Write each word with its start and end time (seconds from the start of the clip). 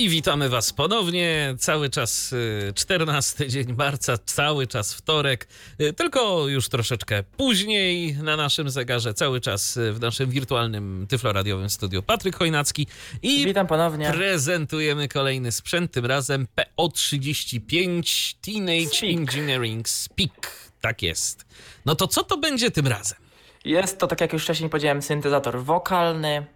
I 0.00 0.08
witamy 0.08 0.48
Was 0.48 0.72
ponownie. 0.72 1.54
Cały 1.58 1.90
czas 1.90 2.34
14 2.74 3.48
dzień 3.48 3.72
marca, 3.78 4.18
cały 4.26 4.66
czas 4.66 4.94
wtorek, 4.94 5.48
y, 5.80 5.92
tylko 5.92 6.48
już 6.48 6.68
troszeczkę 6.68 7.22
później 7.22 8.14
na 8.14 8.36
naszym 8.36 8.70
zegarze, 8.70 9.14
cały 9.14 9.40
czas 9.40 9.76
y, 9.76 9.92
w 9.92 10.00
naszym 10.00 10.30
wirtualnym 10.30 11.06
tyfloradiowym 11.08 11.70
studiu 11.70 12.02
Patryk 12.02 12.36
Chojnacki. 12.36 12.86
I 13.22 13.44
Witam 13.44 13.66
ponownie. 13.66 14.10
prezentujemy 14.12 15.08
kolejny 15.08 15.52
sprzęt, 15.52 15.92
tym 15.92 16.06
razem 16.06 16.46
PO35 16.78 18.34
Teenage 18.40 18.96
Speak. 18.96 19.12
Engineering 19.12 19.88
Speak. 19.88 20.50
Tak 20.80 21.02
jest. 21.02 21.46
No 21.86 21.94
to 21.94 22.06
co 22.06 22.24
to 22.24 22.36
będzie 22.36 22.70
tym 22.70 22.86
razem? 22.86 23.18
Jest 23.64 23.98
to, 23.98 24.06
tak 24.06 24.20
jak 24.20 24.32
już 24.32 24.42
wcześniej 24.42 24.70
powiedziałem, 24.70 25.02
syntezator 25.02 25.64
wokalny, 25.64 26.46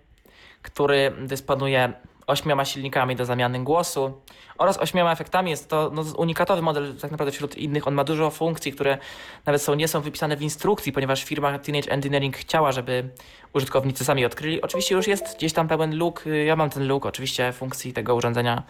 który 0.62 1.12
dysponuje 1.26 1.92
ośmioma 2.26 2.64
silnikami 2.64 3.16
do 3.16 3.24
zamiany 3.24 3.64
głosu 3.64 4.20
oraz 4.58 4.78
ośmioma 4.78 5.12
efektami. 5.12 5.50
Jest 5.50 5.68
to 5.68 5.90
no, 5.94 6.04
unikatowy 6.16 6.62
model 6.62 6.94
tak 6.96 7.10
naprawdę 7.10 7.32
wśród 7.32 7.56
innych. 7.56 7.88
On 7.88 7.94
ma 7.94 8.04
dużo 8.04 8.30
funkcji, 8.30 8.72
które 8.72 8.98
nawet 9.46 9.62
są, 9.62 9.74
nie 9.74 9.88
są 9.88 10.00
wypisane 10.00 10.36
w 10.36 10.42
instrukcji, 10.42 10.92
ponieważ 10.92 11.24
firma 11.24 11.58
Teenage 11.58 11.90
Engineering 11.90 12.36
chciała, 12.36 12.72
żeby 12.72 13.08
użytkownicy 13.52 14.04
sami 14.04 14.24
odkryli. 14.24 14.62
Oczywiście 14.62 14.94
już 14.94 15.06
jest 15.06 15.36
gdzieś 15.36 15.52
tam 15.52 15.68
pełen 15.68 15.96
look. 15.96 16.24
Ja 16.46 16.56
mam 16.56 16.70
ten 16.70 16.88
look, 16.88 17.06
oczywiście, 17.06 17.52
funkcji 17.52 17.92
tego 17.92 18.14
urządzenia, 18.14 18.62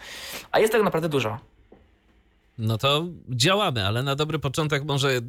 a 0.51 0.59
jest 0.59 0.71
tego 0.71 0.83
naprawdę 0.85 1.09
dużo. 1.09 1.37
No 2.57 2.77
to 2.77 3.05
działamy, 3.29 3.87
ale 3.87 4.03
na 4.03 4.15
dobry 4.15 4.39
początek 4.39 4.83
może 4.83 5.21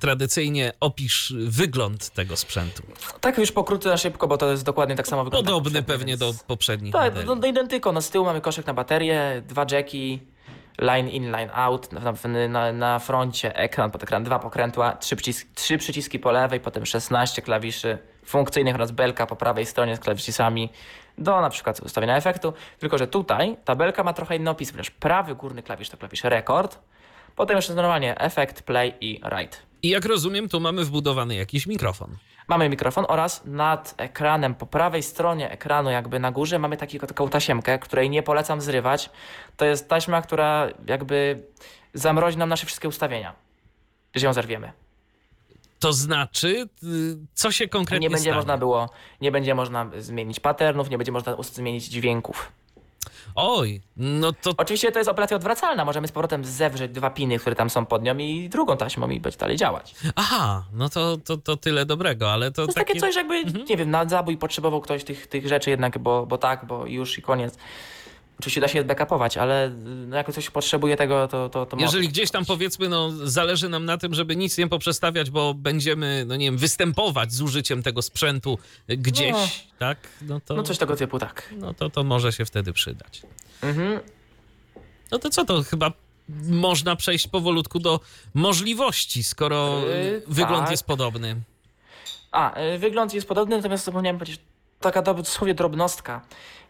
tradycyjnie 0.00 0.72
opisz 0.80 1.34
wygląd 1.38 2.10
tego 2.10 2.36
sprzętu. 2.36 2.82
Tak 3.20 3.38
już 3.38 3.52
pokrótce 3.52 3.88
na 3.88 3.96
szybko, 3.96 4.28
bo 4.28 4.38
to 4.38 4.50
jest 4.50 4.64
dokładnie 4.64 4.96
tak 4.96 5.08
samo 5.08 5.24
wygląda. 5.24 5.50
Podobny 5.52 5.82
pewnie 5.82 6.16
do 6.16 6.32
poprzednich 6.46 6.92
Tak, 6.92 7.04
modeli. 7.04 7.26
no, 7.26 7.34
no 7.34 7.46
identyko. 7.46 7.92
No, 7.92 8.02
z 8.02 8.10
tyłu 8.10 8.24
mamy 8.24 8.40
koszek 8.40 8.66
na 8.66 8.74
baterię, 8.74 9.42
dwa 9.48 9.66
jacki, 9.70 10.20
line 10.78 11.08
in, 11.08 11.30
line 11.30 11.50
out. 11.54 11.92
Na, 11.92 12.14
na, 12.48 12.72
na, 12.72 12.98
froncie 12.98 13.56
ekran 13.56 13.90
pod 13.90 14.02
ekran, 14.02 14.24
dwa 14.24 14.38
pokrętła, 14.38 14.92
trzy, 14.92 15.16
przyciski, 15.16 15.50
trzy 15.54 15.78
przyciski 15.78 16.18
po 16.18 16.30
lewej, 16.30 16.60
potem 16.60 16.86
16 16.86 17.42
klawiszy 17.42 17.98
funkcyjnych 18.24 18.74
oraz 18.74 18.90
belka 18.90 19.26
po 19.26 19.36
prawej 19.36 19.66
stronie 19.66 19.96
z 19.96 20.00
klawiszami 20.00 20.70
do 21.18 21.40
na 21.40 21.50
przykład 21.50 21.80
ustawienia 21.80 22.16
efektu. 22.16 22.52
Tylko, 22.78 22.98
że 22.98 23.06
tutaj 23.06 23.56
ta 23.64 23.74
belka 23.74 24.04
ma 24.04 24.12
trochę 24.12 24.36
inny 24.36 24.50
opis, 24.50 24.70
ponieważ 24.70 24.90
prawy 24.90 25.34
górny 25.34 25.62
klawisz 25.62 25.88
to 25.90 25.96
klawisz 25.96 26.24
rekord, 26.24 26.78
potem 27.36 27.56
jeszcze 27.56 27.74
normalnie 27.74 28.18
efekt, 28.20 28.62
play 28.62 28.94
i 29.00 29.20
write. 29.24 29.56
I 29.82 29.88
jak 29.88 30.04
rozumiem, 30.04 30.48
tu 30.48 30.60
mamy 30.60 30.84
wbudowany 30.84 31.34
jakiś 31.34 31.66
mikrofon. 31.66 32.16
Mamy 32.48 32.68
mikrofon 32.68 33.04
oraz 33.08 33.42
nad 33.44 33.94
ekranem, 33.96 34.54
po 34.54 34.66
prawej 34.66 35.02
stronie 35.02 35.50
ekranu, 35.50 35.90
jakby 35.90 36.18
na 36.20 36.32
górze, 36.32 36.58
mamy 36.58 36.76
taki, 36.76 37.00
taką 37.00 37.28
tasiemkę, 37.28 37.78
której 37.78 38.10
nie 38.10 38.22
polecam 38.22 38.60
zrywać. 38.60 39.10
To 39.56 39.64
jest 39.64 39.88
taśma, 39.88 40.22
która 40.22 40.68
jakby 40.86 41.42
zamrozi 41.94 42.38
nam 42.38 42.48
nasze 42.48 42.66
wszystkie 42.66 42.88
ustawienia, 42.88 43.32
jeżeli 44.14 44.26
ją 44.26 44.32
zerwiemy. 44.32 44.72
To 45.78 45.92
znaczy, 45.92 46.68
y, 46.82 47.16
co 47.34 47.52
się 47.52 47.68
konkretnie 47.68 48.06
Nie 48.06 48.10
będzie 48.10 48.22
stanie? 48.22 48.36
można 48.36 48.58
było, 48.58 48.90
nie 49.20 49.32
będzie 49.32 49.54
można 49.54 49.90
zmienić 49.98 50.40
patternów, 50.40 50.90
nie 50.90 50.98
będzie 50.98 51.12
można 51.12 51.36
zmienić 51.42 51.84
dźwięków. 51.84 52.52
Oj, 53.34 53.80
no 53.96 54.32
to 54.32 54.50
Oczywiście 54.56 54.92
to 54.92 54.98
jest 54.98 55.10
operacja 55.10 55.36
odwracalna, 55.36 55.84
możemy 55.84 56.08
z 56.08 56.12
powrotem 56.12 56.44
zewrzeć 56.44 56.92
dwa 56.92 57.10
piny, 57.10 57.38
które 57.38 57.56
tam 57.56 57.70
są 57.70 57.86
pod 57.86 58.02
nią 58.02 58.18
i 58.18 58.48
drugą 58.48 58.76
taśmą 58.76 59.10
i 59.10 59.20
będzie 59.20 59.38
dalej 59.38 59.56
działać. 59.56 59.94
aha, 60.16 60.64
no 60.72 60.88
to, 60.88 61.16
to, 61.16 61.36
to 61.36 61.56
tyle 61.56 61.86
dobrego, 61.86 62.32
ale 62.32 62.50
to, 62.50 62.54
To 62.54 62.62
jest 62.62 62.74
takie... 62.78 62.86
takie 62.94 63.00
coś, 63.00 63.16
jakby, 63.16 63.34
Mhm. 63.36 63.64
nie 63.64 63.76
wiem, 63.76 63.90
na 63.90 64.04
zabój 64.08 64.36
potrzebował 64.36 64.80
ktoś 64.80 65.04
tych, 65.04 65.26
tych 65.26 65.48
rzeczy 65.48 65.70
jednak, 65.70 65.98
bo, 65.98 66.26
bo 66.26 66.38
tak, 66.38 66.64
bo 66.66 66.86
już 66.86 67.18
i 67.18 67.22
koniec. 67.22 67.56
Oczywiście 68.40 68.60
da 68.60 68.68
się 68.68 68.84
backupować, 68.84 69.36
ale 69.36 69.70
no, 69.84 70.16
jak 70.16 70.26
ktoś 70.30 70.50
potrzebuje 70.50 70.96
tego, 70.96 71.28
to, 71.28 71.48
to, 71.48 71.66
to 71.66 71.76
Jeżeli 71.76 72.08
gdzieś 72.08 72.30
tam 72.30 72.44
powiedzmy, 72.44 72.88
no 72.88 73.10
zależy 73.28 73.68
nam 73.68 73.84
na 73.84 73.98
tym, 73.98 74.14
żeby 74.14 74.36
nic 74.36 74.58
nie 74.58 74.68
poprzestawiać, 74.68 75.30
bo 75.30 75.54
będziemy, 75.54 76.24
no 76.26 76.36
nie 76.36 76.46
wiem, 76.46 76.56
występować 76.58 77.32
z 77.32 77.40
użyciem 77.42 77.82
tego 77.82 78.02
sprzętu 78.02 78.58
gdzieś, 78.88 79.32
No. 79.32 79.48
tak? 79.78 79.98
No 80.22 80.40
to, 80.40 80.54
No 80.54 80.62
coś 80.62 80.78
tego 80.78 80.96
typu, 80.96 81.18
tak. 81.18 81.54
no 81.56 81.74
to, 81.74 81.90
to 81.90 82.04
może 82.04 82.32
się 82.32 82.44
wtedy 82.44 82.72
przydać. 82.72 83.22
Mhm. 83.62 84.00
No 85.10 85.18
to 85.18 85.30
co, 85.30 85.44
to 85.44 85.62
chyba 85.62 85.92
można 86.48 86.96
przejść 86.96 87.28
powolutku 87.28 87.78
do 87.78 88.00
możliwości, 88.34 89.24
skoro 89.24 89.80
Yy, 89.86 90.22
wygląd 90.26 90.62
tak. 90.62 90.70
jest 90.70 90.84
podobny. 90.86 91.36
A, 92.32 92.60
y, 92.60 92.78
wygląd 92.78 93.14
jest 93.14 93.28
podobny, 93.28 93.56
natomiast 93.56 93.84
zapomniałem 93.84 94.18
powiedzieć, 94.18 94.40
taka 94.80 95.02
do- 95.02 95.14
dosłownie 95.14 95.54
drobnostka. 95.54 96.20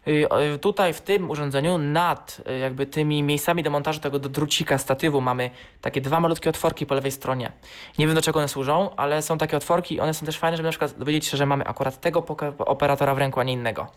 Y, 0.07 0.27
y, 0.55 0.59
Tutaj 0.59 0.93
w 0.93 1.01
tym 1.01 1.29
urządzeniu 1.29 1.77
nad 1.77 2.41
y, 2.49 2.57
jakby 2.57 2.85
tymi 2.85 3.23
miejscami 3.23 3.63
do 3.63 3.69
montażu 3.69 3.99
tego 3.99 4.19
do 4.19 4.29
drucika 4.29 4.77
statywu 4.77 5.21
mamy 5.21 5.49
takie 5.81 6.01
dwa 6.01 6.19
malutkie 6.19 6.49
otworki 6.49 6.85
po 6.85 6.95
lewej 6.95 7.11
stronie. 7.11 7.51
Nie 7.97 8.05
wiem 8.07 8.15
do 8.15 8.21
czego 8.21 8.39
one 8.39 8.47
służą, 8.47 8.89
ale 8.95 9.21
są 9.21 9.37
takie 9.37 9.57
otworki 9.57 9.95
i 9.95 9.99
one 9.99 10.13
są 10.13 10.25
też 10.25 10.37
fajne, 10.39 10.57
żeby 10.57 10.67
na 10.67 10.71
przykład 10.71 10.97
dowiedzieć 10.97 11.25
się, 11.25 11.37
że 11.37 11.45
mamy 11.45 11.65
akurat 11.67 12.01
tego 12.01 12.25
operatora 12.57 13.15
w 13.15 13.17
ręku, 13.17 13.39
a 13.39 13.43
nie 13.43 13.53
innego. 13.53 13.87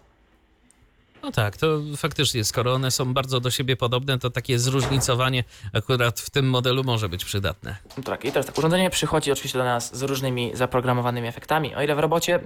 No 1.22 1.32
tak, 1.32 1.56
to 1.56 1.81
faktycznie, 1.97 2.44
skoro 2.44 2.75
one 2.75 2.91
są 2.91 3.14
bardzo 3.14 3.41
do 3.41 3.50
siebie 3.50 3.76
podobne, 3.76 4.19
to 4.19 4.31
takie 4.31 4.58
zróżnicowanie 4.58 5.44
akurat 5.72 6.20
w 6.20 6.31
tym 6.31 6.50
modelu 6.50 6.84
może 6.84 7.08
być 7.08 7.25
przydatne. 7.25 7.76
No 7.97 8.03
Tak, 8.03 8.25
i 8.25 8.32
teraz 8.32 8.47
tak, 8.47 8.58
urządzenie 8.58 8.91
przychodzi 8.91 9.32
oczywiście 9.32 9.59
do 9.59 9.64
nas 9.64 9.97
z 9.97 10.03
różnymi 10.03 10.50
zaprogramowanymi 10.54 11.28
efektami. 11.28 11.75
O 11.75 11.82
ile 11.82 11.94
w 11.94 11.98
robocie 11.98 12.41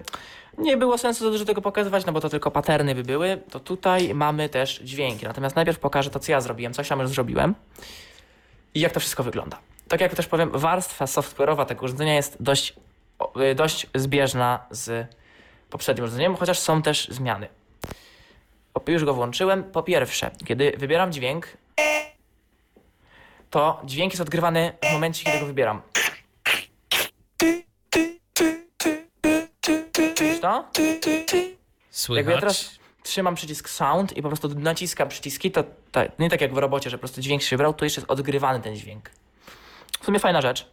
nie 0.58 0.76
było 0.76 0.98
sensu 0.98 1.24
za 1.24 1.30
dużo 1.30 1.44
tego 1.44 1.62
pokazywać, 1.62 2.06
no 2.06 2.12
bo 2.12 2.20
to 2.20 2.28
tylko 2.28 2.50
paterny 2.50 2.94
by 2.94 3.02
były, 3.02 3.42
to 3.50 3.60
tutaj 3.60 4.14
mamy 4.14 4.48
też 4.48 4.80
dźwięki. 4.84 5.26
Natomiast 5.26 5.56
najpierw 5.56 5.78
pokażę 5.78 6.10
to, 6.10 6.20
co 6.20 6.32
ja 6.32 6.40
zrobiłem, 6.40 6.74
coś 6.74 6.88
tam 6.88 7.00
już 7.00 7.10
zrobiłem 7.10 7.54
i 8.74 8.80
jak 8.80 8.92
to 8.92 9.00
wszystko 9.00 9.22
wygląda. 9.22 9.58
Tak 9.88 10.00
jak 10.00 10.14
też 10.14 10.26
powiem, 10.26 10.50
warstwa 10.50 11.04
software'owa 11.04 11.66
tego 11.66 11.84
urządzenia 11.84 12.14
jest 12.14 12.36
dość, 12.40 12.74
y, 13.50 13.54
dość 13.54 13.86
zbieżna 13.94 14.66
z 14.70 15.08
poprzednim 15.70 16.04
urządzeniem, 16.04 16.36
chociaż 16.36 16.58
są 16.58 16.82
też 16.82 17.08
zmiany. 17.08 17.48
Już 18.86 19.04
go 19.04 19.14
włączyłem. 19.14 19.64
Po 19.64 19.82
pierwsze, 19.82 20.30
kiedy 20.46 20.72
wybieram 20.78 21.12
dźwięk, 21.12 21.48
to 23.50 23.80
dźwięk 23.84 24.12
jest 24.12 24.20
odgrywany 24.22 24.72
w 24.90 24.92
momencie, 24.92 25.24
kiedy 25.24 25.40
go 25.40 25.46
wybieram. 25.46 25.82
Widzisz 30.20 30.40
to? 30.40 30.64
Słychać? 31.90 32.16
Jakby 32.16 32.32
ja 32.32 32.38
teraz 32.38 32.78
trzymam 33.02 33.34
przycisk 33.34 33.68
sound 33.68 34.16
i 34.16 34.22
po 34.22 34.28
prostu 34.28 34.48
naciskam 34.48 35.08
przyciski, 35.08 35.50
to 35.50 35.64
nie 36.18 36.30
tak 36.30 36.40
jak 36.40 36.54
w 36.54 36.58
robocie, 36.58 36.90
że 36.90 36.96
po 36.98 37.00
prostu 37.00 37.20
dźwięk 37.20 37.42
się 37.42 37.56
wybrał, 37.56 37.74
tu 37.74 37.84
jeszcze 37.84 38.00
jest 38.00 38.10
odgrywany 38.10 38.60
ten 38.60 38.76
dźwięk. 38.76 39.10
W 40.00 40.04
sumie 40.04 40.18
fajna 40.18 40.40
rzecz, 40.40 40.70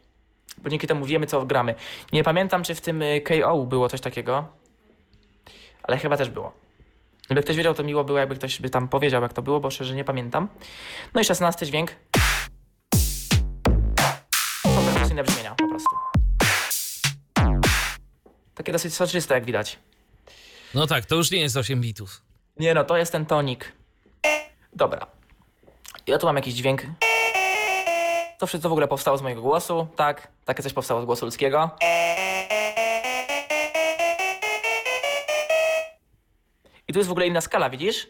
bo 0.57 0.69
dzięki 0.69 0.87
temu 0.87 1.05
wiemy, 1.05 1.27
co 1.27 1.45
gramy. 1.45 1.75
Nie 2.13 2.23
pamiętam, 2.23 2.63
czy 2.63 2.75
w 2.75 2.81
tym 2.81 3.01
y, 3.01 3.21
KO 3.21 3.65
było 3.65 3.89
coś 3.89 4.01
takiego, 4.01 4.47
ale 5.83 5.97
chyba 5.97 6.17
też 6.17 6.29
było. 6.29 6.53
Gdyby 7.31 7.43
ktoś 7.43 7.55
wiedział, 7.55 7.73
to 7.73 7.83
miło 7.83 8.03
było, 8.03 8.19
jakby 8.19 8.35
ktoś 8.35 8.61
by 8.61 8.69
tam 8.69 8.87
powiedział, 8.87 9.21
jak 9.21 9.33
to 9.33 9.41
było, 9.41 9.59
bo 9.59 9.71
szczerze 9.71 9.95
nie 9.95 10.03
pamiętam. 10.03 10.47
No 11.13 11.21
i 11.21 11.23
szesnasty 11.23 11.65
dźwięk. 11.65 11.95
Są 14.63 14.85
perkusyjne 14.93 15.23
brzmienia, 15.23 15.55
po 15.55 15.67
prostu. 15.67 15.95
Takie 18.55 18.71
dosyć 18.71 18.93
soczyste, 18.93 19.33
jak 19.33 19.45
widać. 19.45 19.79
No 20.73 20.87
tak, 20.87 21.05
to 21.05 21.15
już 21.15 21.31
nie 21.31 21.39
jest 21.39 21.57
8 21.57 21.81
bitów. 21.81 22.21
Nie 22.57 22.73
no, 22.73 22.83
to 22.83 22.97
jest 22.97 23.11
ten 23.11 23.25
tonik. 23.25 23.71
Dobra. 24.73 25.07
Ja 26.07 26.17
tu 26.17 26.25
mam 26.25 26.35
jakiś 26.35 26.53
dźwięk. 26.53 26.81
To 28.39 28.47
wszystko 28.47 28.69
w 28.69 28.71
ogóle 28.71 28.87
powstało 28.87 29.17
z 29.17 29.21
mojego 29.21 29.41
głosu, 29.41 29.87
tak? 29.95 30.27
Takie 30.45 30.63
coś 30.63 30.73
powstało 30.73 31.01
z 31.01 31.05
głosu 31.05 31.25
ludzkiego. 31.25 31.69
I 36.91 36.93
tu 36.93 36.99
jest 36.99 37.07
w 37.07 37.11
ogóle 37.11 37.27
inna 37.27 37.41
skala, 37.41 37.69
widzisz? 37.69 38.07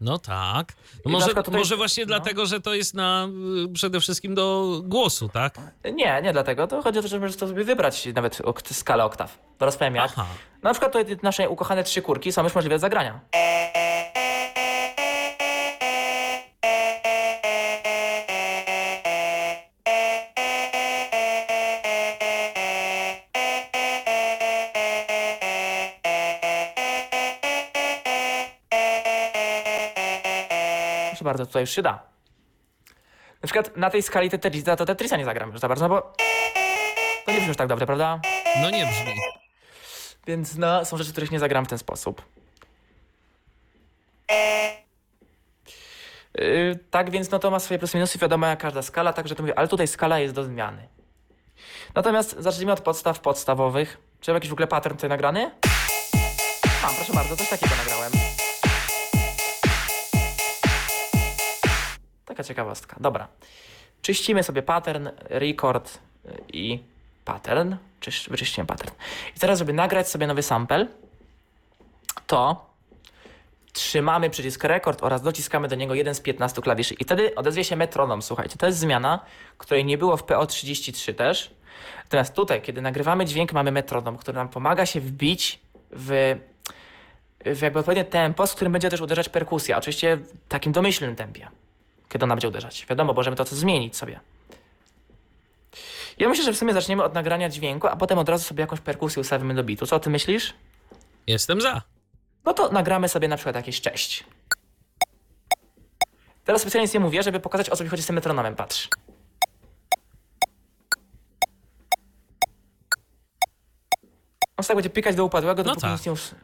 No 0.00 0.18
tak. 0.18 0.72
No 1.04 1.10
może, 1.12 1.34
tutaj- 1.34 1.54
może 1.54 1.76
właśnie 1.76 2.04
no. 2.04 2.06
dlatego, 2.06 2.46
że 2.46 2.60
to 2.60 2.74
jest 2.74 2.94
na 2.94 3.28
y, 3.66 3.72
przede 3.72 4.00
wszystkim 4.00 4.34
do 4.34 4.80
głosu, 4.84 5.28
tak? 5.28 5.54
Nie, 5.94 6.20
nie 6.22 6.32
dlatego. 6.32 6.66
To 6.66 6.82
chodzi 6.82 6.98
o 6.98 7.02
to, 7.02 7.08
że 7.08 7.20
możesz 7.20 7.36
to 7.36 7.48
sobie 7.48 7.64
wybrać 7.64 8.08
nawet 8.14 8.40
okt- 8.40 8.72
skalę 8.74 9.04
oktaw. 9.04 9.38
Zaraz 9.60 9.76
powiem 9.76 9.94
jak. 9.94 10.10
Aha. 10.16 10.26
Na 10.62 10.70
przykład 10.70 10.92
tutaj 10.92 11.16
nasze 11.22 11.48
ukochane 11.48 11.84
trzy 11.84 12.02
kurki 12.02 12.32
są 12.32 12.44
już 12.44 12.54
możliwe 12.54 12.74
do 12.74 12.80
zagrania. 12.80 13.20
Bardzo, 31.38 31.46
tutaj 31.46 31.62
już 31.62 31.70
się 31.70 31.82
da. 31.82 31.92
Na 33.42 33.46
przykład 33.46 33.76
na 33.76 33.90
tej 33.90 34.02
skali 34.02 34.30
Tetrisa 34.30 34.76
to 34.76 34.84
Tetrisa 34.84 35.16
nie 35.16 35.24
zagram 35.24 35.50
już 35.50 35.60
za 35.60 35.68
bardzo, 35.68 35.88
no 35.88 35.94
bo 35.94 36.12
to 37.24 37.32
nie 37.32 37.36
brzmi 37.36 37.48
już 37.48 37.56
tak 37.56 37.68
dobrze, 37.68 37.86
prawda? 37.86 38.20
No 38.62 38.70
nie 38.70 38.86
brzmi. 38.86 39.14
Więc 40.26 40.56
no, 40.56 40.84
są 40.84 40.96
rzeczy, 40.96 41.12
których 41.12 41.30
nie 41.30 41.38
zagram 41.38 41.64
w 41.64 41.68
ten 41.68 41.78
sposób. 41.78 42.22
Yy, 46.34 46.78
tak 46.90 47.10
więc 47.10 47.30
no 47.30 47.38
to 47.38 47.50
ma 47.50 47.58
swoje 47.58 47.78
plusy 47.78 47.96
minusy, 47.96 48.18
wiadomo 48.18 48.46
jak 48.46 48.58
każda 48.58 48.82
skala, 48.82 49.12
także 49.12 49.34
to 49.34 49.42
mówię, 49.42 49.58
ale 49.58 49.68
tutaj 49.68 49.88
skala 49.88 50.18
jest 50.18 50.34
do 50.34 50.44
zmiany. 50.44 50.88
Natomiast 51.94 52.36
zacznijmy 52.38 52.72
od 52.72 52.80
podstaw 52.80 53.20
podstawowych. 53.20 53.98
Czy 54.20 54.30
mam 54.30 54.36
jakiś 54.36 54.50
w 54.50 54.52
ogóle 54.52 54.66
pattern 54.66 54.96
tutaj 54.96 55.10
nagrany? 55.10 55.50
Mam, 56.82 56.94
proszę 56.94 57.12
bardzo, 57.12 57.36
coś 57.36 57.48
takiego 57.48 57.74
nagrałem. 57.76 58.37
Taka 62.38 62.48
ciekawostka. 62.48 62.96
Dobra. 63.00 63.28
Czyścimy 64.02 64.42
sobie 64.42 64.62
pattern, 64.62 65.08
record 65.28 65.98
i 66.52 66.82
pattern. 67.24 67.76
Czyś, 68.00 68.28
wyczyściłem 68.28 68.66
pattern. 68.66 68.94
I 69.36 69.40
teraz, 69.40 69.58
żeby 69.58 69.72
nagrać 69.72 70.08
sobie 70.08 70.26
nowy 70.26 70.42
sample, 70.42 70.86
to 72.26 72.66
trzymamy 73.72 74.30
przycisk 74.30 74.64
rekord 74.64 75.02
oraz 75.02 75.22
dociskamy 75.22 75.68
do 75.68 75.76
niego 75.76 75.94
jeden 75.94 76.14
z 76.14 76.20
15 76.20 76.62
klawiszy. 76.62 76.94
I 76.94 77.04
wtedy 77.04 77.34
odezwie 77.34 77.64
się 77.64 77.76
metronom. 77.76 78.22
Słuchajcie, 78.22 78.56
to 78.58 78.66
jest 78.66 78.78
zmiana, 78.78 79.20
której 79.58 79.84
nie 79.84 79.98
było 79.98 80.16
w 80.16 80.24
PO33 80.24 81.14
też. 81.14 81.50
Natomiast 82.04 82.34
tutaj, 82.34 82.62
kiedy 82.62 82.82
nagrywamy 82.82 83.24
dźwięk, 83.24 83.52
mamy 83.52 83.72
metronom, 83.72 84.16
który 84.16 84.36
nam 84.36 84.48
pomaga 84.48 84.86
się 84.86 85.00
wbić 85.00 85.58
w, 85.90 86.36
w 87.44 87.60
jakby 87.62 87.78
odpowiednie 87.78 88.04
tempo, 88.04 88.46
z 88.46 88.54
którym 88.54 88.72
będzie 88.72 88.90
też 88.90 89.00
uderzać 89.00 89.28
perkusja. 89.28 89.78
Oczywiście 89.78 90.16
w 90.16 90.48
takim 90.48 90.72
domyślnym 90.72 91.16
tempie, 91.16 91.48
kiedy 92.08 92.24
ona 92.24 92.34
będzie 92.34 92.48
uderzać. 92.48 92.86
Wiadomo, 92.90 93.12
możemy 93.12 93.36
to 93.36 93.44
coś 93.44 93.58
zmienić 93.58 93.96
sobie. 93.96 94.20
Ja 96.18 96.28
myślę, 96.28 96.44
że 96.44 96.52
w 96.52 96.56
sumie 96.56 96.72
zaczniemy 96.72 97.04
od 97.04 97.14
nagrania 97.14 97.48
dźwięku, 97.48 97.86
a 97.86 97.96
potem 97.96 98.18
od 98.18 98.28
razu 98.28 98.44
sobie 98.44 98.60
jakąś 98.60 98.80
perkusję 98.80 99.20
ustawimy 99.20 99.54
do 99.54 99.64
bitu. 99.64 99.86
Co 99.86 99.96
o 99.96 100.00
tym 100.00 100.12
myślisz? 100.12 100.54
Jestem 101.26 101.60
za. 101.60 101.82
No 102.44 102.54
to 102.54 102.72
nagramy 102.72 103.08
sobie 103.08 103.28
na 103.28 103.36
przykład 103.36 103.56
jakieś 103.56 103.80
cześć. 103.80 104.24
Teraz 106.44 106.62
specjalnie 106.62 106.84
nic 106.84 106.94
nie 106.94 107.00
mówię, 107.00 107.22
żeby 107.22 107.40
pokazać 107.40 107.70
o 107.70 107.76
co 107.76 107.84
mi 107.84 107.90
chodzi 107.90 108.02
z 108.02 108.06
tym 108.06 108.14
metronomem. 108.14 108.56
Patrz. 108.56 108.88
On 114.56 114.64
tak 114.64 114.76
będzie 114.76 114.90
pikać 114.90 115.16
do 115.16 115.24
upadłego, 115.24 115.62
dopóki, 115.62 115.82
tak. 115.82 115.92
nic 115.92 116.06
nie 116.06 116.12
us... 116.12 116.34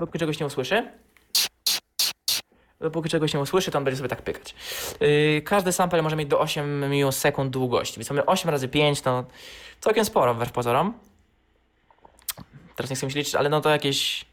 dopóki 0.00 0.18
czegoś 0.18 0.40
nie 0.40 0.46
usłyszy. 0.46 0.92
Dopóki 2.80 3.08
czegoś 3.08 3.34
nie 3.34 3.40
usłyszy, 3.40 3.70
to 3.70 3.78
on 3.78 3.84
będzie 3.84 3.96
sobie 3.96 4.08
tak 4.08 4.22
pykać. 4.22 4.54
Yy, 5.00 5.42
każdy 5.42 5.72
sample 5.72 6.02
może 6.02 6.16
mieć 6.16 6.28
do 6.28 6.40
8 6.40 7.12
sekund 7.12 7.52
długości, 7.52 7.98
więc 7.98 8.10
mamy 8.10 8.26
8 8.26 8.50
razy 8.50 8.68
5, 8.68 9.00
to 9.00 9.24
całkiem 9.80 10.04
sporo 10.04 10.34
wbrew 10.34 10.52
pozorom. 10.52 10.94
Teraz 12.76 12.90
nie 12.90 12.96
chcę 12.96 13.06
mi 13.06 13.12
liczyć, 13.12 13.34
ale 13.34 13.48
no 13.48 13.60
to 13.60 13.70
jakieś 13.70 14.26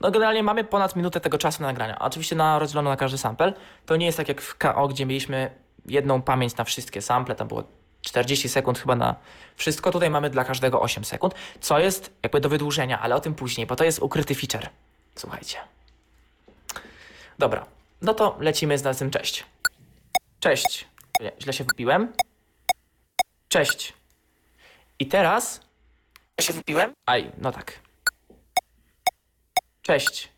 no 0.00 0.10
generalnie 0.10 0.42
mamy 0.42 0.64
ponad 0.64 0.96
minutę 0.96 1.20
tego 1.20 1.38
czasu 1.38 1.62
na 1.62 1.68
nagrania. 1.68 1.98
Oczywiście 1.98 2.36
na 2.36 2.58
rozdzielono 2.58 2.90
na 2.90 2.96
każdy 2.96 3.18
sample. 3.18 3.52
To 3.86 3.96
nie 3.96 4.06
jest 4.06 4.18
tak 4.18 4.28
jak 4.28 4.40
w 4.40 4.58
KO, 4.58 4.88
gdzie 4.88 5.06
mieliśmy 5.06 5.50
jedną 5.86 6.22
pamięć 6.22 6.56
na 6.56 6.64
wszystkie 6.64 7.02
sample. 7.02 7.34
Tam 7.34 7.48
było 7.48 7.64
40 8.00 8.48
sekund 8.48 8.78
chyba 8.78 8.96
na 8.96 9.14
wszystko. 9.56 9.90
Tutaj 9.90 10.10
mamy 10.10 10.30
dla 10.30 10.44
każdego 10.44 10.80
8 10.80 11.04
sekund, 11.04 11.34
co 11.60 11.78
jest 11.78 12.12
jakby 12.22 12.40
do 12.40 12.48
wydłużenia, 12.48 13.00
ale 13.00 13.14
o 13.14 13.20
tym 13.20 13.34
później, 13.34 13.66
bo 13.66 13.76
to 13.76 13.84
jest 13.84 13.98
ukryty 13.98 14.34
feature. 14.34 14.68
Słuchajcie. 15.14 15.58
Dobra, 17.38 17.66
no 18.02 18.14
to 18.14 18.36
lecimy 18.40 18.78
z 18.78 18.82
nazwą 18.82 19.10
cześć. 19.10 19.44
Cześć. 20.40 20.88
Nie, 21.20 21.32
źle 21.42 21.52
się 21.52 21.64
wypiłem. 21.64 22.12
Cześć. 23.48 23.92
I 24.98 25.06
teraz... 25.06 25.60
Ja 26.38 26.44
się 26.44 26.52
wypiłem? 26.52 26.92
Aj, 27.06 27.32
no 27.38 27.52
tak. 27.52 27.80
Cześć. 29.82 30.28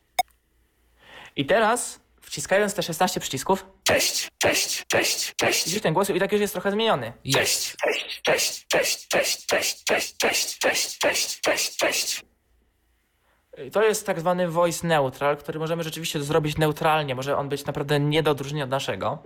I 1.37 1.47
teraz, 1.47 2.00
wciskając 2.20 2.75
te 2.75 2.82
16 2.82 3.20
przycisków, 3.20 3.67
Cześć, 3.85 4.29
cześć, 4.38 4.85
cześć, 4.87 5.35
cześć, 5.37 5.64
widzisz 5.64 5.82
ten 5.82 5.94
głos 5.94 6.11
i 6.11 6.20
tak 6.20 6.32
już 6.32 6.41
jest 6.41 6.52
trochę 6.55 6.70
zmieniony. 6.70 7.12
Jest. 7.25 7.76
cześć, 7.76 8.20
cześć, 8.23 8.67
cześć, 8.67 9.08
cześć, 9.08 9.47
cześć, 9.47 9.85
cześć, 9.85 10.17
cześć, 10.17 10.58
cześć, 10.58 10.99
cześć, 10.99 11.41
cześć, 11.41 11.76
cześć. 11.76 12.29
I 13.58 13.70
To 13.70 13.82
jest 13.82 14.06
tak 14.06 14.20
zwany 14.20 14.49
voice 14.49 14.87
neutral, 14.87 15.37
który 15.37 15.58
możemy 15.58 15.82
rzeczywiście 15.82 16.23
zrobić 16.23 16.58
neutralnie. 16.58 17.14
Może 17.14 17.37
on 17.37 17.49
być 17.49 17.64
naprawdę 17.64 18.00
nie 18.00 18.23
do 18.23 18.31
odróżnienia 18.31 18.64
od 18.64 18.70
naszego. 18.70 19.19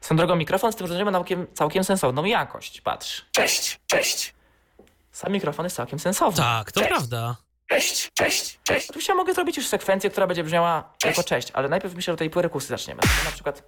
Swoją 0.00 0.16
drogą 0.16 0.36
mikrofon 0.36 0.72
z 0.72 0.76
tym 0.76 0.84
urządzeniem 0.84 1.06
ma 1.06 1.12
całkiem, 1.12 1.46
całkiem 1.54 1.84
sensowną 1.84 2.24
jakość. 2.24 2.80
Patrz. 2.80 3.26
Cześć, 3.32 3.80
cześć, 3.86 4.34
Sam 5.12 5.32
mikrofon 5.32 5.66
jest 5.66 5.76
całkiem 5.76 5.98
sensowny. 5.98 6.42
Tak, 6.42 6.72
to 6.72 6.80
prawda. 6.80 7.36
cześć, 7.68 8.10
cześć, 8.14 8.58
cześć. 8.64 8.90
Oczywiście 8.90 9.14
mogę 9.14 9.34
zrobić 9.34 9.56
już 9.56 9.66
sekwencję, 9.66 10.10
która 10.10 10.26
będzie 10.26 10.44
brzmiała 10.44 10.92
jako 11.04 11.24
cześć, 11.24 11.48
ale 11.52 11.68
najpierw 11.68 11.94
myślę, 11.94 12.12
że 12.12 12.18
tej 12.18 12.30
perkusy 12.30 12.66
zaczniemy. 12.68 13.00
Na 13.24 13.30
przykład... 13.30 13.62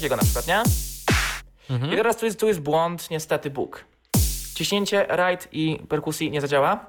takiego 0.00 0.16
na 0.16 0.22
przykład, 0.22 0.46
nie? 0.46 0.62
I 1.92 1.96
teraz 1.96 2.16
tu 2.16 2.26
jest, 2.26 2.40
tu 2.40 2.48
jest 2.48 2.60
błąd, 2.60 3.10
niestety 3.10 3.50
Bóg. 3.50 3.84
Ciśnięcie 4.54 5.06
right 5.10 5.48
i 5.52 5.78
perkusji 5.88 6.30
nie 6.30 6.40
zadziała. 6.40 6.86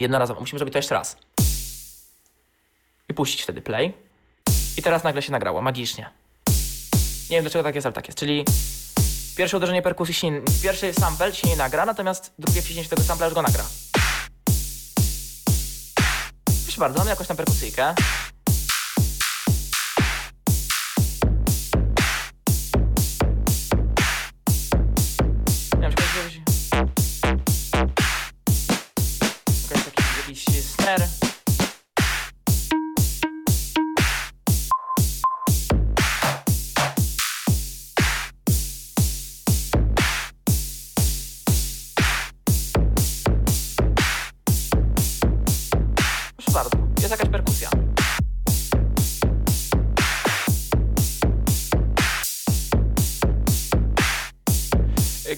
Jednorazowo. 0.00 0.40
Musimy 0.40 0.58
zrobić 0.58 0.72
to 0.72 0.78
jeszcze 0.78 0.94
raz. 0.94 1.16
I 3.08 3.14
puścić 3.14 3.42
wtedy 3.42 3.62
play. 3.62 3.92
I 4.76 4.82
teraz 4.82 5.04
nagle 5.04 5.22
się 5.22 5.32
nagrało, 5.32 5.62
magicznie. 5.62 6.10
Nie 7.30 7.36
wiem 7.36 7.42
dlaczego 7.42 7.64
tak 7.64 7.74
jest, 7.74 7.86
ale 7.86 7.92
tak 7.92 8.06
jest. 8.06 8.18
Czyli 8.18 8.44
pierwsze 9.36 9.56
uderzenie 9.56 9.82
perkusji 9.82 10.14
się 10.14 10.30
nie, 10.30 10.40
pierwszy 10.62 10.94
sample 10.94 11.34
się 11.34 11.48
nie 11.48 11.56
nagra, 11.56 11.86
natomiast 11.86 12.32
drugie 12.38 12.62
wciśnięcie 12.62 12.90
tego 12.90 13.02
sampla 13.02 13.26
już 13.26 13.34
go 13.34 13.42
nagra. 13.42 13.64
Proszę 16.64 16.80
bardzo, 16.80 16.98
mamy 16.98 17.10
jakąś 17.10 17.26
tam 17.26 17.36
perkusyjkę. 17.36 17.94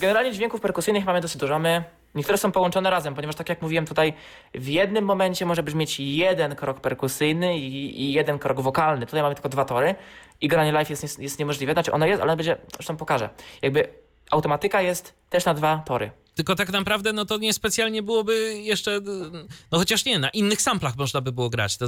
Generalnie 0.08 0.32
dźwięków 0.32 0.60
perkusyjnych 0.60 1.04
mamy 1.04 1.20
dosyć 1.20 1.40
dużo. 1.40 1.58
My, 1.58 1.84
niektóre 2.14 2.38
są 2.38 2.52
połączone 2.52 2.90
razem, 2.90 3.14
ponieważ 3.14 3.36
tak 3.36 3.48
jak 3.48 3.62
mówiłem 3.62 3.86
tutaj, 3.86 4.12
w 4.54 4.68
jednym 4.68 5.04
momencie 5.04 5.46
może 5.46 5.62
brzmieć 5.62 6.00
jeden 6.00 6.56
krok 6.56 6.80
perkusyjny 6.80 7.58
i, 7.58 8.02
i 8.02 8.12
jeden 8.12 8.38
krok 8.38 8.60
wokalny. 8.60 9.06
Tutaj 9.06 9.22
mamy 9.22 9.34
tylko 9.34 9.48
dwa 9.48 9.64
tory 9.64 9.94
i 10.40 10.48
granie 10.48 10.72
live 10.72 10.90
jest, 10.90 11.18
jest, 11.18 11.38
niemożliwe. 11.38 11.72
Znaczy 11.72 11.92
ono 11.92 12.06
jest, 12.06 12.22
ale 12.22 12.36
będzie, 12.36 12.56
zresztą 12.74 12.96
pokażę. 12.96 13.28
Jakby 13.62 13.88
automatyka 14.30 14.82
jest 14.82 15.14
też 15.30 15.44
na 15.44 15.54
dwa 15.54 15.82
tory. 15.86 16.10
Tylko 16.34 16.54
tak 16.54 16.72
naprawdę, 16.72 17.12
no 17.12 17.24
to 17.24 17.36
niespecjalnie 17.38 18.02
byłoby 18.02 18.58
jeszcze, 18.62 19.00
no 19.72 19.78
chociaż 19.78 20.04
nie, 20.04 20.18
na 20.18 20.28
innych 20.30 20.62
samplach 20.62 20.96
można 20.96 21.20
by 21.20 21.32
było 21.32 21.50
grać, 21.50 21.76
to, 21.76 21.86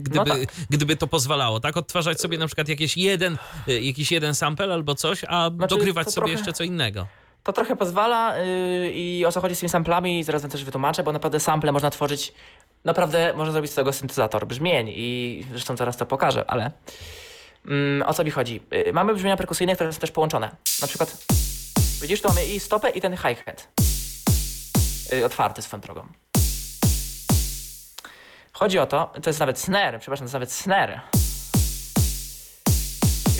gdyby, 0.00 0.16
No 0.16 0.24
tak. 0.24 0.38
gdyby 0.70 0.96
to 0.96 1.06
pozwalało, 1.06 1.60
tak? 1.60 1.76
Odtwarzać 1.76 2.20
sobie 2.20 2.38
na 2.38 2.46
przykład 2.46 2.68
jakiś 2.68 2.96
jeden, 2.96 3.38
jakiś 3.66 4.12
jeden 4.12 4.34
sample 4.34 4.74
albo 4.74 4.94
coś, 4.94 5.24
a 5.28 5.50
Znaczy, 5.56 5.74
dogrywać 5.74 6.06
sobie 6.06 6.14
trochę- 6.14 6.32
jeszcze 6.32 6.52
co 6.52 6.64
innego. 6.64 7.06
To 7.42 7.52
trochę 7.52 7.76
pozwala 7.76 8.38
yy, 8.38 8.90
i 8.92 9.26
o 9.26 9.32
co 9.32 9.40
chodzi 9.40 9.56
z 9.56 9.60
tymi 9.60 9.70
samplami, 9.70 10.24
zaraz 10.24 10.42
też 10.42 10.64
wytłumaczę, 10.64 11.02
bo 11.02 11.12
naprawdę 11.12 11.40
sample 11.40 11.72
można 11.72 11.90
tworzyć, 11.90 12.32
naprawdę 12.84 13.32
można 13.36 13.52
zrobić 13.52 13.70
z 13.70 13.74
tego 13.74 13.92
syntezator 13.92 14.46
brzmień 14.46 14.88
i 14.90 15.44
zresztą 15.50 15.76
zaraz 15.76 15.96
to 15.96 16.06
pokażę, 16.06 16.44
ale 16.46 16.70
mm, 17.66 18.08
o 18.08 18.14
co 18.14 18.24
mi 18.24 18.30
chodzi? 18.30 18.60
Yy, 18.70 18.92
mamy 18.92 19.14
brzmienia 19.14 19.36
perkusyjne, 19.36 19.74
które 19.74 19.92
są 19.92 20.00
też 20.00 20.10
połączone. 20.10 20.50
Na 20.80 20.88
przykład, 20.88 21.16
widzisz, 22.02 22.20
to 22.20 22.28
mamy 22.28 22.46
i 22.46 22.60
stopę 22.60 22.90
i 22.90 23.00
ten 23.00 23.16
hi-hat. 23.16 23.68
Yy, 25.12 25.24
otwarty 25.24 25.62
swoją 25.62 25.80
drogą. 25.80 26.06
Chodzi 28.52 28.78
o 28.78 28.86
to, 28.86 29.12
to 29.22 29.30
jest 29.30 29.40
nawet 29.40 29.58
snare, 29.58 29.98
przepraszam, 29.98 30.22
to 30.22 30.24
jest 30.24 30.34
nawet 30.34 30.52
snare. 30.52 31.00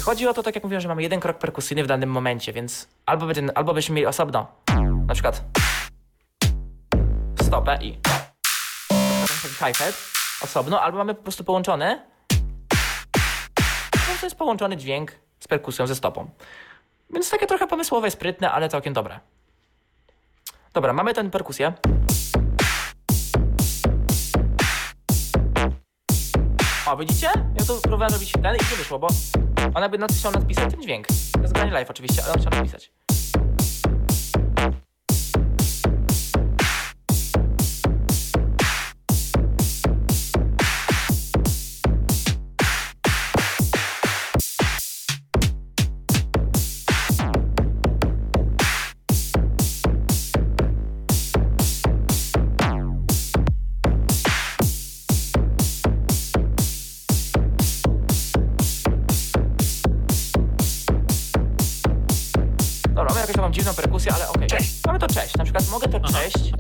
I 0.01 0.03
chodzi 0.03 0.29
o 0.29 0.35
to, 0.35 0.43
tak 0.43 0.55
jak 0.55 0.65
mówiłem, 0.65 0.81
że 0.81 0.89
mamy 0.89 1.03
jeden 1.03 1.21
krok 1.21 1.39
perkusyjny 1.39 1.85
w 1.85 1.87
danym 1.87 2.11
momencie, 2.11 2.53
więc 2.53 2.89
albo, 3.07 3.27
będzie, 3.27 3.59
albo 3.59 3.75
byśmy 3.75 3.95
mieli 3.95 4.07
osobno, 4.07 4.47
na 5.07 5.15
przykład 5.15 5.45
stopę 7.43 7.79
i 7.83 7.99
taki 9.21 9.49
hi-hat 9.49 9.95
osobno, 10.45 10.81
albo 10.81 10.99
mamy 10.99 11.15
po 11.15 11.23
prostu 11.23 11.45
połączone. 11.45 12.07
No 13.95 14.15
to 14.21 14.27
jest 14.27 14.37
połączony 14.37 14.77
dźwięk 14.77 15.13
z 15.41 15.49
perkusją 15.49 15.87
ze 15.87 15.95
stopą. 15.95 16.31
Więc 17.11 17.31
takie 17.31 17.47
trochę 17.47 17.67
pomysłowe, 17.67 18.11
sprytne, 18.11 18.51
ale 18.51 18.69
całkiem 18.69 18.93
dobre. 18.95 19.21
Dobra, 20.73 20.93
mamy 20.93 21.15
tę 21.15 21.31
perkusję. 21.31 21.73
O, 26.91 26.97
widzicie? 26.97 27.27
Ja 27.59 27.65
to 27.67 27.75
próbowałem 27.75 28.13
robić 28.13 28.33
ten 28.33 28.57
i 28.57 28.71
nie 28.71 28.77
wyszło, 28.77 28.99
bo 28.99 29.09
ona 29.75 29.89
by 29.89 29.99
nad, 29.99 30.13
chciał 30.13 30.33
nadpisać 30.33 30.71
ten 30.71 30.83
dźwięk. 30.83 31.07
To 31.33 31.41
jest 31.41 31.55
granie 31.55 31.73
live 31.73 31.91
oczywiście, 31.91 32.25
ale 32.25 32.33
on 32.33 32.41
chciał 32.41 32.51
nadpisać. 32.51 32.93
Przykład 65.53 65.71
mogę 65.71 65.89
to 65.89 66.13
cześć 66.13 66.53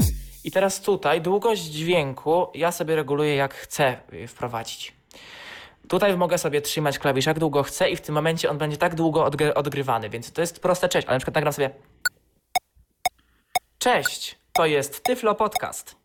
i 0.44 0.50
teraz 0.50 0.80
tutaj 0.80 1.20
długość 1.20 1.62
dźwięku 1.62 2.47
ja 2.54 2.73
sobie 2.73 2.97
reguluję 2.97 3.37
jak 3.37 3.54
chcę 3.54 4.00
wprowadzić. 4.28 4.92
Tutaj 5.88 6.16
mogę 6.16 6.38
sobie 6.38 6.61
trzymać 6.61 6.99
klawisz 6.99 7.26
jak 7.26 7.38
długo 7.38 7.62
chcę 7.62 7.90
i 7.90 7.97
w 7.97 8.00
tym 8.00 8.14
momencie 8.14 8.50
on 8.50 8.59
będzie 8.59 8.76
tak 8.76 8.94
długo 8.94 9.25
odgry 9.25 9.54
odgrywany, 9.54 10.11
więc 10.11 10.32
to 10.32 10.40
jest 10.40 10.61
proste 10.61 10.88
cześć, 10.88 11.06
ale 11.06 11.14
na 11.14 11.18
przykład 11.18 11.35
nagram 11.35 11.52
sobie 11.52 11.70
Cześć, 13.78 14.38
to 14.52 14.66
jest 14.66 15.02
Tyflo 15.02 15.35
Podcast. 15.35 15.97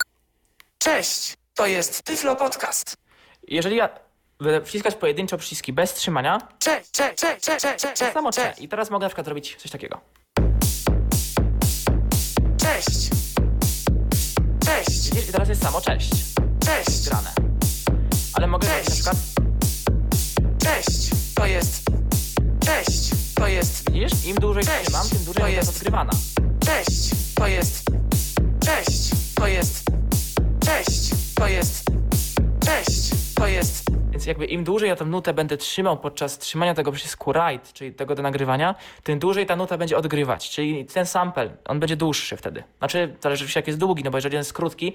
Cześć, 0.80 1.34
to 1.56 1.65
jest 1.65 2.04
Tyflo 2.04 2.36
Podcast. 2.36 2.98
Jeżeli 3.48 3.75
ja 3.75 3.89
będę 4.39 4.65
wciskać 4.65 4.96
pojedynczo 4.96 5.38
przyciski 5.38 5.74
bez 5.74 5.94
trzymania, 5.94 6.48
Cześć, 6.60 6.92
cześć, 6.92 7.15
cześć, 7.15 7.46
cześć, 7.46 7.62
cześć, 7.62 8.00
cześć, 8.00 8.13
samo 8.13 8.32
cześć, 8.32 8.48
cześć. 8.48 8.62
I 8.62 8.68
teraz 8.68 8.89
mogę 8.89 9.06
na 9.06 9.10
przykład 9.10 9.25
zrobić 9.25 9.56
coś 9.56 9.72
takiego. 9.72 10.25
Cześć, 12.65 13.10
cześć, 14.65 15.10
Widzisz? 15.10 15.29
I 15.29 15.31
teraz 15.31 15.50
jest 15.50 15.62
samo 15.62 15.81
cześć 15.81 16.10
cześć, 16.60 17.03
grane. 17.10 17.34
Ale 18.34 18.48
mogę 18.48 18.67
zrobić 18.67 18.86
na 18.88 18.91
Cześć. 18.91 19.01
przykład 19.01 19.17
cześć, 20.63 21.10
to 21.36 21.45
jest, 21.45 21.81
cześć, 22.65 23.10
to 23.36 23.48
jest, 23.48 23.91
Widzisz? 23.91 24.25
Im 24.25 24.36
dłużej 24.36 24.63
Cześć. 24.63 24.84
trzymam, 24.84 25.10
tym 25.10 25.24
dłużej 25.24 25.41
To 25.43 25.48
jest 25.48 25.57
jest- 25.57 25.69
odgrywana. 25.77 26.12
cześć, 26.65 27.10
to 27.36 27.48
jest, 27.48 27.84
cześć, 28.65 29.10
to 29.36 29.48
jest, 29.48 29.84
cześć, 30.65 31.10
to 31.36 31.48
jest, 31.48 31.84
cześć, 32.65 33.10
to 33.36 33.48
jest, 33.48 33.84
Jakby 34.25 34.46
im 34.46 34.63
dłużej 34.63 34.89
ja 34.89 34.96
tę 34.96 35.05
nutę 35.05 35.34
będę 35.34 35.58
trzymał 35.58 35.98
podczas 35.98 36.38
trzymania 36.38 36.74
tego 36.74 36.91
przycisku 36.91 37.34
write, 37.34 37.74
czyli 37.74 37.94
tego 37.94 38.15
do 38.15 38.24
nagrywania, 38.24 38.75
tym 39.03 39.20
dłużej 39.20 39.46
ta 39.46 39.55
nuta 39.55 39.77
będzie 39.77 39.98
odgrywać. 39.98 40.50
Czyli 40.50 40.86
ten 40.86 41.05
sample, 41.05 41.58
on 41.65 41.79
będzie 41.79 41.96
dłuższy 41.96 42.38
wtedy. 42.38 42.63
Znaczy, 42.77 43.15
zależy 43.22 43.41
oczywiście 43.44 43.60
jak 43.60 43.67
jest 43.67 43.79
długi, 43.79 44.03
no 44.03 44.12
bo 44.12 44.17
jeżeli 44.17 44.36
on 44.36 44.39
jest 44.39 44.53
krótki, 44.53 44.94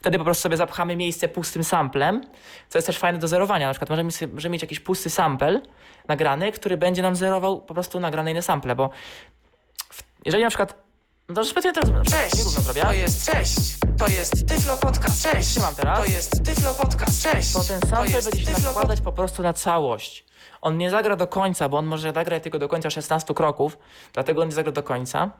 wtedy 0.00 0.18
po 0.18 0.24
prostu 0.24 0.42
sobie 0.42 0.56
zapchamy 0.56 0.96
miejsce 0.96 1.28
pustym 1.28 1.64
samplem, 1.64 2.24
co 2.68 2.78
jest 2.78 2.86
też 2.86 2.98
fajne 2.98 3.18
do 3.18 3.28
zerowania. 3.28 3.66
Na 3.66 3.72
przykład 3.72 3.90
możemy, 3.90 4.10
możemy 4.34 4.52
mieć 4.52 4.62
jakiś 4.62 4.80
pusty 4.80 5.10
sample 5.10 5.60
nagrany, 6.08 6.52
który 6.52 6.76
będzie 6.76 7.02
nam 7.02 7.16
zerował 7.16 7.60
po 7.60 7.74
prostu 7.74 8.00
nagrane 8.00 8.30
inne 8.30 8.42
sample, 8.42 8.74
bo 8.76 8.90
jeżeli 10.24 10.44
na 10.44 10.50
przykład 10.50 10.91
no 11.28 11.34
to 11.34 11.44
specjalnie 11.44 11.80
teraz 11.80 12.06
cześć, 12.10 12.36
zrobię. 12.42 12.82
to 12.82 12.92
jest, 12.92 13.30
cześć, 13.32 13.56
to 13.98 14.08
jest 14.08 14.48
Tyflo 14.48 14.76
Podcast, 14.76 15.22
cześć, 15.22 15.48
Trzymam 15.48 15.74
teraz. 15.74 15.98
to 15.98 16.04
jest 16.04 16.44
Tyflo 16.44 16.74
Podcast, 16.74 17.22
cześć, 17.22 17.52
to 17.52 17.60
ten 17.60 17.80
jest 18.08 18.30
będzie 18.30 18.52
się 18.54 18.62
nakładać 18.62 19.00
po 19.00 19.12
prostu 19.12 19.42
na 19.42 19.52
całość. 19.52 20.24
On 20.60 20.78
nie 20.78 20.90
zagra 20.90 21.16
do 21.16 21.26
końca, 21.26 21.68
bo 21.68 21.78
on 21.78 21.86
może 21.86 22.12
zagrać 22.12 22.42
tylko 22.42 22.58
do 22.58 22.68
końca 22.68 22.90
16 22.90 23.34
kroków, 23.34 23.78
dlatego 24.12 24.42
on 24.42 24.48
nie 24.48 24.54
zagra 24.54 24.72
do 24.72 24.82
końca. 24.82 25.30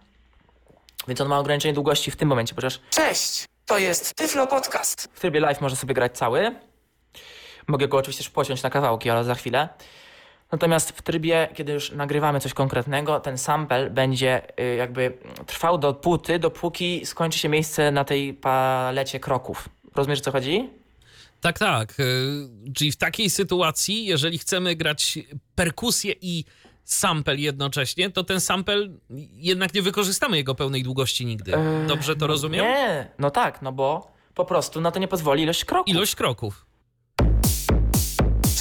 Więc 1.09 1.21
on 1.21 1.29
ma 1.29 1.39
ograniczenie 1.39 1.75
długości 1.75 2.11
w 2.11 2.17
tym 2.17 2.29
momencie, 2.29 2.55
chociaż 2.55 2.81
Cześć, 2.91 3.45
to 3.67 3.79
jest 3.79 4.15
Tyflo 4.15 4.47
Podcast. 4.47 5.09
w 5.15 5.21
trybie 5.21 5.41
live 5.41 5.61
może 5.61 5.77
sobie 5.77 5.95
grać 5.95 6.19
cały. 6.19 6.55
Mogę 7.69 7.89
go 7.89 7.97
oczywiście 7.97 8.25
też 8.25 8.31
pociąć 8.31 8.63
na 8.63 8.71
kawałki, 8.71 9.11
ale 9.11 9.25
za 9.25 9.35
chwilę. 9.35 9.69
Natomiast 10.53 10.91
w 10.93 11.03
trybie, 11.03 11.49
kiedy 11.55 11.73
już 11.73 11.93
nagrywamy 11.93 12.41
coś 12.41 12.55
konkretnego, 12.55 13.21
ten 13.21 13.39
sample 13.39 13.91
będzie 13.91 14.61
y, 14.61 14.77
jakby 14.77 15.19
trwał 15.47 15.79
do 15.79 15.95
płyty, 15.95 16.39
dopóki 16.39 17.07
skończy 17.07 17.39
się 17.39 17.49
miejsce 17.49 17.91
na 17.91 18.05
tej 18.05 18.35
palecie 18.35 19.21
kroków. 19.21 19.69
Rozumiesz, 19.95 20.19
o 20.19 20.23
co 20.23 20.33
chodzi? 20.33 20.71
Tak, 21.41 21.59
tak. 21.59 22.01
y, 22.01 22.73
Czyli 22.75 22.93
w 22.93 22.97
takiej 22.97 23.31
sytuacji, 23.31 24.05
jeżeli 24.05 24.39
chcemy 24.39 24.77
grać 24.77 25.19
perkusję 25.55 26.15
i 26.21 26.45
sample 26.85 27.37
jednocześnie, 27.37 28.11
to 28.11 28.25
ten 28.25 28.41
sample 28.41 28.89
jednak 29.37 29.75
nie 29.75 29.83
wykorzystamy 29.83 30.37
jego 30.37 30.55
pełnej 30.55 30.83
długości 30.83 31.27
nigdy. 31.27 31.53
Dobrze 31.89 32.17
to 32.17 32.27
rozumiem? 32.27 32.65
Nie, 32.65 33.11
no 33.19 33.31
tak, 33.31 33.63
no 33.63 33.73
bo 33.73 34.13
po 34.35 34.45
prostu 34.45 34.81
na 34.81 34.91
to 34.91 34.99
nie 34.99 35.09
pozwoli 35.09 35.43
ilość 35.43 35.65
kroków. 35.65 35.95
Ilość 35.95 36.15
kroków. 36.15 36.67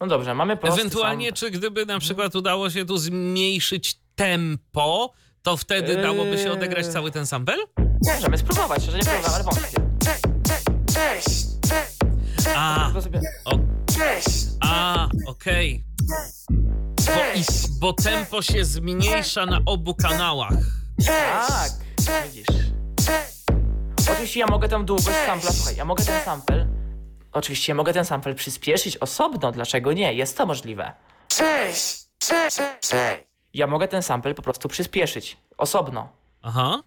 No 0.00 0.06
dobrze, 0.06 0.34
mamy 0.34 0.56
prosty 0.56 0.80
Ewentualnie, 0.80 1.26
sam... 1.28 1.34
czy 1.36 1.50
gdyby 1.50 1.86
na 1.86 1.98
przykład 1.98 2.34
udało 2.36 2.70
się 2.70 2.84
tu 2.86 2.98
zmniejszyć 2.98 4.00
tempo, 4.14 5.12
to 5.42 5.56
wtedy 5.56 5.96
dałoby 6.02 6.38
się 6.38 6.52
odegrać 6.52 6.86
Eee. 6.86 6.92
cały 6.92 7.10
ten 7.10 7.26
sample? 7.26 7.54
Możemy 8.14 8.38
spróbować, 8.38 8.82
że 8.82 8.92
nie 8.98 9.04
próbowałem, 9.04 9.34
ale 9.34 9.44
wątpię. 9.44 9.78
Cześć, 10.94 11.46
cześć, 11.68 11.98
A, 12.56 12.90
o, 13.44 13.58
a, 14.60 15.08
okej. 15.26 15.84
Bo, 17.06 17.12
i- 17.34 17.44
bo 17.80 17.92
tempo 17.92 18.42
się 18.42 18.64
zmniejsza 18.64 19.46
na 19.46 19.60
obu 19.66 19.94
kanałach. 19.94 20.52
Tak, 21.06 21.72
widzisz. 22.26 22.46
Oczywiście 24.12 24.40
ja 24.40 24.46
mogę 24.46 24.68
tę 24.68 24.84
długość 24.84 25.08
Cześć. 25.08 25.26
sampla, 25.26 25.52
słuchaj, 25.52 25.76
ja 25.76 25.84
mogę 25.84 26.04
ten 26.04 26.24
sample... 26.24 26.67
Oczywiście 27.32 27.74
mogę 27.74 27.92
ten 27.92 28.04
sample 28.04 28.34
przyspieszyć 28.34 28.96
osobno, 28.96 29.52
dlaczego 29.52 29.92
nie? 29.92 30.14
Jest 30.14 30.36
to 30.36 30.46
możliwe. 30.46 30.92
cześć, 31.28 31.96
cześć, 32.18 32.56
cześć. 32.80 33.22
Ja 33.54 33.66
mogę 33.66 33.88
ten 33.88 34.02
sample 34.02 34.34
po 34.34 34.42
prostu 34.42 34.68
przyspieszyć 34.68 35.36
osobno. 35.58 36.08
Aha. 36.42 36.82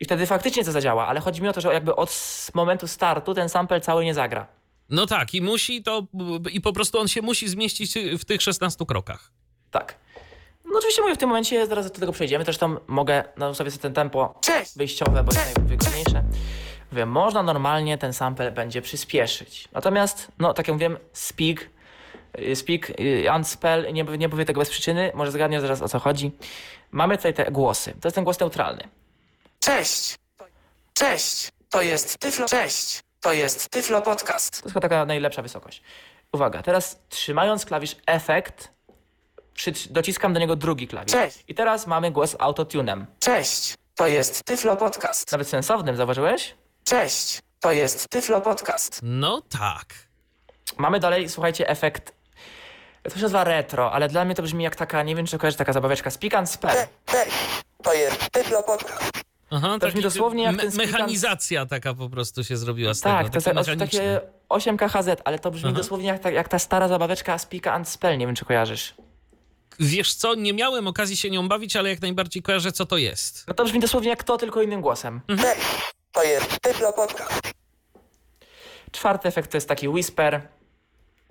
I 0.00 0.04
wtedy 0.04 0.26
faktycznie 0.26 0.64
to 0.64 0.72
zadziała, 0.72 1.06
ale 1.06 1.20
chodzi 1.20 1.42
mi 1.42 1.48
o 1.48 1.52
to, 1.52 1.60
że 1.60 1.72
jakby 1.74 1.96
od 1.96 2.16
momentu 2.54 2.88
startu 2.88 3.34
ten 3.34 3.48
sample 3.48 3.80
cały 3.80 4.04
nie 4.04 4.14
zagra. 4.14 4.46
No 4.88 5.06
tak, 5.06 5.34
i 5.34 5.42
musi 5.42 5.82
to, 5.82 6.02
i 6.52 6.60
po 6.60 6.72
prostu 6.72 6.98
on 6.98 7.08
się 7.08 7.22
musi 7.22 7.48
zmieścić 7.48 7.94
w 8.18 8.24
tych 8.24 8.42
16 8.42 8.84
krokach. 8.86 9.32
Tak. 9.70 9.98
No 10.64 10.78
oczywiście 10.78 11.02
mówię, 11.02 11.14
w 11.14 11.18
tym 11.18 11.28
momencie 11.28 11.66
zaraz 11.66 11.92
do 11.92 11.98
tego 12.00 12.12
przejdziemy. 12.12 12.44
Zresztą 12.44 12.76
mogę 12.86 13.24
na 13.36 13.48
ustawię 13.48 13.70
sobie 13.70 13.82
ten 13.82 13.94
tempo 13.94 14.38
Cześć. 14.40 14.76
wyjściowe, 14.76 15.24
bo 15.24 15.32
jest 15.32 15.56
najwygodniejsze. 15.56 16.24
Mówię, 16.92 17.06
można 17.06 17.42
normalnie 17.42 17.98
ten 17.98 18.12
sample 18.12 18.50
będzie 18.50 18.82
przyspieszyć. 18.82 19.68
Natomiast, 19.72 20.28
no 20.38 20.54
tak 20.54 20.68
jak 20.68 20.74
mówiłem, 20.74 20.98
speak, 21.12 21.70
y, 22.38 22.56
speak, 22.56 22.90
y, 23.00 23.24
unspell, 23.36 23.92
nie, 23.92 24.04
nie 24.04 24.28
tego 24.28 24.60
bez 24.60 24.70
przyczyny, 24.70 25.12
może 25.14 25.32
zgadniesz 25.32 25.62
zaraz 25.62 25.82
o 25.82 25.88
co 25.88 25.98
chodzi. 25.98 26.32
Mamy 26.90 27.16
tutaj 27.16 27.34
te 27.34 27.50
głosy. 27.50 27.94
To 28.00 28.08
jest 28.08 28.14
ten 28.14 28.24
głos 28.24 28.40
neutralny. 28.40 28.88
Cześć. 29.60 30.18
Cześć. 30.94 31.48
To 31.70 31.82
jest 31.82 32.18
Tyflo. 32.18 32.46
Cześć. 32.46 33.00
To 33.20 33.32
jest 33.32 33.68
Tyflo 33.68 34.02
Podcast. 34.02 34.50
To 34.50 34.66
jest 34.66 34.74
chyba 34.74 34.80
taka 34.80 35.04
najlepsza 35.04 35.42
wysokość. 35.42 35.82
Uwaga, 36.32 36.62
teraz 36.62 37.00
trzymając 37.08 37.66
klawisz 37.66 37.96
efekt, 38.06 38.72
dociskam 39.90 40.32
do 40.32 40.40
niego 40.40 40.56
drugi 40.56 40.88
klawisz. 40.88 41.12
Cześć. 41.12 41.44
I 41.48 41.54
teraz 41.54 41.86
mamy 41.86 42.10
głos 42.10 42.36
autotunem. 42.38 43.06
Cześć, 43.20 43.74
to 43.94 44.06
jest 44.06 44.44
Tyflo 44.44 44.76
Podcast. 44.76 45.32
Nawet 45.32 45.48
sensownym, 45.48 45.96
zauważyłeś? 45.96 46.54
Cześć, 46.84 47.40
to 47.60 47.72
jest 47.72 48.08
Tyflo 48.08 48.40
Podcast. 48.40 49.00
No 49.02 49.42
tak. 49.58 49.94
Mamy 50.78 51.00
dalej, 51.00 51.28
słuchajcie, 51.28 51.68
efekt. 51.68 52.12
To 53.02 53.10
się 53.16 53.22
nazywa 53.22 53.44
retro, 53.44 53.92
ale 53.92 54.08
dla 54.08 54.24
mnie 54.24 54.34
to 54.34 54.42
brzmi 54.42 54.64
jak 54.64 54.76
taka, 54.76 55.02
nie 55.02 55.16
wiem 55.16 55.26
czy 55.26 55.38
kojarzysz, 55.38 55.58
taka 55.58 55.72
zabaweczka 55.72 56.10
Speak 56.10 56.34
and 56.34 56.50
Spell. 56.50 56.86
Cześć, 57.06 57.36
to 57.82 57.94
jest 57.94 58.30
Tyflo 58.30 58.62
Podcast. 58.62 59.10
Aha, 59.50 59.76
To 59.80 59.86
brzmi 59.86 60.02
dosłownie 60.02 60.42
jak 60.42 60.56
ten 60.56 60.72
speak 60.72 60.84
and- 60.88 60.92
Mechanizacja 60.92 61.66
taka 61.66 61.94
po 61.94 62.08
prostu 62.08 62.44
się 62.44 62.56
zrobiła 62.56 62.94
z 62.94 63.00
Tak, 63.00 63.18
tego. 63.18 63.30
to 63.30 63.36
jest 63.36 63.46
takie 63.46 63.76
takie 63.76 63.98
mechaniczne. 63.98 64.20
8 64.48 64.76
KHZ, 64.76 65.08
ale 65.24 65.38
to 65.38 65.50
brzmi 65.50 65.68
Aha. 65.70 65.78
dosłownie 65.78 66.06
jak 66.08 66.18
ta, 66.18 66.30
jak 66.30 66.48
ta 66.48 66.58
stara 66.58 66.88
zabaweczka 66.88 67.38
Speak 67.38 67.66
and 67.66 67.88
Spell, 67.88 68.18
nie 68.18 68.26
wiem 68.26 68.36
czy 68.36 68.44
kojarzysz. 68.44 68.94
Wiesz 69.80 70.14
co, 70.14 70.34
nie 70.34 70.52
miałem 70.52 70.86
okazji 70.86 71.16
się 71.16 71.30
nią 71.30 71.48
bawić, 71.48 71.76
ale 71.76 71.88
jak 71.90 72.00
najbardziej 72.02 72.42
kojarzę, 72.42 72.72
co 72.72 72.86
to 72.86 72.96
jest. 72.96 73.44
No 73.48 73.54
to 73.54 73.64
brzmi 73.64 73.80
dosłownie 73.80 74.08
jak 74.10 74.24
to, 74.24 74.36
tylko 74.38 74.62
innym 74.62 74.80
głosem. 74.80 75.20
Mhm. 75.28 75.54
Cześć, 75.56 75.66
to 76.12 76.22
jest 76.22 76.60
Tyflo 76.60 76.92
Podcast. 76.92 77.40
Czwarty 78.92 79.28
efekt 79.28 79.50
to 79.50 79.56
jest 79.56 79.68
taki 79.68 79.88
whisper, 79.88 80.48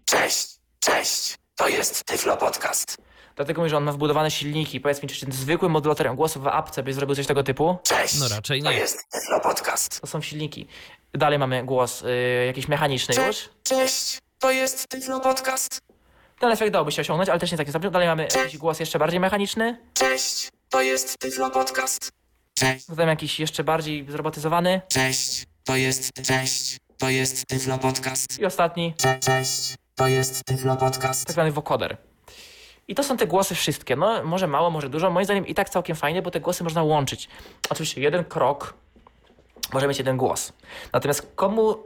Cześć, 0.05 0.47
cześć, 0.79 1.35
to 1.55 1.67
jest 1.67 2.03
Tyflo 2.03 2.37
Podcast. 2.37 2.97
dlatego 3.35 3.61
mówię, 3.61 3.69
że 3.69 3.77
on 3.77 3.83
ma 3.83 3.91
wbudowane 3.91 4.31
silniki. 4.31 4.79
Powiedz 4.81 5.03
mi, 5.03 5.09
czy 5.09 5.21
ten 5.25 5.31
zwykły 5.31 5.69
modulator 5.69 6.15
głosu 6.15 6.39
w 6.41 6.47
apce 6.47 6.83
by 6.83 6.93
zrobił 6.93 7.15
coś 7.15 7.27
tego 7.27 7.43
typu? 7.43 7.77
Cześć, 7.83 8.19
No 8.19 8.27
raczej 8.27 8.63
to 8.63 8.71
nie. 8.71 8.77
jest 8.77 9.09
Tyflo 9.09 9.39
Podcast. 9.39 10.01
To 10.01 10.07
są 10.07 10.21
silniki. 10.21 10.67
Dalej 11.13 11.39
mamy 11.39 11.63
głos 11.65 12.01
y, 12.01 12.43
jakiś 12.47 12.67
mechaniczny 12.67 13.15
już. 13.15 13.25
Cześć, 13.25 13.49
cześć, 13.63 14.19
to 14.39 14.51
jest 14.51 14.87
Tyflo 14.87 15.19
Podcast. 15.19 15.81
Ten 16.39 16.51
efekt 16.51 16.73
dałby 16.73 16.91
się 16.91 17.01
osiągnąć, 17.01 17.29
ale 17.29 17.39
też 17.39 17.51
nie 17.51 17.57
taki 17.57 17.71
zabawny. 17.71 17.91
Dalej 17.91 18.07
mamy 18.07 18.27
jakiś 18.35 18.57
głos 18.57 18.79
jeszcze 18.79 18.99
bardziej 18.99 19.19
mechaniczny. 19.19 19.77
Cześć, 19.93 20.49
to 20.69 20.81
jest 20.81 21.17
Tyflo 21.19 21.49
Podcast. 21.49 22.11
Cześć, 22.61 22.85
Potem 22.87 23.09
jakiś 23.09 23.39
jeszcze 23.39 23.63
bardziej 23.63 24.05
zrobotyzowany. 24.09 24.81
cześć, 24.87 25.45
to 25.63 25.75
jest, 25.75 26.11
cześć, 26.23 26.77
to 26.97 27.09
jest 27.09 27.45
Tyflo 27.45 27.77
Podcast. 27.77 28.39
I 28.39 28.45
ostatni, 28.45 28.93
Cześć, 29.21 29.75
to 29.95 30.07
jest 30.07 30.43
Tyflo 30.45 30.75
Podcast. 30.77 31.25
tak 31.25 31.33
zwany 31.33 31.51
wokoder. 31.51 31.97
I 32.87 32.95
to 32.95 33.03
są 33.03 33.17
te 33.17 33.27
głosy 33.27 33.55
wszystkie. 33.55 33.95
No, 33.95 34.23
może 34.23 34.47
mało, 34.47 34.69
może 34.69 34.89
dużo. 34.89 35.09
Moim 35.11 35.25
zdaniem 35.25 35.47
i 35.47 35.53
tak 35.53 35.69
całkiem 35.69 35.95
fajnie, 35.95 36.21
bo 36.21 36.31
te 36.31 36.39
głosy 36.39 36.63
można 36.63 36.83
łączyć. 36.83 37.29
Oczywiście 37.69 38.01
jeden 38.01 38.23
krok 38.23 38.73
może 39.73 39.87
mieć 39.87 39.97
jeden 39.97 40.17
głos. 40.17 40.53
Natomiast 40.93 41.31
komu 41.35 41.77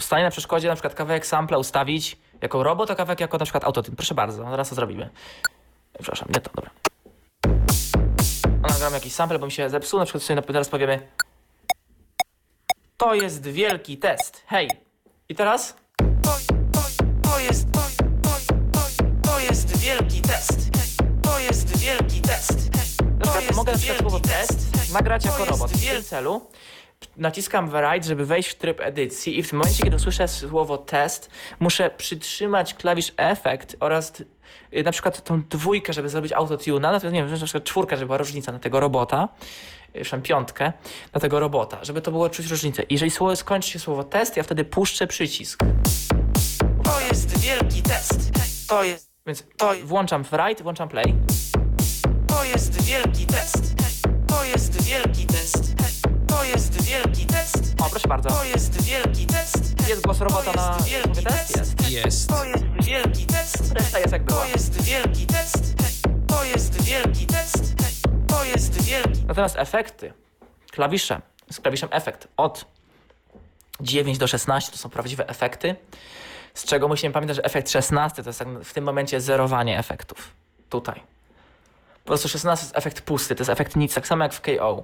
stanie 0.00 0.24
na 0.24 0.30
przeszkodzie 0.30 0.68
na 0.68 0.74
przykład 0.74 0.94
kawałek 0.94 1.26
sampla 1.26 1.58
ustawić 1.58 2.16
jako 2.42 2.62
robot, 2.62 2.90
a 2.90 2.94
kawałek 2.94 3.20
jako 3.20 3.38
na 3.38 3.44
przykład 3.44 3.64
autotyn? 3.64 3.96
Proszę 3.96 4.14
bardzo, 4.14 4.50
zaraz 4.50 4.68
to 4.68 4.74
zrobimy. 4.74 5.10
Przepraszam, 5.98 6.28
nie 6.34 6.40
to, 6.40 6.50
dobra. 6.54 6.70
Nagramy 8.80 8.96
jakiś 8.96 9.12
sample, 9.12 9.38
bo 9.38 9.46
mi 9.46 9.52
się 9.52 9.70
zepsuł. 9.70 9.98
Na 9.98 10.04
przykład 10.04 10.22
sobie 10.22 10.42
teraz 10.42 10.68
powiemy 10.68 11.08
to 12.96 13.14
jest 13.14 13.42
wielki 13.42 13.98
test. 13.98 14.42
Hej. 14.46 14.70
I 15.28 15.34
teraz? 15.34 15.76
To, 16.22 16.36
to, 16.72 16.80
to 17.30 17.38
jest, 17.38 17.72
to, 17.72 17.80
to, 18.22 18.30
to, 18.72 19.30
to 19.30 19.40
jest 19.40 19.76
wielki 19.76 20.20
test. 20.20 20.58
To 21.22 21.38
jest 21.38 21.78
wielki 21.78 22.20
test. 22.20 22.70
Na 23.18 23.20
przykład 23.20 23.44
jest 23.44 23.56
mogę 23.56 23.72
na 23.72 23.78
przykład 23.78 24.00
słowo 24.00 24.20
test 24.20 24.92
nagrać 24.92 25.24
jako 25.24 25.44
robot. 25.44 25.70
W 25.70 25.88
tym 25.94 26.04
celu 26.04 26.50
naciskam 27.16 27.70
Write, 27.70 28.08
żeby 28.08 28.26
wejść 28.26 28.48
w 28.48 28.54
tryb 28.54 28.80
edycji 28.80 29.38
i 29.38 29.42
w 29.42 29.50
tym 29.50 29.58
momencie, 29.58 29.82
kiedy 29.82 29.96
usłyszę 29.96 30.28
słowo 30.28 30.78
test, 30.78 31.30
muszę 31.60 31.90
przytrzymać 31.90 32.74
klawisz 32.74 33.12
efekt 33.16 33.76
oraz 33.80 34.12
y, 34.74 34.82
na 34.82 34.92
przykład 34.92 35.24
tą 35.24 35.42
dwójkę, 35.42 35.92
żeby 35.92 36.08
zrobić 36.08 36.32
autotuna, 36.32 36.92
natomiast 36.92 37.14
nie 37.14 37.22
wiem, 37.22 37.30
na 37.30 37.44
przykład 37.46 37.64
czwórka, 37.64 37.96
żeby 37.96 38.06
była 38.06 38.18
różnica 38.18 38.52
na 38.52 38.58
tego 38.58 38.80
robota, 38.80 39.28
y, 39.88 39.92
przepraszam, 39.92 40.22
piątkę 40.22 40.72
na 41.14 41.20
tego 41.20 41.40
robota, 41.40 41.84
żeby 41.84 42.00
to 42.02 42.10
było 42.10 42.30
czuć 42.30 42.46
różnicę. 42.46 42.82
Jeżeli 42.90 43.10
słowo, 43.10 43.36
skończy 43.36 43.70
się 43.70 43.78
słowo 43.78 44.04
test, 44.04 44.36
ja 44.36 44.42
wtedy 44.42 44.64
puszczę 44.64 45.06
przycisk. 45.06 45.60
To 46.84 47.00
jest 47.00 47.38
wielki 47.40 47.82
test. 47.82 48.30
To 48.68 48.84
jest, 48.84 49.10
Więc 49.26 49.44
to, 49.56 49.72
włączam 49.84 50.22
Write, 50.22 50.62
włączam 50.62 50.88
play. 50.88 51.14
to 52.26 52.44
jest 52.44 52.82
wielki 52.82 53.26
test. 53.26 53.69
O, 57.80 57.90
proszę 57.90 58.08
bardzo. 58.08 58.28
To 58.28 58.44
jest 58.44 58.82
wielki 58.82 59.26
test. 59.26 59.88
Jest 59.88 60.02
głos 60.02 60.18
robota 60.20 60.52
To 60.52 60.56
na 60.56 60.76
jest 60.76 60.88
wielki 60.88 61.24
test? 61.24 61.54
test. 61.54 61.90
Jest. 61.90 62.04
Jest. 62.04 62.28
To 62.28 62.44
jest 62.44 62.64
wielki 62.82 63.26
test. 63.26 63.72
Reszta 63.72 63.98
jest 63.98 64.12
jak 64.12 64.24
była. 64.24 64.40
To 64.40 64.48
jest 64.48 64.82
wielki 64.82 65.26
test. 65.26 65.74
To 66.26 66.44
jest 66.44 66.82
wielki 66.82 67.26
test. 67.26 67.74
To 68.26 68.44
jest 68.44 68.82
wielki. 68.82 69.22
Natomiast 69.26 69.56
efekty, 69.58 70.12
klawisze, 70.70 71.20
z 71.50 71.60
klawiszem 71.60 71.88
efekt 71.92 72.28
od 72.36 72.64
9 73.80 74.18
do 74.18 74.26
16 74.26 74.72
to 74.72 74.78
są 74.78 74.90
prawdziwe 74.90 75.28
efekty, 75.28 75.76
z 76.54 76.64
czego 76.64 76.88
musimy 76.88 77.12
pamiętać, 77.12 77.36
że 77.36 77.44
efekt 77.44 77.70
16 77.70 78.22
to 78.22 78.28
jest 78.28 78.38
tak 78.38 78.48
w 78.48 78.72
tym 78.72 78.84
momencie 78.84 79.20
zerowanie 79.20 79.78
efektów. 79.78 80.30
Tutaj. 80.70 81.00
Po 82.04 82.06
prostu 82.08 82.28
16 82.28 82.62
to 82.62 82.66
jest 82.68 82.78
efekt 82.78 83.00
pusty, 83.00 83.34
to 83.34 83.40
jest 83.40 83.50
efekt 83.50 83.76
nic, 83.76 83.94
tak 83.94 84.06
samo 84.06 84.24
jak 84.24 84.32
w 84.32 84.40
KO, 84.40 84.82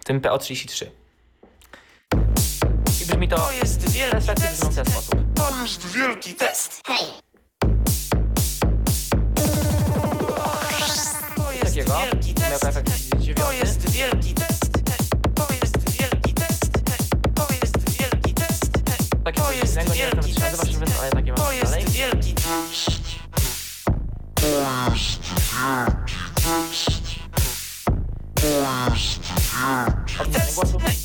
w 0.00 0.04
tym 0.04 0.20
PO33. 0.20 0.86
I 3.22 3.24
brzmi 3.24 3.28
to, 3.28 3.36
To 3.46 3.52
jest 3.52 3.90
wielki 3.90 4.26
test. 4.34 4.64
w 4.64 4.74
ten 4.74 4.86
sposób. 4.86 5.14
To 5.34 5.62
jest 5.62 5.86
wielki 5.86 6.34
test. 6.34 6.82
To 11.36 11.52
jest 11.52 11.64
Takiego, 11.64 11.98
wielki 11.98 12.34
miał 12.40 12.50
test. 12.50 12.64
efekt 12.64 12.90
To 13.14 13.18
9. 13.18 13.40
jest 13.60 13.90
wielki 13.90 14.34
test. 14.34 14.72
To 15.34 15.46
jest 15.60 15.90
wielki 16.00 16.34
test. 16.34 16.72
To 17.34 17.46
jest 17.60 17.90
wielki 18.00 18.34
test. 18.34 18.72
Takie 19.24 19.40
To 19.42 19.52
jest 19.52 19.72
innego, 19.72 19.92
nie 19.94 19.98
wiem, 19.98 20.06
jak 20.06 20.14
to 20.16 20.22
wielki 20.22 20.40
się 20.40 20.56
nazywa, 20.56 20.86
test. 20.86 20.98
ale 21.00 21.10
takie 21.10 21.32
To 21.32 21.42
mam 21.44 21.54
jest 21.54 21.72
dalej. 21.72 21.86
wielki 21.90 22.34
Odmiany 30.20 30.52
głosów. 30.54 30.74
Oczywiście 30.76 31.01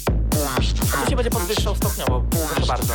będzie 1.17 1.29
podwyższał 1.29 1.75
stopniowo, 1.75 2.23
proszę 2.29 2.67
bardzo. 2.67 2.93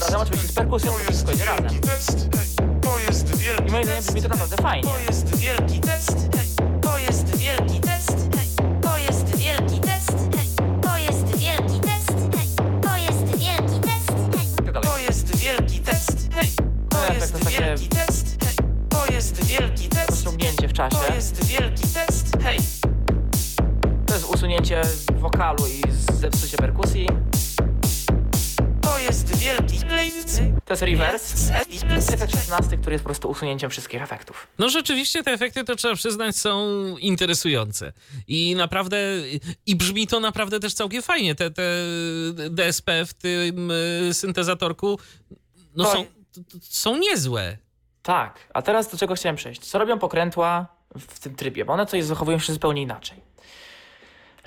Razem 0.00 0.20
oczywiście 0.20 0.48
z 0.48 0.52
perkusją, 0.52 0.92
to 0.92 0.98
wszystko 1.12 1.32
idzie 1.32 1.44
razem. 1.44 1.80
I 3.66 3.70
moim 3.70 3.84
zdaniem 3.84 4.04
brzmi 4.04 4.22
to 4.22 4.28
naprawdę 4.28 4.56
fajnie. 4.56 4.90
To 4.90 4.98
jest 4.98 5.36
wielki 5.36 5.80
test. 5.80 6.27
Jest 30.86 31.00
reverse. 31.00 31.64
Jest 31.94 32.12
efekt 32.12 32.32
16, 32.32 32.76
który 32.78 32.94
jest 32.94 33.04
po 33.04 33.08
prostu 33.08 33.28
usunięciem 33.30 33.70
wszystkich 33.70 34.02
efektów. 34.02 34.46
No 34.58 34.68
rzeczywiście 34.68 35.22
te 35.22 35.30
efekty, 35.32 35.64
to 35.64 35.76
trzeba 35.76 35.94
przyznać, 35.94 36.36
są 36.36 36.68
interesujące. 36.96 37.92
I 38.28 38.54
naprawdę, 38.56 38.98
i 39.66 39.76
brzmi 39.76 40.06
to 40.06 40.20
naprawdę 40.20 40.60
też 40.60 40.74
całkiem 40.74 41.02
fajnie. 41.02 41.34
Te, 41.34 41.50
te 41.50 41.62
DSP 42.50 43.06
w 43.06 43.14
tym 43.14 43.70
y, 43.70 44.14
syntezatorku, 44.14 44.98
no 45.76 45.84
To- 45.84 45.92
są, 45.92 46.04
są 46.62 46.96
niezłe. 46.96 47.58
Tak, 48.02 48.48
a 48.54 48.62
teraz 48.62 48.90
do 48.90 48.98
czego 48.98 49.14
chciałem 49.14 49.36
przejść? 49.36 49.60
Co 49.60 49.78
robią 49.78 49.98
pokrętła 49.98 50.66
w 50.98 51.18
tym 51.18 51.34
trybie? 51.34 51.64
Bo 51.64 51.72
one 51.72 51.86
coś 51.86 52.04
zachowują 52.04 52.38
się 52.38 52.52
zupełnie 52.52 52.82
inaczej. 52.82 53.18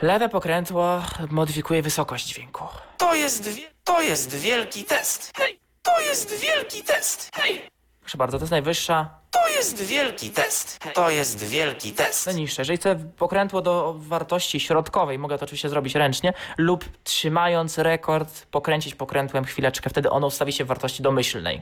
Lewe 0.02 0.30
pokrętło 0.30 1.04
modyfikuje 1.30 1.82
wysokość 1.82 2.28
dźwięku. 2.28 2.63
To 2.98 3.15
jest 3.15 3.48
wie- 3.48 3.72
to 3.84 4.02
jest 4.02 4.36
wielki 4.36 4.84
test. 4.84 5.32
Hej. 5.38 5.61
To 5.82 6.02
jest 6.02 6.39
wielki 6.39 6.84
test. 6.84 7.30
Hej. 7.34 7.62
Proszę 8.02 8.17
bardzo, 8.17 8.38
to 8.38 8.44
jest 8.44 8.52
najwyższa, 8.52 9.10
To 9.32 9.50
jest 9.50 9.82
wielki 9.82 10.30
test. 10.30 10.80
To 10.94 11.10
jest 11.10 11.44
wielki 11.44 11.91
test. 11.94 12.26
najniższa. 12.26 12.62
Jeżeli 12.62 12.78
chcę 12.78 12.96
pokrętło 12.96 13.62
do 13.62 13.96
wartości 13.98 14.60
środkowej, 14.60 15.20
mogę 15.20 15.38
to 15.38 15.44
oczywiście 15.44 15.70
zrobić 15.70 15.96
ręcznie 15.96 16.34
lub 16.58 16.86
trzymając 17.04 17.78
rekord, 17.78 18.46
pokręcić 18.46 18.96
pokrętłem 18.96 19.46
chwileczkę, 19.46 19.89
wtedy 19.89 20.10
ono 20.10 20.28
ustawi 20.28 20.54
się 20.54 20.63
w 20.63 20.67
wartości 20.67 21.04
domyślnej. 21.04 21.62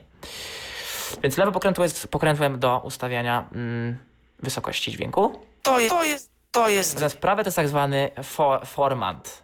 Więc 1.24 1.38
lewe 1.38 1.52
pokrętło 1.52 1.84
jest 1.84 2.08
pokrętłem 2.08 2.60
do 2.60 2.82
ustawiania 2.84 3.50
mm, 3.56 3.98
wysokości 4.40 4.92
dźwięku. 4.92 5.40
To 5.64 5.80
jest 5.80 5.96
to 5.96 6.04
jest 6.04 6.30
to 6.52 6.70
jest 6.70 6.94
Natomiast 6.94 7.18
prawe 7.18 7.44
to 7.44 7.48
jest 7.48 7.56
tak 7.56 7.68
zwany 7.68 8.12
for, 8.24 8.68
formant. 8.68 9.44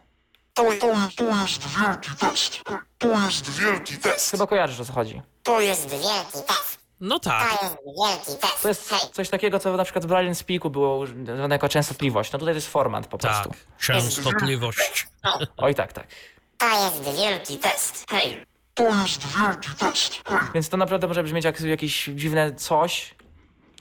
To, 0.56 0.64
to, 0.64 0.94
to 1.16 1.24
jest 1.42 1.64
wielki 1.68 2.10
test. 2.20 2.62
To 2.98 3.08
jest 3.26 3.50
wielki 3.50 3.98
test. 3.98 4.32
Chyba 4.32 4.48
kojarzysz 4.48 4.80
o 4.80 4.86
co 4.86 4.94
chodzi. 4.94 5.22
Tu 5.44 5.62
jest 5.62 5.90
wielki 5.90 6.48
test. 6.48 6.78
No 7.02 7.20
To 7.20 7.30
tak. 7.30 7.52
jest 7.64 7.76
wielki 7.86 8.42
test. 8.42 8.62
To 8.62 8.68
jest 8.68 8.90
Hej, 8.90 9.00
coś 9.14 9.30
takiego, 9.30 9.60
co 9.60 9.78
na 9.78 9.84
przykład 9.84 10.06
w 10.06 10.08
Braille 10.08 10.36
Speaku 10.36 10.70
było 10.70 11.06
nazwane 11.16 11.56
jako 11.56 11.70
częstotliwość. 11.70 12.32
No 12.32 12.40
tutaj 12.40 12.54
to 12.54 12.58
jest 12.58 12.68
format 12.68 13.08
po 13.08 13.18
prostu. 13.18 13.50
Tak. 13.50 13.58
Częstotliwość. 13.80 15.08
Oj 15.58 15.76
tak, 15.76 15.94
tak. 15.94 16.08
to 16.58 16.68
jest 16.84 17.18
wielki 17.18 17.58
test. 17.58 18.06
Hej, 18.10 18.46
To 18.74 18.84
jest 18.84 19.22
wielki 19.38 19.70
test. 19.80 20.22
Więc 20.54 20.70
to 20.70 20.78
naprawdę 20.78 21.08
może 21.08 21.24
brzmieć 21.24 21.46
jak 21.46 21.62
jakieś 21.62 22.06
dziwne 22.06 22.56
coś. 22.56 23.16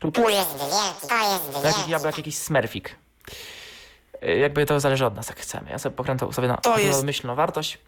tu 0.01 0.29
jest 0.29 0.51
wielki, 0.59 1.09
to 1.09 1.33
jest 1.33 1.65
Jak, 1.65 1.75
wielki. 1.75 1.91
jak, 1.91 2.03
jak 2.05 2.17
jakiś 2.17 2.39
smerfik. 2.39 2.97
Y, 4.29 4.39
Jakby 4.39 4.67
to 4.67 4.81
zależy 4.81 5.07
od 5.07 5.15
nas, 5.17 5.29
jak 5.29 5.39
chcemy. 5.39 5.71
Ja 5.71 5.79
sobie 5.79 5.97
pokręcę 5.97 6.33
sobie 6.33 6.49
na 6.49 6.57
To 6.57 6.79
jest- 6.79 7.05
myślną 7.05 7.35
wartość. 7.35 7.79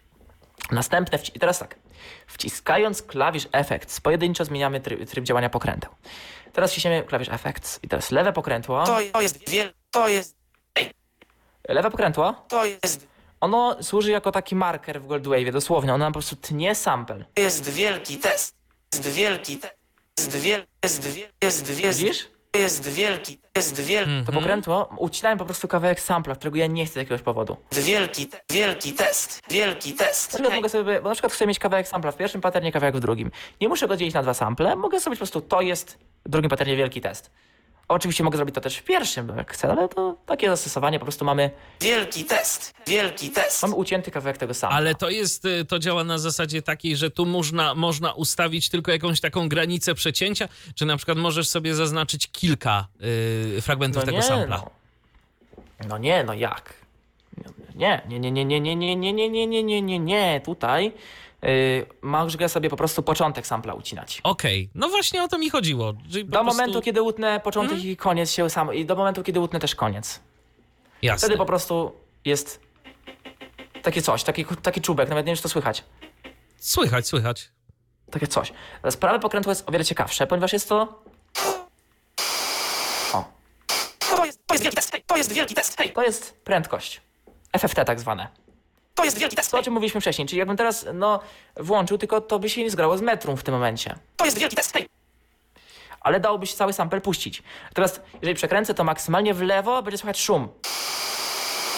Następne, 0.71 1.19
i 1.35 1.39
teraz 1.39 1.59
tak. 1.59 1.75
Wciskając 2.27 3.01
klawisz 3.03 3.47
Effects, 3.51 4.01
pojedynczo 4.01 4.45
zmieniamy 4.45 4.79
tryb, 4.79 5.09
tryb 5.09 5.25
działania 5.25 5.49
pokręteł. 5.49 5.91
Teraz 6.53 6.71
wciśniemy 6.71 7.03
klawisz 7.03 7.29
Effects 7.29 7.79
i 7.83 7.87
teraz 7.87 8.11
lewe 8.11 8.33
pokrętło. 8.33 8.83
To, 8.85 9.21
jest 9.21 9.49
wiel... 9.49 9.73
To 9.91 10.07
jest... 10.07 10.37
Lewe 11.69 11.91
pokrętło, 11.91 12.45
To 12.47 12.65
jest... 12.65 13.07
ono 13.41 13.83
służy 13.83 14.11
jako 14.11 14.31
taki 14.31 14.55
marker 14.55 15.01
w 15.01 15.07
Goldwave'ie, 15.07 15.51
dosłownie. 15.51 15.93
Ono 15.93 16.03
nam 16.05 16.13
po 16.13 16.19
prostu 16.19 16.35
tnie 16.35 16.75
sample. 16.75 17.25
Jest 17.37 17.69
wielki 17.69 18.17
test. 18.17 18.55
Jest 18.93 19.07
wielki 19.09 19.57
test. 19.57 19.75
Jest 20.19 20.35
wiel... 20.37 20.65
Jest 20.83 21.07
wiel... 21.07 21.29
Jest 21.43 21.71
wiel... 21.71 21.93
Widzisz? 21.93 22.27
Jest 22.55 22.87
wielki... 22.89 23.39
Jest 23.55 23.81
wielki... 23.81 24.11
To 24.25 24.31
pokrętło, 24.31 24.89
ucinałem 24.97 25.37
po 25.37 25.45
prostu 25.45 25.67
kawałek 25.67 25.99
sampla, 25.99 26.35
którego 26.35 26.57
ja 26.57 26.67
nie 26.67 26.85
chcę 26.85 26.93
z 26.93 26.95
jakiegoś 26.95 27.21
powodu. 27.21 27.57
Wielki, 27.71 28.27
te- 28.27 28.39
wielki 28.51 28.93
test, 28.93 29.41
wielki 29.49 29.93
test. 29.93 30.33
Na 30.33 30.39
przykład 30.39 30.55
mogę 30.55 30.69
sobie, 30.69 31.01
bo 31.01 31.09
na 31.09 31.15
przykład 31.15 31.33
chcę 31.33 31.47
mieć 31.47 31.59
kawałek 31.59 31.87
sampla 31.87 32.11
w 32.11 32.17
pierwszym 32.17 32.41
paternie, 32.41 32.71
kawałek 32.71 32.95
w 32.97 32.99
drugim. 32.99 33.31
Nie 33.61 33.69
muszę 33.69 33.87
go 33.87 33.97
dzielić 33.97 34.13
na 34.13 34.23
dwa 34.23 34.33
sample, 34.33 34.75
mogę 34.75 34.99
sobie 34.99 35.15
po 35.15 35.19
prostu, 35.19 35.41
to 35.41 35.61
jest 35.61 35.97
w 36.25 36.29
drugim 36.29 36.49
paternie 36.49 36.75
wielki 36.75 37.01
test. 37.01 37.31
Oczywiście 37.87 38.23
mogę 38.23 38.37
zrobić 38.37 38.55
to 38.55 38.61
też 38.61 38.77
w 38.77 38.83
pierwszym, 38.83 39.33
jak 39.37 39.53
chcę, 39.53 39.71
ale 39.71 39.89
to 39.89 40.17
takie 40.25 40.49
zastosowanie, 40.49 40.99
po 40.99 41.05
prostu 41.05 41.25
mamy, 41.25 41.49
Wielki 41.81 42.25
test, 42.25 42.73
wielki 42.87 43.29
test. 43.29 43.61
mamy 43.61 43.75
ucięty 43.75 44.11
kawałek 44.11 44.37
tego 44.37 44.53
sampla. 44.53 44.77
Ale 44.77 44.95
to 44.95 45.09
jest, 45.09 45.45
y, 45.45 45.65
to 45.65 45.79
działa 45.79 46.03
na 46.03 46.17
zasadzie 46.17 46.61
takiej, 46.61 46.95
że 46.97 47.11
tu 47.11 47.25
można, 47.25 47.75
można 47.75 48.13
ustawić 48.13 48.69
tylko 48.69 48.91
jakąś 48.91 49.21
taką 49.21 49.49
granicę 49.49 49.95
przecięcia, 49.95 50.47
czy 50.75 50.85
na 50.85 50.97
przykład 50.97 51.17
możesz 51.17 51.49
sobie 51.49 51.75
zaznaczyć 51.75 52.27
kilka 52.31 52.87
y, 53.57 53.61
fragmentów 53.61 54.03
tego 54.03 54.21
sampla. 54.21 54.57
No. 54.57 54.71
no 55.89 55.97
nie, 55.97 56.23
no 56.23 56.33
jak? 56.33 56.73
Nie, 57.75 58.01
nie, 58.07 58.19
nie, 58.19 58.31
nie, 58.31 58.45
nie, 58.45 58.59
nie, 58.61 58.75
nie, 58.75 58.95
nie, 58.95 59.13
nie, 59.13 59.29
nie, 59.29 59.47
nie, 59.47 59.63
nie, 59.63 59.81
nie, 59.81 59.99
nie, 59.99 60.41
tutaj 60.45 60.85
yy, 60.85 60.91
mogę 62.01 62.49
sobie 62.49 62.69
po 62.69 62.77
prostu 62.77 63.03
początek 63.03 63.47
sampla 63.47 63.73
ucinać. 63.73 64.21
Okej, 64.23 64.69
no 64.75 64.89
właśnie 64.89 65.23
o 65.23 65.27
to 65.27 65.37
mi 65.37 65.49
chodziło. 65.49 65.93
Do 65.93 65.99
prostu- 66.23 66.43
momentu, 66.43 66.81
kiedy 66.81 67.01
utnę 67.01 67.39
początek 67.39 67.79
i 67.83 67.97
koniec 67.97 68.31
się 68.31 68.49
sam, 68.49 68.73
i 68.73 68.85
do 68.85 68.95
momentu, 68.95 69.23
kiedy 69.23 69.39
utnę 69.39 69.59
też 69.59 69.75
koniec. 69.75 70.19
Jasne. 71.01 71.25
Wtedy 71.27 71.37
po 71.37 71.45
prostu 71.45 71.91
jest 72.25 72.59
takie 73.83 74.01
coś, 74.01 74.23
taki, 74.23 74.45
taki 74.61 74.81
czubek, 74.81 75.09
nawet 75.09 75.25
nie 75.25 75.29
wiem, 75.29 75.35
czy 75.37 75.43
to 75.43 75.49
słychać. 75.49 75.83
Słychać, 76.57 77.07
słychać. 77.07 77.49
Takie 78.11 78.27
coś. 78.27 78.53
Teraz 78.81 78.97
prawe 78.97 79.19
pokrętło 79.19 79.51
jest 79.51 79.69
o 79.69 79.71
wiele 79.71 79.85
ciekawsze, 79.85 80.27
ponieważ 80.27 80.53
jest 80.53 80.69
to... 80.69 81.01
O, 83.13 83.25
To 84.15 84.25
jest, 84.25 84.47
to 84.47 84.53
jest 84.53 84.63
wielki 84.63 84.75
test, 84.75 84.91
hej, 84.91 85.03
to 85.07 85.17
jest 85.17 85.33
wielki 85.33 85.55
test, 85.55 85.77
hej, 85.77 85.93
to 85.93 86.03
jest 86.03 86.33
prędkość. 86.43 87.01
FFT 87.59 87.85
tak 87.85 87.99
zwane. 87.99 88.27
To 88.97 89.05
jest 89.05 89.17
wielki 89.17 89.35
test, 89.35 89.51
To, 89.51 89.59
o 89.59 89.63
czym 89.63 89.73
mówiliśmy 89.73 90.01
wcześniej. 90.01 90.27
Czyli 90.27 90.39
jakbym 90.39 90.57
teraz, 90.57 90.85
no, 90.93 91.19
włączył, 91.57 91.97
tylko 91.97 92.21
to 92.21 92.39
by 92.39 92.49
się 92.49 92.63
nie 92.63 92.69
zgrało 92.69 92.97
z 92.97 93.01
metrum 93.01 93.37
w 93.37 93.43
tym 93.43 93.53
momencie. 93.53 93.95
to 94.15 94.25
jest 94.25 94.37
wielki 94.37 94.55
test, 94.55 94.73
hej. 94.73 94.89
Ale 96.01 96.19
dałoby 96.19 96.47
się 96.47 96.55
cały 96.55 96.73
sample 96.73 97.01
puścić. 97.01 97.43
Teraz, 97.73 98.01
jeżeli 98.13 98.35
przekręcę 98.35 98.73
to 98.73 98.83
maksymalnie 98.83 99.33
w 99.33 99.41
lewo, 99.41 99.83
będzie 99.83 99.97
słychać 99.97 100.19
szum. 100.21 100.47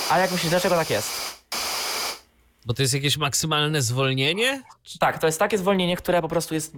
A 0.10 0.20
jak 0.20 0.32
myślisz, 0.32 0.50
dlaczego 0.50 0.76
tak 0.76 0.90
jest? 0.90 1.40
Bo 2.66 2.74
to 2.74 2.82
jest 2.82 2.94
jakieś 2.94 3.18
maksymalne 3.18 3.82
zwolnienie? 3.82 4.64
Tak, 5.00 5.20
to 5.20 5.28
jest 5.28 5.40
takie 5.40 5.58
zwolnienie, 5.58 5.98
które 5.98 6.22
po 6.22 6.28
prostu 6.28 6.54
jest. 6.54 6.74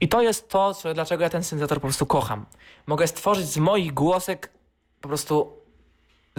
I 0.00 0.08
to 0.08 0.22
jest 0.22 0.48
to, 0.48 0.74
co, 0.74 0.94
dlaczego 0.94 1.22
ja 1.24 1.30
ten 1.30 1.44
syntezator 1.44 1.78
po 1.78 1.86
prostu 1.86 2.06
kocham. 2.06 2.46
Mogę 2.86 3.06
stworzyć 3.06 3.46
z 3.46 3.56
moich 3.56 3.94
głosek 3.94 4.50
po 5.00 5.08
prostu 5.08 5.57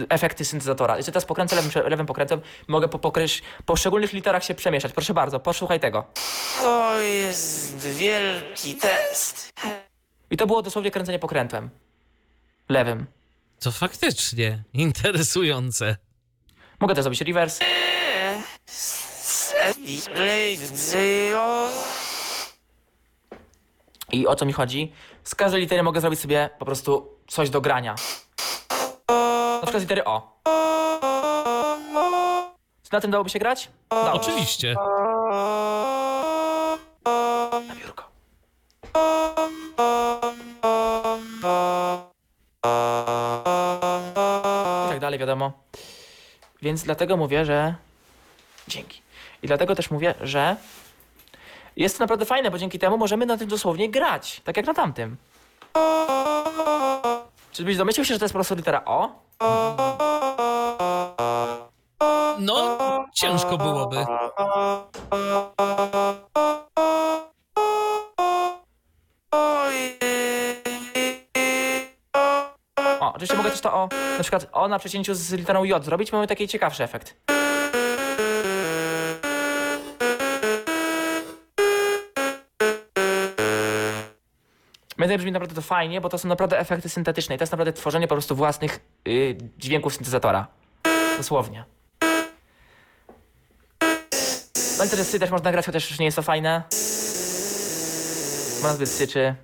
efekty 0.08 0.44
syntezatora. 0.44 0.96
Jeszcze 0.96 1.12
teraz 1.12 1.24
pokręcę 1.24 1.56
lewym, 1.56 1.70
lewym 1.90 2.06
pokrętem, 2.06 2.40
mogę 2.68 2.88
po 2.88 2.98
pokryć, 2.98 3.42
poszczególnych 3.66 4.12
literach 4.12 4.44
się 4.44 4.54
przemieszać. 4.54 4.92
Proszę 4.92 5.14
bardzo, 5.14 5.40
posłuchaj 5.40 5.80
tego. 5.80 6.04
To 6.60 7.00
jest 7.00 7.88
wielki 7.88 8.74
test. 8.74 9.50
I 10.30 10.36
to 10.36 10.46
było 10.46 10.62
dosłownie 10.62 10.90
kręcenie 10.90 11.18
pokrętłem. 11.18 11.70
Lewym. 12.68 13.06
To 13.60 13.72
faktycznie 13.72 14.62
interesujące. 14.72 15.96
Mogę 16.80 16.94
też 16.94 17.02
zrobić 17.02 17.20
reverse. 17.20 17.64
I 24.12 24.26
o 24.26 24.36
co 24.36 24.46
mi 24.46 24.52
chodzi? 24.52 24.92
Z 25.24 25.34
każdej 25.34 25.60
litery 25.60 25.82
mogę 25.82 26.00
zrobić 26.00 26.20
sobie 26.20 26.50
po 26.58 26.64
prostu 26.64 27.18
coś 27.28 27.50
do 27.50 27.60
grania. 27.60 27.94
Na 29.60 29.66
przykład 29.66 29.80
z 29.80 29.82
litery 29.82 30.04
O. 30.04 30.40
Czy 32.82 32.92
na 32.92 33.00
tym 33.00 33.10
dałoby 33.10 33.30
się 33.30 33.38
grać? 33.38 33.68
Dałoby. 33.90 34.10
Oczywiście. 34.12 34.74
Na 37.68 37.74
biurko. 37.74 38.04
I 44.86 44.88
tak 44.88 45.00
dalej, 45.00 45.18
wiadomo. 45.18 45.52
Więc 46.62 46.82
dlatego 46.82 47.16
mówię, 47.16 47.44
że... 47.44 47.74
Dzięki. 48.68 49.02
I 49.42 49.46
dlatego 49.46 49.74
też 49.74 49.90
mówię, 49.90 50.14
że 50.20 50.56
jest 51.76 51.98
to 51.98 52.04
naprawdę 52.04 52.24
fajne, 52.24 52.50
bo 52.50 52.58
dzięki 52.58 52.78
temu 52.78 52.98
możemy 52.98 53.26
na 53.26 53.36
tym 53.36 53.48
dosłownie 53.48 53.90
grać. 53.90 54.40
Tak 54.44 54.56
jak 54.56 54.66
na 54.66 54.74
tamtym. 54.74 55.16
Czy 57.52 57.64
byś 57.64 57.76
domyślił 57.76 58.04
się, 58.04 58.14
że 58.14 58.18
to 58.18 58.24
jest 58.24 58.32
po 58.32 58.36
prostu 58.36 58.54
litera 58.54 58.82
O? 58.84 59.08
No, 62.38 62.78
ciężko 63.14 63.58
byłoby. 63.58 64.06
O, 73.00 73.12
oczywiście 73.14 73.36
mogę 73.36 73.50
też 73.50 73.60
to 73.60 73.74
O, 73.74 73.88
na 74.16 74.22
przykład 74.22 74.46
O 74.52 74.68
na 74.68 74.78
przecięciu 74.78 75.14
z 75.14 75.32
literą 75.32 75.64
J 75.64 75.84
zrobić, 75.84 76.12
mamy 76.12 76.26
taki 76.26 76.48
ciekawszy 76.48 76.84
efekt. 76.84 77.16
Myślę, 85.00 85.12
że 85.14 85.18
brzmi 85.18 85.32
naprawdę 85.32 85.54
to 85.54 85.62
fajnie, 85.62 86.00
bo 86.00 86.08
to 86.08 86.18
są 86.18 86.28
naprawdę 86.28 86.58
efekty 86.58 86.88
syntetyczne 86.88 87.34
i 87.34 87.38
to 87.38 87.42
jest 87.42 87.52
naprawdę 87.52 87.72
tworzenie 87.72 88.08
po 88.08 88.14
prostu 88.14 88.36
własnych 88.36 88.80
y, 89.08 89.36
dźwięków 89.58 89.94
syntezatora. 89.94 90.46
Dosłownie. 91.16 91.64
No 94.78 94.84
i 94.84 94.88
też 94.88 95.00
sy 95.06 95.18
też 95.18 95.30
można 95.30 95.52
grać, 95.52 95.66
chociaż 95.66 95.90
już 95.90 95.98
nie 95.98 96.04
jest 96.04 96.16
to 96.16 96.22
fajne. 96.22 96.62
Bo 98.62 98.68
nazwy 98.68 98.86
syczy. 98.86 99.34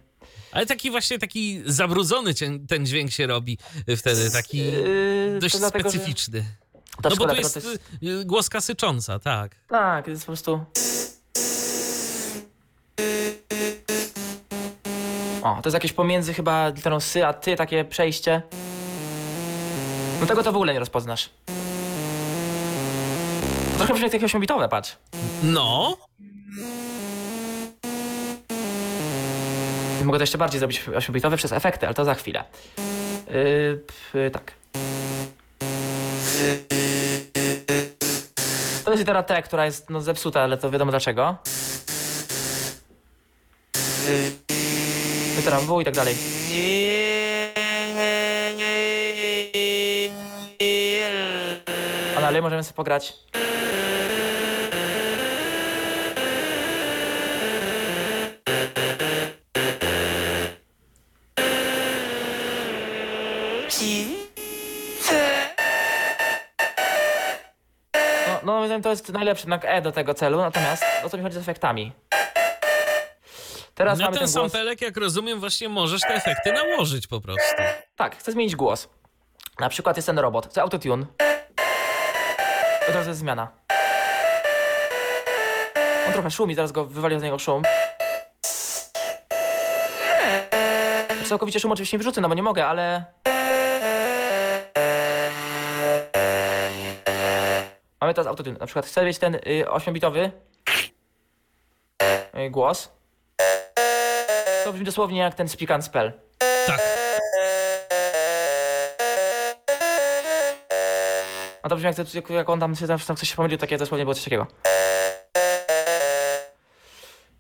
Ale 0.52 0.66
taki 0.66 0.90
właśnie 0.90 1.18
taki 1.18 1.62
zabrudzony 1.66 2.34
cię- 2.34 2.66
ten 2.68 2.86
dźwięk 2.86 3.10
się 3.10 3.26
robi 3.26 3.58
wtedy, 3.96 4.30
taki 4.30 4.58
Yy, 4.58 5.38
dość 5.40 5.52
to 5.54 5.58
dlatego, 5.58 5.90
że- 5.90 5.98
specyficzny. 5.98 6.44
To 7.02 7.08
No 7.10 7.10
bo 7.10 7.14
szkoda, 7.16 7.34
tu 7.34 7.34
tylko 7.42 7.58
jest 7.58 7.66
to 7.66 7.70
jest... 8.10 8.22
y, 8.22 8.24
głoska 8.24 8.60
sycząca, 8.60 9.18
tak. 9.18 9.56
Tak, 9.68 10.04
to 10.04 10.10
jest 10.10 10.22
po 10.22 10.26
prostu... 10.26 10.64
O, 15.46 15.62
to 15.62 15.68
jest 15.68 15.74
jakieś 15.74 15.92
pomiędzy 15.92 16.34
chyba 16.34 16.68
literą 16.68 17.00
sy 17.00 17.26
a 17.26 17.32
ty, 17.32 17.56
takie 17.56 17.84
przejście. 17.84 18.42
No 20.20 20.26
tego 20.26 20.42
to 20.42 20.52
w 20.52 20.56
ogóle 20.56 20.72
nie 20.72 20.78
rozpoznasz. 20.78 21.30
Trochę 23.76 23.94
brzmi 23.94 24.04
jak 24.04 24.12
jakieś 24.12 24.24
ośmiobitowe, 24.24 24.68
patrz. 24.68 24.96
No, 25.42 25.96
Mogę 30.04 30.18
to 30.18 30.22
jeszcze 30.22 30.38
bardziej 30.38 30.58
zrobić 30.58 30.88
ośmiobitowe 30.88 31.36
przez 31.36 31.52
efekty, 31.52 31.86
ale 31.86 31.94
to 31.94 32.04
za 32.04 32.14
chwilę. 32.14 32.44
Yy, 33.30 33.82
p, 34.12 34.30
tak. 34.30 34.52
To 38.84 38.90
jest 38.90 39.00
litera 39.00 39.22
T, 39.22 39.42
która 39.42 39.64
jest 39.64 39.90
no, 39.90 40.00
zepsuta, 40.00 40.40
ale 40.40 40.56
to 40.56 40.70
wiadomo 40.70 40.90
dlaczego. 40.90 41.36
Rambo 45.46 45.80
i 45.80 45.84
tak 45.84 45.94
dalej. 45.94 46.14
A 52.16 52.20
dalej 52.20 52.42
możemy 52.42 52.64
sobie 52.64 52.76
pograć. 52.76 53.14
No, 68.46 68.68
no 68.68 68.80
to 68.80 68.90
jest 68.90 69.08
najlepszy 69.12 69.42
jednak 69.42 69.64
E 69.64 69.82
do 69.82 69.92
tego 69.92 70.14
celu, 70.14 70.38
natomiast 70.38 70.84
o 71.04 71.08
co 71.08 71.16
mi 71.16 71.22
chodzi 71.22 71.36
z 71.36 71.38
efektami? 71.38 71.92
Teraz 73.76 73.98
Na 73.98 74.04
ten 74.06 74.14
ten 74.14 74.22
głos. 74.22 74.32
sampelek, 74.32 74.80
jak 74.80 74.96
rozumiem, 74.96 75.40
właśnie 75.40 75.68
możesz 75.68 76.00
te 76.00 76.14
efekty 76.14 76.52
nałożyć 76.52 77.06
po 77.06 77.20
prostu. 77.20 77.62
Tak, 77.96 78.16
chcę 78.16 78.32
zmienić 78.32 78.56
głos. 78.56 78.88
Na 79.58 79.68
przykład 79.68 79.96
jest 79.96 80.06
ten 80.06 80.18
robot, 80.18 80.54
to 80.54 80.62
autotune. 80.62 81.06
Od 82.88 82.94
razu 82.94 83.08
jest 83.08 83.20
zmiana. 83.20 83.48
On 86.06 86.12
trochę 86.12 86.30
szumi, 86.30 86.54
zaraz 86.54 86.72
go 86.72 86.84
wywalił 86.84 87.20
z 87.20 87.22
niego 87.22 87.38
szum. 87.38 87.62
Całkowicie 91.28 91.60
szum 91.60 91.72
oczywiście 91.72 91.96
nie 91.96 91.98
wyrzucę, 91.98 92.20
no 92.20 92.28
bo 92.28 92.34
nie 92.34 92.42
mogę, 92.42 92.66
ale... 92.66 93.04
Mamy 98.00 98.14
teraz 98.14 98.26
autotune. 98.26 98.58
Na 98.58 98.66
przykład 98.66 98.86
chcę 98.86 99.04
mieć 99.04 99.18
ten 99.18 99.34
y, 99.34 99.40
8-bitowy 99.66 100.30
y, 102.46 102.50
głos. 102.50 102.92
To 104.64 104.72
brzmi 104.72 104.86
dosłownie 104.86 105.20
jak 105.20 105.34
ten 105.34 105.48
Speak 105.48 105.70
and 105.70 105.84
Spell. 105.84 106.12
Tak. 106.66 106.80
A 111.62 111.68
to 111.68 111.76
brzmi 111.76 111.88
jak, 111.98 112.14
jak, 112.14 112.30
jak 112.30 112.50
on 112.50 112.60
tam 112.60 112.76
się 112.76 112.86
tam 112.86 112.98
coś 112.98 113.30
się 113.30 113.36
pomylił, 113.36 113.58
takie 113.58 113.78
dosłownie 113.78 114.04
było 114.04 114.14
coś 114.14 114.24
takiego. 114.24 114.46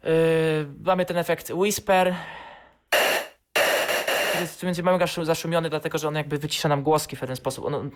Yy, 0.02 0.66
mamy 0.84 1.04
ten 1.06 1.16
efekt 1.16 1.50
Whisper. 1.50 2.14
Jest 4.40 4.62
między 4.62 4.82
mamy 4.82 4.98
go 4.98 5.24
zaszumiony, 5.24 5.70
dlatego 5.70 5.98
że 5.98 6.08
on 6.08 6.14
jakby 6.14 6.38
wycisza 6.38 6.68
nam 6.68 6.82
głoski 6.82 7.16
w 7.16 7.20
pewien 7.20 7.36
sposób. 7.36 7.64
On 7.64 7.90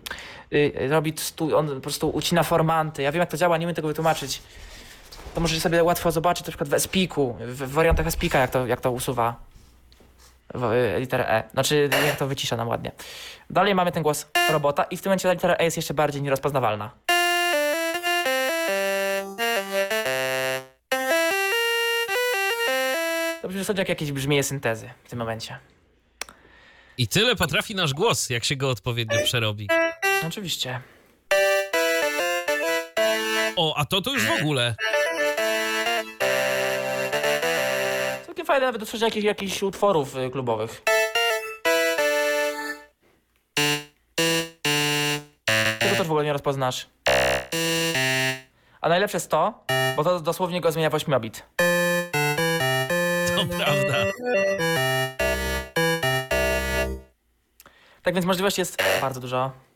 yy, 0.51 0.89
robi 0.89 1.15
stu, 1.17 1.57
on 1.57 1.75
po 1.75 1.81
prostu 1.81 2.11
ucina 2.11 2.43
formanty. 2.43 3.03
Ja 3.03 3.13
wiem 3.13 3.21
jak 3.21 3.31
to 3.31 3.37
działa, 3.37 3.57
nie 3.57 3.67
umiem 3.67 3.75
tego 3.75 3.89
wytłumaczyć. 3.89 4.43
To 5.35 5.41
możecie 5.41 5.61
sobie 5.61 5.85
łatwo 5.85 6.13
zobaczyć 6.13 6.47
na 6.47 6.51
przykład 6.51 6.69
w 6.69 6.75
Espiku, 6.75 7.37
w, 7.41 7.73
wariantach 7.73 8.07
Espika 8.07 8.39
jak 8.39 8.51
to, 8.51 8.67
jak 8.67 8.81
to 8.81 8.91
usuwa 8.91 9.37
w, 10.55 10.65
y, 10.65 11.01
literę 11.01 11.29
E. 11.29 11.43
Znaczy 11.53 11.91
jak 12.07 12.17
to 12.17 12.27
wycisza 12.27 12.57
nam 12.57 12.69
ładnie. 12.69 12.93
Dalej 13.51 13.75
mamy 13.75 13.93
ten 13.93 14.03
głos 14.03 14.27
robota 14.51 14.85
i 14.85 14.97
w 14.97 15.03
tym 15.03 15.11
momencie 15.11 15.29
ta 15.29 15.33
litera 15.33 15.55
E 15.55 15.65
jest 15.65 15.77
jeszcze 15.77 15.95
bardziej 15.95 16.23
nierozpoznawalna. 16.23 16.91
To 23.43 23.49
w 23.49 23.53
zasadzie 23.53 23.81
jak 23.81 23.89
jakieś 23.89 24.13
brzmienie 24.13 24.43
syntezy 24.43 24.91
w 25.05 25.11
tym 25.11 25.19
momencie. 25.19 25.59
I 26.99 27.09
tyle 27.09 27.37
potrafi 27.37 27.75
nasz 27.75 27.95
głos, 27.95 28.31
jak 28.31 28.45
się 28.45 28.57
go 28.57 28.71
odpowiednio 28.71 29.19
przerobi. 29.25 29.69
Oczywiście. 30.27 30.81
O, 33.57 33.77
a 33.77 33.85
to 33.85 34.01
to 34.01 34.13
już 34.13 34.27
w 34.27 34.41
ogóle. 34.41 34.75
Fajne 38.51 38.67
nawet 38.67 38.89
tworzenia 38.89 39.07
jakichś, 39.07 39.25
jakichś 39.25 39.63
utworów 39.63 40.17
y, 40.17 40.31
klubowych. 40.31 40.83
Tego 45.81 45.97
też 45.97 46.07
w 46.07 46.11
ogóle 46.11 46.25
nie 46.25 46.33
rozpoznasz. 46.33 46.87
A 48.81 48.89
najlepsze 48.89 49.17
jest 49.17 49.31
to, 49.31 49.65
bo 49.97 50.05
to 50.05 50.21
dosłownie 50.21 50.61
go 50.61 50.73
zmienia 50.73 50.91
w 50.91 50.93
8-bit. 50.93 51.47
To 53.37 53.57
prawda. 53.57 53.95
Tak 58.03 58.15
więc 58.15 58.27
możliwości 58.27 58.61
jest 58.61 58.83
bardzo 59.01 59.21
dużo. 59.21 59.70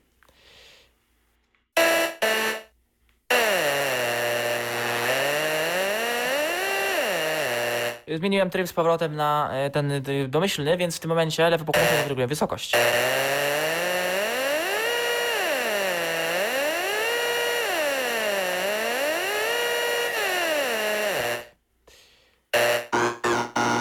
Zmieniłem 8.09 8.51
tryb 8.51 8.69
z 8.69 8.73
powrotem 8.73 9.17
na 9.17 9.51
e, 9.53 9.71
ten 9.71 9.90
y, 9.90 10.29
domyślny, 10.29 10.77
więc 10.77 10.97
w 10.97 11.01
tym 11.01 11.09
momencie 11.09 11.51
lewy 11.51 11.64
pokrętło 11.64 11.97
reguluje 12.03 12.27
wysokość. 12.27 12.73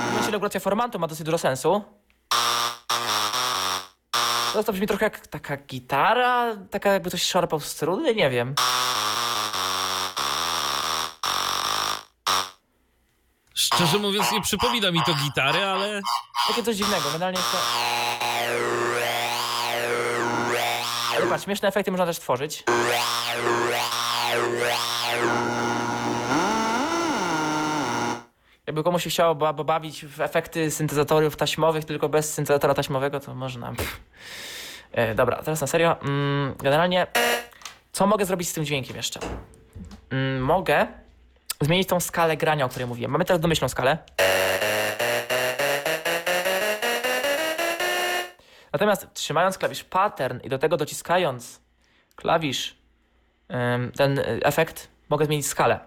W 0.04 0.10
momencie 0.10 0.32
regulacja 0.32 0.60
formatu 0.60 1.00
ma 1.00 1.08
dosyć 1.08 1.26
dużo 1.26 1.38
sensu. 1.38 1.84
No 4.56 4.64
to 4.64 4.74
brzmi 4.74 4.88
trochę 4.88 5.06
jak 5.06 5.28
taka 5.28 5.58
gitara, 5.58 6.56
taka 6.72 6.94
jakby 6.94 7.10
coś 7.10 7.24
szarpał 7.24 7.60
z 7.60 7.66
struny, 7.66 8.16
nie 8.16 8.30
wiem. 8.30 8.56
Szczerze 13.76 13.98
mówiąc, 13.98 14.32
nie 14.32 14.42
przypomina 14.42 14.92
mi 14.92 15.02
to 15.06 15.14
gitary, 15.14 15.66
ale 15.66 16.02
Takie 16.48 16.64
coś 16.64 16.76
dziwnego, 16.76 17.04
generalnie 17.12 17.40
jest 17.40 17.52
to... 17.52 17.58
Ale 21.18 21.28
patrz, 21.28 21.44
śmieszne 21.44 21.68
efekty 21.68 21.92
można 21.92 22.06
też 22.06 22.20
tworzyć. 22.20 22.64
Jakby 28.68 28.84
komuś 28.84 29.04
się 29.04 29.10
chciało 29.10 29.36
ba 29.36 29.54
ba- 29.54 29.64
bawić 29.64 30.06
w 30.06 30.22
efekty 30.22 30.72
syntezatorów 30.72 31.36
taśmowych, 31.36 31.86
tylko 31.86 32.10
bez 32.10 32.34
syntezatora 32.34 32.74
taśmowego, 32.74 33.20
to 33.20 33.36
można. 33.36 33.74
E, 34.92 35.16
dobra, 35.16 35.44
teraz 35.44 35.62
na 35.62 35.68
serio. 35.68 36.02
Mm, 36.02 36.56
generalnie, 36.64 37.08
co 37.92 38.08
mogę 38.08 38.26
zrobić 38.26 38.50
z 38.50 38.54
tym 38.54 38.66
dźwiękiem 38.66 38.96
jeszcze? 38.96 39.20
Mm, 40.10 40.42
mogę 40.42 40.88
zmienić 41.62 41.88
tą 41.88 42.00
skalę 42.00 42.38
grania, 42.38 42.66
o 42.66 42.70
której 42.70 42.88
mówiłem. 42.88 43.12
Mamy 43.12 43.26
teraz 43.26 43.42
domyślną 43.42 43.70
skalę. 43.70 43.98
Natomiast 48.74 49.08
trzymając 49.14 49.58
klawisz 49.58 49.84
pattern 49.84 50.40
i 50.44 50.50
do 50.50 50.58
tego 50.58 50.78
dociskając 50.78 51.62
klawisz 52.16 52.76
ten 53.98 54.20
y, 54.20 54.40
efekt, 54.44 54.88
mogę 55.10 55.26
zmienić 55.26 55.48
skalę. 55.48 55.80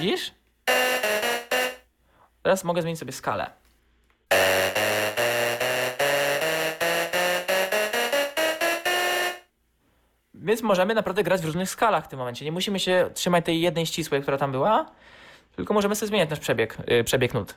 Widzisz? 0.00 0.34
Teraz 2.42 2.64
mogę 2.64 2.82
zmienić 2.82 2.98
sobie 2.98 3.12
skalę. 3.12 3.50
Więc 10.48 10.62
możemy 10.62 10.94
naprawdę 10.94 11.22
grać 11.22 11.40
w 11.40 11.44
różnych 11.44 11.70
skalach 11.70 12.04
w 12.04 12.08
tym 12.08 12.18
momencie. 12.18 12.44
Nie 12.44 12.52
musimy 12.52 12.80
się 12.80 13.10
trzymać 13.14 13.44
tej 13.44 13.60
jednej 13.60 13.86
ścisłej, 13.86 14.22
która 14.22 14.38
tam 14.38 14.52
była, 14.52 14.90
tylko 15.56 15.74
możemy 15.74 15.94
sobie 15.94 16.08
zmieniać 16.08 16.30
nasz 16.30 16.38
przebieg, 16.38 16.76
yy, 16.86 17.04
przebieg 17.04 17.34
nut. 17.34 17.54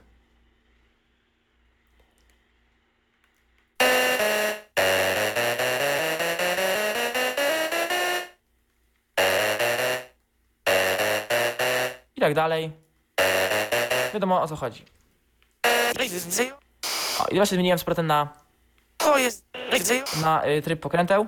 I 12.16 12.22
tak 12.22 12.34
dalej. 12.34 12.72
Wiadomo 14.14 14.42
o 14.42 14.48
co 14.48 14.56
chodzi. 14.56 14.86
O, 17.20 17.28
I 17.32 17.36
właśnie 17.36 17.56
zmieniłem 17.56 17.80
z 17.80 17.84
powrotem 17.84 18.08
na, 18.08 18.28
To 18.98 19.18
jest, 19.18 19.46
na 20.22 20.48
y, 20.48 20.62
tryb 20.62 20.80
pokręteł. 20.80 21.28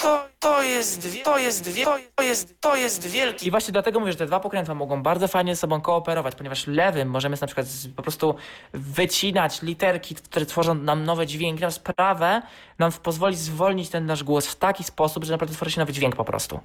To, 0.00 0.28
to 0.38 0.62
jest, 0.62 1.08
to 1.24 1.38
jest, 1.38 1.70
to 2.16 2.22
jest, 2.22 2.60
to 2.60 2.76
jest 2.76 3.06
wielki 3.06 3.46
I 3.48 3.50
właśnie 3.50 3.72
dlatego 3.72 4.00
mówię, 4.00 4.12
że 4.12 4.18
te 4.18 4.26
dwa 4.26 4.40
pokrętła 4.40 4.74
mogą 4.74 5.02
bardzo 5.02 5.28
fajnie 5.28 5.54
ze 5.54 5.60
sobą 5.60 5.80
kooperować, 5.80 6.34
ponieważ 6.34 6.66
lewym 6.66 7.08
możemy 7.08 7.36
na 7.40 7.46
przykład 7.46 7.66
po 7.96 8.02
prostu 8.02 8.34
wycinać 8.72 9.62
literki, 9.62 10.14
które 10.14 10.46
tworzą 10.46 10.74
nam 10.74 11.04
nowe 11.04 11.26
dźwięki, 11.26 11.62
na 11.62 11.70
sprawę 11.70 12.42
nam 12.78 12.92
pozwoli 12.92 13.36
zwolnić 13.36 13.88
ten 13.88 14.06
nasz 14.06 14.24
głos 14.24 14.46
w 14.46 14.56
taki 14.56 14.84
sposób, 14.84 15.24
że 15.24 15.32
naprawdę 15.32 15.54
tworzy 15.54 15.70
się 15.70 15.80
nowy 15.80 15.92
dźwięk 15.92 16.16
po 16.16 16.24
prostu. 16.24 16.60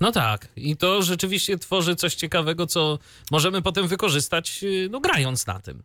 no 0.00 0.12
tak. 0.12 0.48
I 0.56 0.76
to 0.76 1.02
rzeczywiście 1.02 1.58
tworzy 1.58 1.96
coś 1.96 2.14
ciekawego, 2.14 2.66
co 2.66 2.98
możemy 3.30 3.62
potem 3.62 3.88
wykorzystać, 3.88 4.62
yy, 4.62 4.88
no 4.90 5.00
grając 5.00 5.46
na 5.46 5.60
tym. 5.60 5.82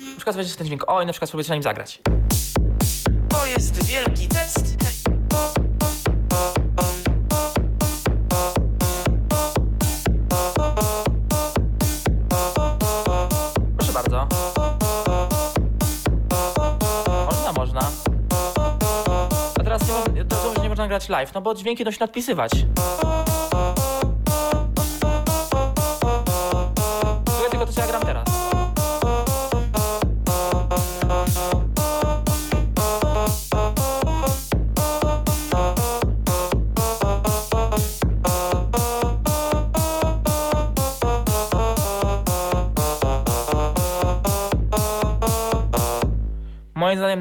Na 0.00 0.16
przykład 0.16 0.36
weźmiesz 0.36 0.56
ten 0.56 0.66
dźwięk, 0.66 0.84
o 0.86 1.02
i 1.02 1.06
na 1.06 1.12
przykład 1.12 1.28
spróbujesz 1.28 1.48
na 1.48 1.54
nim 1.54 1.62
zagrać. 1.62 2.00
To, 20.86 20.88
to 20.88 20.88
nie 20.88 20.88
można 20.88 20.88
grać 20.88 21.08
live, 21.08 21.34
no 21.34 21.40
bo 21.40 21.54
dźwięki 21.54 21.84
się 21.92 21.98
nadpisywać. 22.00 22.52
Ja 27.44 27.50
tylko 27.50 27.66
to 27.66 27.72
co 27.72 27.80
ja 27.80 27.86
gram 27.86 28.02
teraz. 28.02 28.25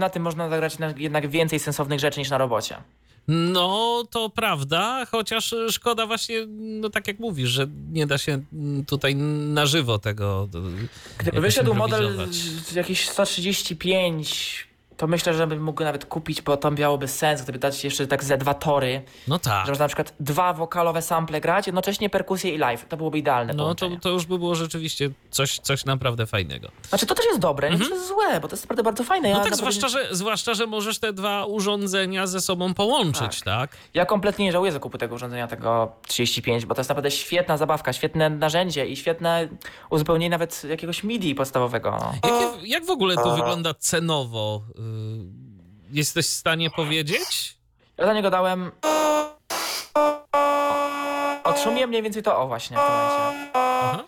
Na 0.05 0.09
tym 0.09 0.23
można 0.23 0.49
zagrać 0.49 0.79
na- 0.79 0.93
jednak 0.97 1.29
więcej 1.29 1.59
sensownych 1.59 1.99
rzeczy 1.99 2.19
niż 2.19 2.29
na 2.29 2.37
robocie. 2.37 2.77
No, 3.27 4.03
to 4.11 4.29
prawda, 4.29 5.05
chociaż 5.11 5.55
szkoda 5.69 6.05
właśnie, 6.07 6.35
no 6.49 6.89
tak 6.89 7.07
jak 7.07 7.19
mówisz, 7.19 7.49
że 7.49 7.67
nie 7.91 8.07
da 8.07 8.17
się 8.17 8.41
mm, 8.53 8.85
tutaj 8.85 9.15
na 9.15 9.65
żywo 9.65 9.99
tego 9.99 10.47
Gdyby 11.17 11.41
wyszedł 11.41 11.73
model 11.73 12.17
jakiś 12.75 13.09
135, 13.09 14.67
to 14.97 15.07
myślę, 15.07 15.33
że 15.33 15.47
bym 15.47 15.63
mógł 15.63 15.83
nawet 15.83 16.05
kupić, 16.05 16.41
bo 16.41 16.57
to 16.57 16.71
miałoby 16.71 17.07
sens, 17.07 17.41
gdyby 17.41 17.59
dać 17.59 17.83
jeszcze 17.83 18.07
tak 18.07 18.23
ze 18.23 18.37
dwa 18.37 18.53
tory, 18.53 19.01
No 19.27 19.39
tak. 19.39 19.65
że 19.65 19.71
można 19.71 19.83
na 19.83 19.87
przykład 19.87 20.13
dwa 20.19 20.53
wokalowe 20.53 21.01
sample 21.01 21.41
grać, 21.41 21.67
jednocześnie 21.67 22.09
perkusję 22.09 22.55
i 22.55 22.57
live. 22.57 22.85
To 22.89 22.97
byłoby 22.97 23.17
idealne 23.17 23.53
No 23.53 23.75
to, 23.75 23.89
to 24.01 24.09
już 24.09 24.25
by 24.25 24.39
było 24.39 24.55
rzeczywiście 24.55 25.09
coś, 25.31 25.59
coś 25.59 25.85
naprawdę 25.85 26.25
fajnego. 26.25 26.67
Znaczy 26.89 27.05
to 27.05 27.15
też 27.15 27.25
jest 27.25 27.39
dobre, 27.39 27.71
nie 27.71 27.77
to 27.77 27.95
jest 27.95 28.07
złe, 28.07 28.39
bo 28.39 28.47
to 28.47 28.53
jest 28.53 28.63
naprawdę 28.63 28.83
bardzo 28.83 29.03
fajne. 29.03 29.27
Mhm. 29.27 29.33
No 29.33 29.49
ja, 29.49 29.51
tak, 29.51 29.59
naprawdę- 29.59 29.79
zwłaszcza 29.81 30.07
że, 30.09 30.15
zwłaszcza, 30.15 30.53
że 30.53 30.67
możesz 30.67 30.99
te 30.99 31.13
dwa 31.13 31.45
urządzenia 31.45 32.27
ze 32.27 32.41
sobą 32.41 32.73
połączyć, 32.73 33.41
tak? 33.41 33.77
ja 33.93 34.05
kompletnie 34.05 34.45
nie 34.45 34.51
żałuję 34.51 34.71
zakupu 34.71 34.97
tego 34.97 35.15
urządzenia, 35.15 35.47
tego 35.47 35.91
35, 36.07 36.65
bo 36.65 36.75
to 36.75 36.79
jest 36.81 36.89
naprawdę 36.89 37.11
świetna 37.11 37.57
zabawka, 37.57 37.93
świetne 37.93 38.29
narzędzie 38.29 38.85
i 38.85 38.95
świetne 38.95 39.47
uzupełnienie 39.89 40.29
nawet 40.29 40.63
jakiegoś 40.63 41.03
MIDI 41.03 41.35
podstawowego. 41.35 41.99
Jakie, 42.23 42.67
jak 42.67 42.85
w 42.85 42.89
ogóle 42.89 43.15
to 43.15 43.35
wygląda 43.35 43.73
cenowo? 43.73 44.61
Y, 44.85 45.45
Jesteś 45.91 46.25
w 46.25 46.29
stanie 46.29 46.69
powiedzieć? 46.69 47.57
Ja 47.97 48.05
za 48.05 48.13
niego 48.13 48.29
dałem... 48.29 48.71
Otrzymuję 51.43 51.87
mniej 51.87 52.01
więcej 52.03 52.23
to, 52.23 52.39
o 52.39 52.47
właśnie 52.47 52.77
w 52.77 52.79
tym 52.79 52.89
momencie. 52.89 53.49
Aha. 53.53 54.03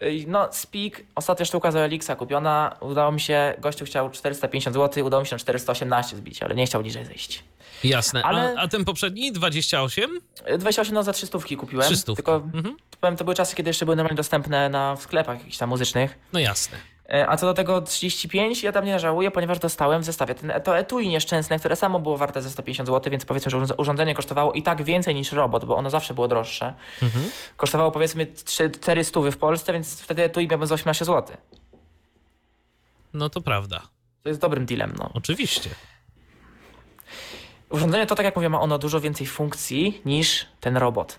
Ej, 0.00 0.26
No, 0.28 0.48
Speak, 0.52 1.02
ostatnia 1.14 1.46
sztuka 1.46 1.72
z 1.72 1.76
Elixa 1.76 2.16
kupiona. 2.18 2.76
Udało 2.80 3.12
mi 3.12 3.20
się, 3.20 3.54
gościu 3.58 3.84
chciał 3.84 4.10
450 4.10 4.74
zł, 4.76 5.06
udało 5.06 5.22
mi 5.22 5.26
się 5.28 5.34
na 5.34 5.38
418 5.38 6.16
zbić, 6.16 6.42
ale 6.42 6.54
nie 6.54 6.66
chciał 6.66 6.82
niżej 6.82 7.04
zejść. 7.04 7.44
Jasne. 7.84 8.22
Ale- 8.22 8.54
A, 8.58 8.60
a 8.62 8.68
ten 8.68 8.84
poprzedni 8.84 9.32
28? 9.32 10.20
E, 10.44 10.58
28 10.58 10.94
no 10.94 11.02
za 11.02 11.12
300 11.12 11.38
kupiłem. 11.58 11.86
300. 11.86 12.14
Tylko 12.14 12.34
Mhm. 12.36 12.76
powiem, 13.00 13.16
to 13.16 13.24
były 13.24 13.34
czasy, 13.34 13.56
kiedy 13.56 13.70
jeszcze 13.70 13.84
były 13.84 13.96
normalnie 13.96 14.16
dostępne 14.16 14.68
na 14.68 14.96
w 14.96 15.02
sklepach 15.02 15.38
jakichś 15.38 15.56
tam 15.56 15.68
muzycznych. 15.68 16.18
No 16.32 16.40
jasne. 16.40 16.78
E, 17.08 17.28
A 17.28 17.36
co 17.36 17.46
do 17.46 17.54
tego 17.54 17.80
35, 17.80 18.62
ja 18.62 18.72
tam 18.72 18.84
nie 18.84 18.98
żałuję, 19.00 19.30
ponieważ 19.30 19.58
dostałem 19.58 20.02
w 20.02 20.04
zestawie 20.04 20.34
ten, 20.34 20.52
to 20.64 20.78
etui 20.78 21.08
nieszczęsne, 21.08 21.58
które 21.58 21.76
samo 21.76 22.00
było 22.00 22.16
warte 22.16 22.42
ze 22.42 22.50
150 22.50 22.88
zł, 22.88 23.10
więc 23.10 23.24
powiedzmy, 23.24 23.50
że 23.50 23.56
urząd- 23.58 23.74
urządzenie 23.78 24.14
kosztowało 24.14 24.52
i 24.52 24.62
tak 24.62 24.82
więcej 24.82 25.14
niż 25.14 25.32
robot, 25.32 25.64
bo 25.64 25.76
ono 25.76 25.90
zawsze 25.90 26.14
było 26.14 26.28
droższe. 26.28 26.74
Kosztowało 27.56 27.90
powiedzmy 27.90 28.26
400 28.80 29.20
w 29.32 29.36
Polsce, 29.36 29.72
więc 29.72 30.00
wtedy 30.00 30.24
etui 30.24 30.48
miałbym 30.48 30.68
za 30.68 30.74
18 30.74 31.04
zł. 31.04 31.36
No 33.14 33.28
to 33.30 33.40
prawda. 33.40 33.82
To 34.22 34.28
jest 34.28 34.40
dobrym 34.40 34.66
dealem, 34.66 34.94
no. 34.98 35.10
Oczywiście. 35.14 35.70
Urządzenie 37.70 38.06
to, 38.06 38.14
tak 38.14 38.24
jak 38.24 38.36
mówię, 38.36 38.48
ma 38.48 38.60
ono 38.60 38.78
dużo 38.78 39.00
więcej 39.00 39.26
funkcji 39.26 40.02
niż 40.04 40.46
ten 40.60 40.76
robot. 40.76 41.18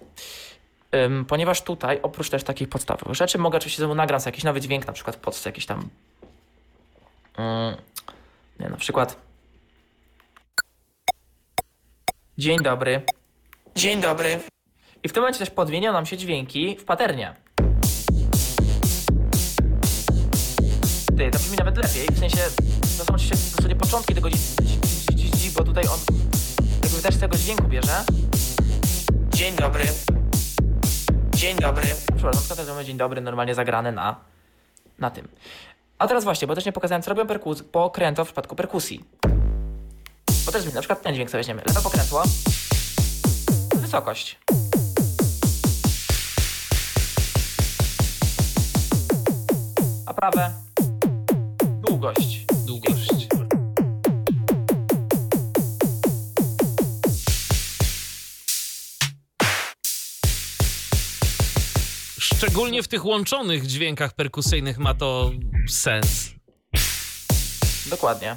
Ponieważ 1.28 1.62
tutaj, 1.62 2.00
oprócz 2.04 2.30
też 2.30 2.44
takich 2.44 2.70
podstawowych 2.70 3.16
rzeczy, 3.16 3.38
mogę 3.38 3.58
oczywiście 3.58 3.80
znowu 3.80 3.96
sobie 3.96 4.26
jakiś 4.26 4.44
nowy 4.44 4.62
dźwięk, 4.62 4.88
na 4.88 4.94
przykład 4.94 5.16
pod 5.16 5.46
jakiś 5.46 5.66
tam. 5.66 5.90
Ym, 7.40 7.78
nie, 8.60 8.70
na 8.70 8.78
przykład. 8.78 9.18
Dzień 12.38 12.60
dobry. 12.60 13.02
Dzień 13.76 14.02
dobry. 14.02 14.40
I 15.04 15.10
w 15.10 15.14
tym 15.14 15.22
momencie 15.24 15.40
też 15.40 15.50
podmienią 15.50 15.94
nam 15.94 16.06
się 16.06 16.18
dźwięki 16.18 16.78
w 16.80 16.86
paternie. 16.86 17.36
Ty, 21.18 21.32
to 21.32 21.40
brzmi 21.40 21.58
nawet 21.58 21.78
lepiej, 21.78 22.08
w 22.16 22.20
sensie, 22.20 22.38
to 22.98 23.06
są 23.06 23.14
oczywiście 23.14 23.36
w 23.36 23.40
zasadzie 23.40 23.76
początki 23.76 24.16
tego 24.16 24.30
dzi- 24.30 25.52
bo 25.58 25.64
tutaj 25.64 25.84
on 25.88 26.00
jakby 26.84 27.02
też 27.02 27.16
z 27.16 27.20
tego 27.20 27.38
dźwięku 27.38 27.68
bierze. 27.68 28.04
Dzień 29.30 29.56
dobry. 29.56 29.84
Dzień 31.38 31.58
dobry. 31.58 31.88
Przepraszam, 32.16 32.42
przykład 32.42 32.68
mamy 32.68 32.86
dzień 32.86 32.98
dobry 32.98 33.22
normalnie 33.22 33.56
zagrane 33.56 33.92
na, 33.92 34.16
na 35.00 35.10
tym. 35.12 35.28
A 36.00 36.08
teraz 36.08 36.24
właśnie, 36.24 36.48
bo 36.48 36.56
też 36.56 36.66
nie 36.66 36.72
pokazałem, 36.72 37.02
co 37.02 37.14
robią 37.14 37.24
perkus- 37.36 37.64
pokrętło 37.64 38.26
w 38.26 38.28
przypadku 38.28 38.56
perkusji. 38.56 39.04
Bo 40.46 40.52
też 40.52 40.74
na 40.74 40.82
przykład 40.82 41.02
ten 41.02 41.14
dźwięk 41.16 41.30
sobie 41.30 41.40
weźmiemy. 41.40 41.62
Lewe 41.68 41.82
pokrętło. 41.82 42.24
Wysokość. 43.76 44.40
A 50.06 50.14
prawe. 50.14 50.52
Długość. 51.88 52.46
Długość. 52.66 52.97
Szczególnie 62.38 62.84
w 62.84 62.88
tych 62.88 63.06
łączonych 63.06 63.66
dźwiękach 63.68 64.14
perkusyjnych 64.14 64.78
ma 64.78 64.94
to 64.94 65.32
sens. 65.70 66.32
Dokładnie. 67.90 68.36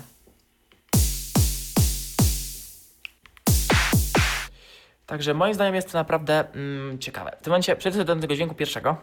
Także 5.07 5.35
moim 5.35 5.55
zdaniem 5.55 5.75
jest 5.75 5.93
to 5.93 5.99
naprawdę 5.99 6.53
mm, 6.53 6.99
ciekawe. 6.99 7.37
W 7.41 7.45
tym 7.45 7.51
momencie 7.51 7.77
przejdę 7.77 8.05
do 8.05 8.17
tego 8.17 8.35
dźwięku 8.35 8.55
pierwszego. 8.55 8.97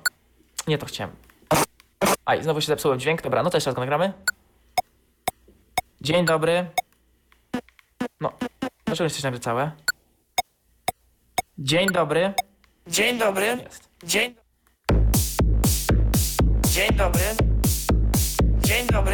Nie, 0.68 0.78
to 0.78 0.86
chciałem. 0.86 1.16
Aj, 2.26 2.44
znowu 2.44 2.62
się 2.62 2.68
zepsułem 2.68 3.00
dźwięk. 3.00 3.22
Dobra, 3.22 3.44
no 3.44 3.50
to 3.50 3.58
jeszcze 3.58 3.70
raz 3.70 3.76
go 3.76 3.82
nagramy. 3.82 4.14
Dzień 6.02 6.26
dobry. 6.26 6.66
No, 8.22 8.34
dlaczego 8.86 9.04
jesteś 9.04 9.24
najpierw 9.24 9.44
całe? 9.44 9.72
Dzień 11.58 11.88
dobry. 11.88 12.34
Dzień 12.88 13.18
dobry. 13.18 13.46
Jest. 13.46 13.90
Dzień. 14.04 14.47
Dzień 16.78 16.98
dobry. 16.98 17.22
Dzień 18.60 18.88
dobry. 18.88 19.13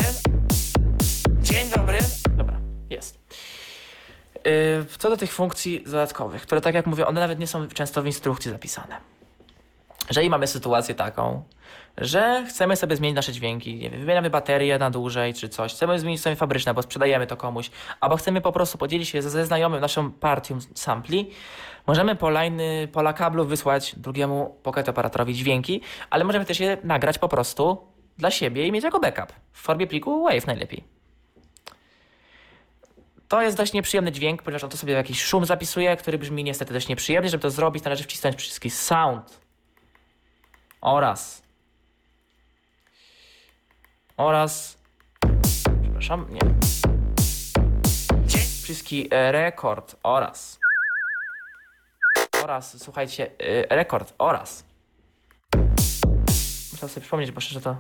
Dzień 1.41 1.69
dobry. 1.75 1.97
Dobra, 2.37 2.59
jest. 2.89 3.19
Yy, 4.45 4.85
co 4.97 5.09
do 5.09 5.17
tych 5.17 5.33
funkcji 5.33 5.83
dodatkowych, 5.83 6.41
które 6.41 6.61
tak 6.61 6.75
jak 6.75 6.85
mówię, 6.85 7.07
one 7.07 7.21
nawet 7.21 7.39
nie 7.39 7.47
są 7.47 7.67
często 7.67 8.01
w 8.01 8.05
instrukcji 8.05 8.51
zapisane. 8.51 8.97
Jeżeli 10.09 10.29
mamy 10.29 10.47
sytuację 10.47 10.95
taką, 10.95 11.43
że 11.97 12.45
chcemy 12.49 12.75
sobie 12.75 12.95
zmienić 12.95 13.15
nasze 13.15 13.33
dźwięki, 13.33 13.75
nie 13.75 13.89
wiem, 13.89 13.99
wymieniamy 13.99 14.29
baterię 14.29 14.77
na 14.77 14.89
dłużej 14.89 15.33
czy 15.33 15.49
coś, 15.49 15.73
chcemy 15.73 15.99
zmienić 15.99 16.21
sobie 16.21 16.35
fabryczne, 16.35 16.73
bo 16.73 16.81
sprzedajemy 16.81 17.27
to 17.27 17.37
komuś, 17.37 17.71
albo 17.99 18.17
chcemy 18.17 18.41
po 18.41 18.51
prostu 18.51 18.77
podzielić 18.77 19.09
się 19.09 19.21
ze, 19.21 19.29
ze 19.29 19.45
znajomym 19.45 19.81
naszą 19.81 20.11
partią 20.11 20.59
sampli, 20.75 21.31
możemy 21.87 22.15
po 22.15 22.29
pola 22.91 23.13
kablu 23.13 23.45
wysłać 23.45 23.95
drugiemu 23.97 24.59
pocket 24.63 24.89
operatorowi 24.89 25.33
dźwięki, 25.33 25.81
ale 26.09 26.23
możemy 26.23 26.45
też 26.45 26.59
je 26.59 26.77
nagrać 26.83 27.17
po 27.17 27.29
prostu 27.29 27.87
dla 28.17 28.31
siebie 28.31 28.67
i 28.67 28.71
mieć 28.71 28.83
jako 28.83 28.99
backup 28.99 29.33
w 29.51 29.61
formie 29.61 29.87
pliku 29.87 30.23
WAV 30.23 30.47
najlepiej. 30.47 30.83
To 33.27 33.41
jest 33.41 33.57
dość 33.57 33.73
nieprzyjemny 33.73 34.11
dźwięk, 34.11 34.43
ponieważ 34.43 34.63
on 34.63 34.69
to 34.69 34.77
sobie 34.77 34.93
jakiś 34.93 35.23
szum 35.23 35.45
zapisuje, 35.45 35.97
który 35.97 36.17
brzmi 36.17 36.43
niestety 36.43 36.73
dość 36.73 36.87
nieprzyjemnie. 36.87 37.29
Żeby 37.29 37.41
to 37.41 37.49
zrobić, 37.49 37.83
należy 37.83 38.03
wcisnąć 38.03 38.35
przyciski 38.35 38.69
sound 38.69 39.39
oraz 40.81 41.43
oraz 44.17 44.77
przepraszam, 45.81 46.25
nie. 46.29 46.41
Przyciski 48.27 49.09
record 49.11 49.95
oraz 50.03 50.59
oraz, 52.43 52.83
słuchajcie, 52.83 53.31
e, 53.39 53.75
rekord 53.75 54.13
oraz 54.17 54.65
muszę 56.71 56.89
sobie 56.89 57.01
przypomnieć, 57.01 57.31
bo 57.31 57.41
szczerze 57.41 57.61
to 57.61 57.77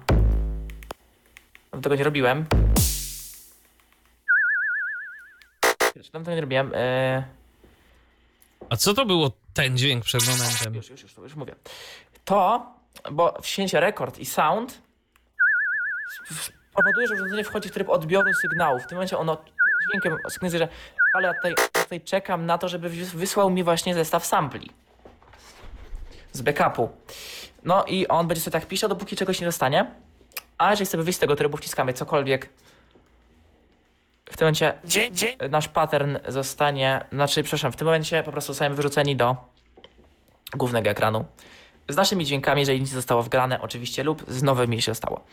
tego 1.81 1.95
nie 1.95 2.03
robiłem. 2.03 2.45
Dawno 6.13 6.25
tego 6.25 6.35
nie 6.35 6.41
robiłem. 6.41 6.71
E, 6.75 7.23
A 8.69 8.77
co 8.77 8.93
to 8.93 9.05
było 9.05 9.31
ten 9.53 9.77
dźwięk 9.77 10.03
przed 10.03 10.27
momentem? 10.27 10.75
Już, 10.75 10.89
już, 10.89 11.03
już, 11.03 11.17
już 11.17 11.35
mówię. 11.35 11.55
To, 12.25 12.73
bo 13.11 13.41
wcięcie 13.41 13.79
rekord 13.79 14.19
i 14.19 14.25
sound 14.25 14.81
powoduje, 16.73 17.07
że 17.07 17.13
urządzenie 17.13 17.43
wchodzi 17.43 17.69
w 17.69 17.71
tryb 17.71 17.89
odbioru 17.89 18.33
sygnałów. 18.33 18.83
W 18.83 18.87
tym 18.87 18.95
momencie 18.95 19.17
ono 19.17 19.43
dźwiękiem 19.89 20.17
sygnalizuje, 20.29 20.59
że 20.59 20.67
ale 21.15 21.33
tutaj, 21.35 21.72
tutaj 21.83 22.01
czekam 22.01 22.45
na 22.45 22.57
to, 22.57 22.67
żeby 22.69 22.89
wys- 22.89 23.15
wysłał 23.15 23.49
mi 23.49 23.63
właśnie 23.63 23.93
zestaw 23.95 24.25
sampli 24.25 24.69
z 26.31 26.41
backupu. 26.41 26.89
No 27.63 27.85
i 27.85 28.07
on 28.07 28.27
będzie 28.27 28.41
sobie 28.41 28.51
tak 28.51 28.67
pisał, 28.67 28.89
dopóki 28.89 29.15
czegoś 29.15 29.39
nie 29.39 29.45
dostanie. 29.45 29.91
A 30.57 30.71
jeżeli 30.71 30.85
chcemy 30.85 31.03
wyjść 31.03 31.17
z 31.17 31.19
tego 31.19 31.35
trybu, 31.35 31.57
wciskamy 31.57 31.93
cokolwiek. 31.93 32.49
W 34.25 34.37
tym 34.37 34.45
momencie 34.45 34.73
Dzień, 34.85 35.15
dzień. 35.15 35.37
nasz 35.49 35.67
pattern 35.67 36.17
zostanie, 36.27 37.05
znaczy, 37.11 37.43
przepraszam, 37.43 37.71
w 37.71 37.75
tym 37.75 37.85
momencie 37.85 38.23
po 38.23 38.31
prostu 38.31 38.53
zostajemy 38.53 38.75
wyrzuceni 38.75 39.15
do 39.15 39.35
głównego 40.55 40.89
ekranu. 40.89 41.25
Z 41.89 41.95
naszymi 41.95 42.25
dźwiękami, 42.25 42.61
jeżeli 42.61 42.79
nic 42.81 42.89
nie 42.89 42.95
zostało 42.95 43.23
wgrane, 43.23 43.61
oczywiście, 43.61 44.03
lub 44.03 44.23
z 44.27 44.43
nowymi, 44.43 44.75
jeśli 44.75 44.91
zostało. 44.91 45.23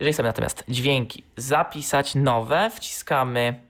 Jeżeli 0.00 0.12
chcemy 0.12 0.28
natomiast 0.28 0.64
dźwięki 0.68 1.24
zapisać 1.36 2.14
nowe, 2.14 2.70
wciskamy 2.74 3.60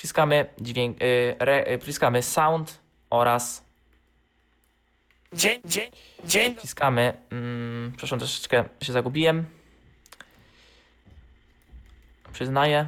wciskamy 0.00 0.46
dźwięk, 0.60 1.02
y, 1.02 1.36
re, 1.38 1.72
y, 1.72 1.78
wciskamy 1.78 2.22
sound 2.22 2.78
oraz 3.10 3.64
Dzień, 5.32 5.60
dzień, 5.64 5.90
dzień. 6.24 6.56
wciskamy, 6.56 7.12
mm, 7.30 7.92
przepraszam, 7.92 8.18
troszeczkę 8.18 8.64
się 8.82 8.92
zagubiłem. 8.92 9.46
Przyznaję. 12.32 12.86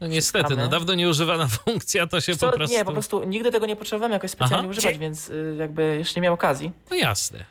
No 0.00 0.06
niestety, 0.06 0.56
no 0.56 0.68
dawno 0.68 0.94
nieużywana 0.94 1.48
funkcja, 1.64 2.06
to 2.06 2.20
się 2.20 2.36
Co, 2.36 2.50
po 2.50 2.56
prostu... 2.56 2.76
Nie, 2.76 2.84
po 2.84 2.92
prostu 2.92 3.24
nigdy 3.24 3.50
tego 3.50 3.66
nie 3.66 3.76
potrzebowałem 3.76 4.12
jakoś 4.12 4.30
specjalnie 4.30 4.68
Aha. 4.68 4.78
używać, 4.78 4.98
więc 4.98 5.28
y, 5.28 5.56
jakby 5.58 5.96
jeszcze 5.98 6.20
nie 6.20 6.22
miałem 6.22 6.34
okazji. 6.34 6.72
No 6.90 6.96
jasne. 6.96 7.44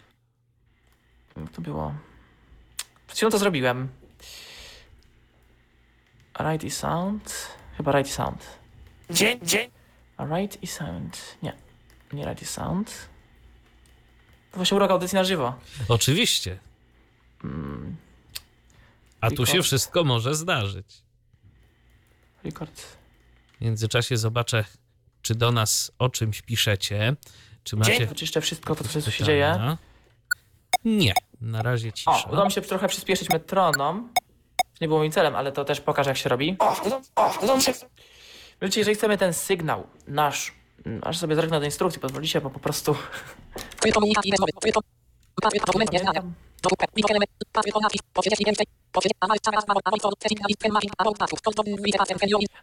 Jak 1.38 1.52
to 1.52 1.62
było? 1.62 1.94
Przed 3.08 3.18
chwilą 3.18 3.32
to 3.32 3.38
zrobiłem. 3.38 3.90
Right 6.40 6.64
i 6.64 6.72
sound. 6.72 7.48
Chyba 7.78 7.92
right 7.92 8.10
i 8.12 8.14
sound. 8.14 8.46
Dzień, 9.10 9.40
dzień. 9.44 9.72
A 10.18 10.26
right 10.26 10.64
i 10.64 10.68
sound. 10.68 11.38
Nie. 11.44 11.54
Nie 12.14 12.26
right 12.26 12.42
i 12.42 12.46
sound. 12.46 13.10
To 14.52 14.58
właśnie 14.58 14.76
urok 14.78 14.92
audycji 14.92 15.16
na 15.16 15.24
żywo. 15.24 15.54
Oczywiście. 15.88 16.60
Mm, 17.44 17.96
A 19.22 19.32
tu 19.32 19.46
się 19.46 19.64
wszystko 19.64 20.04
może 20.04 20.36
zdarzyć. 20.36 20.86
record. 22.44 22.82
W 23.58 23.62
międzyczasie 23.62 24.18
zobaczę, 24.18 24.66
czy 25.22 25.36
do 25.36 25.52
nas 25.52 25.92
o 26.00 26.10
czymś 26.10 26.42
piszecie. 26.42 27.16
Czy 27.64 27.76
macie... 27.76 28.08
Wyczyszczę 28.08 28.42
wszystko 28.42 28.76
to, 28.76 28.84
co 28.84 29.12
się 29.12 29.24
dzieje. 29.24 29.78
Nie, 30.86 31.14
na 31.42 31.62
razie 31.62 31.94
cisza. 31.94 32.12
O, 32.12 32.30
udało 32.30 32.46
mi 32.46 32.52
się 32.52 32.62
trochę 32.62 32.88
przyspieszyć 32.88 33.30
metronom. 33.30 34.10
Nie 34.82 34.88
było 34.88 35.00
moim 35.00 35.12
celem, 35.12 35.36
ale 35.36 35.52
to 35.52 35.66
też 35.66 35.82
pokażę, 35.82 36.10
jak 36.10 36.18
się 36.18 36.30
robi. 36.30 36.58
Wiecie, 38.62 38.82
jeżeli 38.82 38.96
chcemy 38.96 39.18
ten 39.18 39.34
sygnał 39.34 39.88
nasz, 40.08 40.54
aż 41.02 41.18
sobie 41.18 41.36
zerknę 41.36 41.60
do 41.60 41.66
instrukcji, 41.66 42.02
pozwolicie, 42.02 42.42
bo 42.42 42.50
po 42.50 42.60
prostu... 42.60 42.96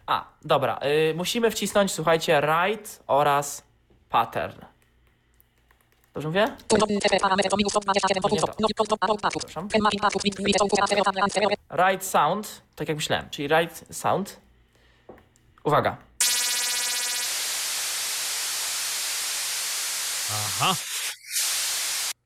A, 0.05 0.25
dobra. 0.45 0.79
Y, 1.11 1.13
musimy 1.15 1.51
wcisnąć, 1.51 1.91
słuchajcie, 1.91 2.41
right 2.41 3.03
oraz 3.07 3.63
pattern. 4.09 4.61
Dobrze 6.17 6.27
mówię? 6.27 6.55
Tu 6.67 6.77
nowym 6.77 6.99
TP 6.99 7.19
parametr 7.19 7.49
to 7.49 7.57
minus 7.57 7.71
127 7.71 8.15
Nie 8.15 8.29
punktów. 8.29 8.55
to. 8.55 8.61
Nowy 8.61 8.73
kod 8.73 8.93
about 8.93 9.21
patów. 9.21 9.45
Przepraszam. 9.45 9.69
Pen 9.69 9.81
mapping 9.81 10.01
patów. 10.01 10.21
Widzę 10.23 10.43
widzę 10.43 10.59
czołgu. 10.59 10.77
Stereo 10.85 11.03
tam 11.03 11.29
stereo. 11.29 11.49
Right 11.71 12.05
sound, 12.05 12.61
tak 12.75 12.87
jak 12.87 12.97
myślałem, 12.97 13.29
czyli 13.29 13.47
right 13.47 13.95
sound. 13.95 14.39
Uwaga. 15.63 15.97
Aha. 20.31 20.75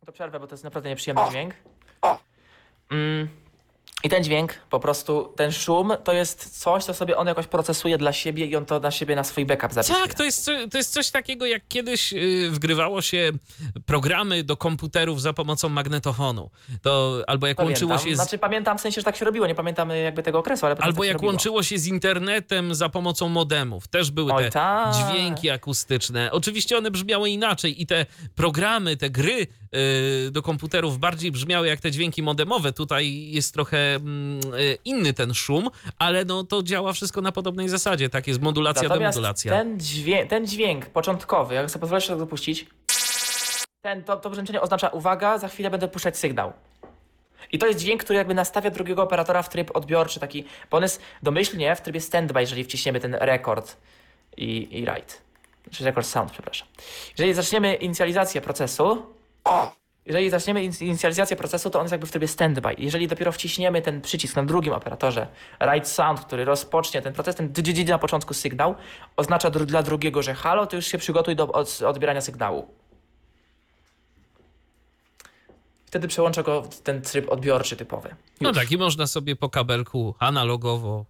To 0.06 0.12
przerwę, 0.12 0.40
bo 0.40 0.48
to 0.48 0.54
jest 0.54 0.64
naprawdę 0.64 0.90
nieprzyjemny 0.90 1.24
dźwięk. 1.30 1.54
O. 2.02 2.18
Mm. 2.92 3.41
I 4.04 4.10
ten 4.10 4.24
dźwięk, 4.24 4.54
po 4.70 4.80
prostu 4.80 5.34
ten 5.36 5.52
szum, 5.52 5.94
to 6.04 6.14
jest 6.14 6.60
coś, 6.62 6.84
co 6.84 6.94
sobie 6.94 7.18
on 7.18 7.28
jakoś 7.28 7.48
procesuje 7.48 7.98
dla 7.98 8.14
siebie 8.14 8.46
i 8.46 8.56
on 8.56 8.66
to 8.66 8.80
na 8.80 8.92
siebie 8.92 9.16
na 9.16 9.24
swój 9.24 9.46
backup 9.46 9.74
zapisuje. 9.74 10.00
Tak, 10.02 10.14
to 10.14 10.24
jest, 10.24 10.46
to 10.72 10.78
jest 10.78 10.94
coś 10.94 11.10
takiego, 11.12 11.46
jak 11.46 11.68
kiedyś 11.68 12.14
y, 12.14 12.50
wgrywało 12.52 13.02
się 13.02 13.32
programy 13.86 14.44
do 14.44 14.58
komputerów 14.58 15.22
za 15.22 15.34
pomocą 15.34 15.70
magnetofonu. 15.70 16.50
To 16.82 17.22
albo 17.28 17.48
jak 17.48 17.58
Pamiętam. 17.58 17.90
łączyło 17.90 18.10
się 18.10 18.16
z 18.16 18.20
Znaczy 18.20 18.38
pamiętam 18.38 18.78
w 18.78 18.82
sensie, 18.82 19.02
że 19.02 19.06
tak 19.06 19.16
się 19.16 19.26
robiło, 19.26 19.48
nie 19.48 19.56
pamiętam 19.56 19.90
jakby 19.90 20.24
tego 20.24 20.40
okresu, 20.40 20.66
ale 20.66 20.76
Albo 20.76 20.98
tak 21.02 21.08
jak 21.08 21.14
robiło. 21.14 21.32
łączyło 21.32 21.64
się 21.64 21.78
z 21.80 21.88
internetem 21.88 22.76
za 22.76 22.90
pomocą 22.90 23.30
modemów. 23.30 23.88
Też 23.88 24.12
były 24.12 24.34
Oj, 24.34 24.44
te 24.44 24.52
tak. 24.52 24.94
dźwięki 24.96 25.50
akustyczne. 25.50 26.32
Oczywiście 26.32 26.78
one 26.78 26.92
brzmiały 26.92 27.30
inaczej 27.30 27.82
i 27.82 27.88
te 27.88 28.06
programy, 28.36 28.98
te 28.98 29.10
gry 29.10 29.48
do 30.32 30.42
komputerów 30.42 31.00
bardziej 31.00 31.32
brzmiały 31.32 31.68
jak 31.68 31.80
te 31.80 31.92
dźwięki 31.92 32.24
modemowe. 32.24 32.74
Tutaj 32.74 33.32
jest 33.32 33.54
trochę 33.54 33.96
mm, 33.96 34.40
y, 34.54 34.78
inny 34.86 35.14
ten 35.14 35.34
szum, 35.34 35.70
ale 36.00 36.26
no 36.26 36.44
to 36.44 36.64
działa 36.64 36.94
wszystko 36.94 37.22
na 37.22 37.32
podobnej 37.32 37.70
zasadzie. 37.70 38.10
Tak 38.10 38.28
jest 38.28 38.42
modulacja, 38.42 38.90
Natomiast 38.90 39.18
demodulacja. 39.18 39.52
ten 39.52 39.80
dźwięk, 39.80 40.30
ten 40.30 40.48
dźwięk 40.48 40.86
początkowy, 40.86 41.56
jak 41.56 41.72
sobie 41.72 41.82
pozwolisz 41.82 42.08
to 42.08 42.16
dopuścić, 42.16 42.66
ten, 43.82 44.04
to, 44.04 44.18
to 44.18 44.30
brzęczenie 44.30 44.62
oznacza 44.62 44.90
uwaga, 44.90 45.38
za 45.38 45.48
chwilę 45.48 45.70
będę 45.70 45.88
puszczać 45.88 46.18
sygnał. 46.18 46.54
I 47.52 47.60
to 47.60 47.68
jest 47.68 47.80
dźwięk, 47.80 48.04
który 48.04 48.18
jakby 48.18 48.34
nastawia 48.34 48.70
drugiego 48.70 49.04
operatora 49.04 49.44
w 49.44 49.50
tryb 49.50 49.76
odbiorczy, 49.76 50.20
taki, 50.20 50.46
bo 50.72 50.78
on 50.78 50.84
jest 50.84 51.02
domyślnie 51.24 51.76
w 51.76 51.82
trybie 51.82 52.02
standby, 52.02 52.42
jeżeli 52.42 52.64
wciśniemy 52.64 53.00
ten 53.00 53.16
rekord 53.16 53.78
i, 54.38 54.80
i 54.80 54.86
write. 54.86 55.14
Czy 55.72 55.86
record 55.86 56.08
sound, 56.08 56.32
przepraszam. 56.32 56.68
Jeżeli 57.18 57.34
zaczniemy 57.34 57.76
inicjalizację 57.76 58.42
procesu, 58.42 59.06
jeżeli 60.06 60.30
zaczniemy 60.30 60.64
in- 60.64 60.74
inicjalizację 60.82 61.38
procesu, 61.38 61.70
to 61.70 61.80
on 61.80 61.84
jest 61.86 61.92
jakby 61.92 62.08
w 62.08 62.12
trybie 62.12 62.28
standby. 62.28 62.70
Jeżeli 62.78 63.08
dopiero 63.08 63.32
wciśniemy 63.32 63.82
ten 63.82 64.02
przycisk 64.02 64.36
na 64.36 64.44
drugim 64.44 64.74
operatorze, 64.74 65.28
write 65.62 65.86
sound, 65.86 66.20
który 66.20 66.46
rozpocznie 66.46 67.02
ten 67.02 67.14
proces, 67.14 67.36
ten 67.36 67.54
dźdź 67.54 67.88
na 67.90 67.98
początku 67.98 68.34
sygnał, 68.34 68.76
oznacza 69.18 69.50
dru- 69.52 69.66
dla 69.66 69.84
drugiego, 69.84 70.22
że 70.24 70.34
halo, 70.34 70.68
to 70.68 70.76
już 70.76 70.86
się 70.86 70.98
przygotuj 70.98 71.36
do 71.36 71.52
od- 71.52 71.82
odbierania 71.82 72.22
sygnału. 72.22 72.68
Wtedy 75.86 76.08
przełączę 76.08 76.44
go 76.44 76.62
w 76.62 76.82
ten 76.82 77.02
tryb 77.02 77.30
odbiorczy 77.32 77.76
typowy. 77.76 78.16
No 78.42 78.50
Już. 78.50 78.58
tak, 78.58 78.72
i 78.72 78.78
można 78.78 79.08
sobie 79.08 79.36
po 79.36 79.50
kabelku 79.50 80.16
analogowo 80.20 81.06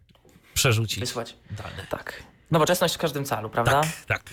przerzucić 0.54 1.00
Wysłać. 1.00 1.36
dane. 1.52 1.88
Tak. 1.90 2.24
Nowoczesność 2.52 2.96
w 2.96 2.98
każdym 2.98 3.26
calu, 3.26 3.50
prawda? 3.50 3.82
Tak, 3.82 3.90
tak. 4.08 4.24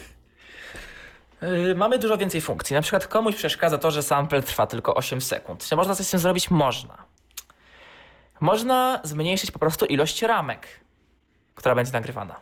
Yy, 1.43 1.75
mamy 1.75 1.99
dużo 1.99 2.19
więcej 2.19 2.41
funkcji. 2.41 2.75
Na 2.75 2.83
przykład 2.83 3.07
komuś 3.07 3.37
przeszkadza 3.37 3.79
to, 3.79 3.91
że 3.91 4.03
sample 4.03 4.43
trwa 4.43 4.67
tylko 4.67 4.95
8 4.95 5.21
sekund. 5.21 5.65
Czy 5.65 5.77
można 5.77 5.95
coś 5.95 6.07
z 6.07 6.11
tym 6.11 6.21
zrobić? 6.21 6.51
Można. 6.51 7.05
Można 8.41 9.01
zmniejszyć 9.05 9.51
po 9.51 9.59
prostu 9.59 9.87
ilość 9.87 10.23
ramek, 10.23 10.67
która 11.55 11.75
będzie 11.75 11.93
nagrywana. 11.93 12.37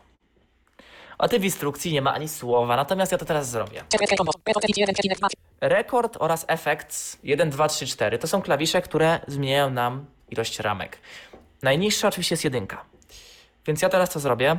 O 1.19 1.29
tym 1.29 1.41
w 1.41 1.45
instrukcji 1.45 1.93
nie 1.93 2.03
ma 2.03 2.15
ani 2.15 2.29
słowa, 2.29 2.77
natomiast 2.77 3.13
ja 3.13 3.19
to 3.19 3.25
teraz 3.25 3.51
zrobię. 3.51 3.83
TP 3.89 4.17
combo. 4.17 4.33
Peto 4.45 4.61
TP 4.61 4.73
1,2. 4.73 5.29
Rekord 5.61 6.17
oraz 6.21 6.45
Effects 6.49 7.19
1, 7.23 7.51
2, 7.51 7.69
3, 7.69 7.87
4 7.87 8.19
to 8.19 8.27
są 8.27 8.43
klawisze, 8.43 8.83
które 8.83 9.21
zmieniają 9.27 9.71
nam 9.71 10.07
ilość 10.31 10.61
ramek. 10.61 10.99
Najniższa 11.63 12.09
oczywiście 12.09 12.33
jest 12.33 12.45
jedynka. 12.45 12.85
Więc 13.67 13.83
ja 13.83 13.89
teraz 13.89 14.11
to 14.11 14.21
zrobię. 14.21 14.57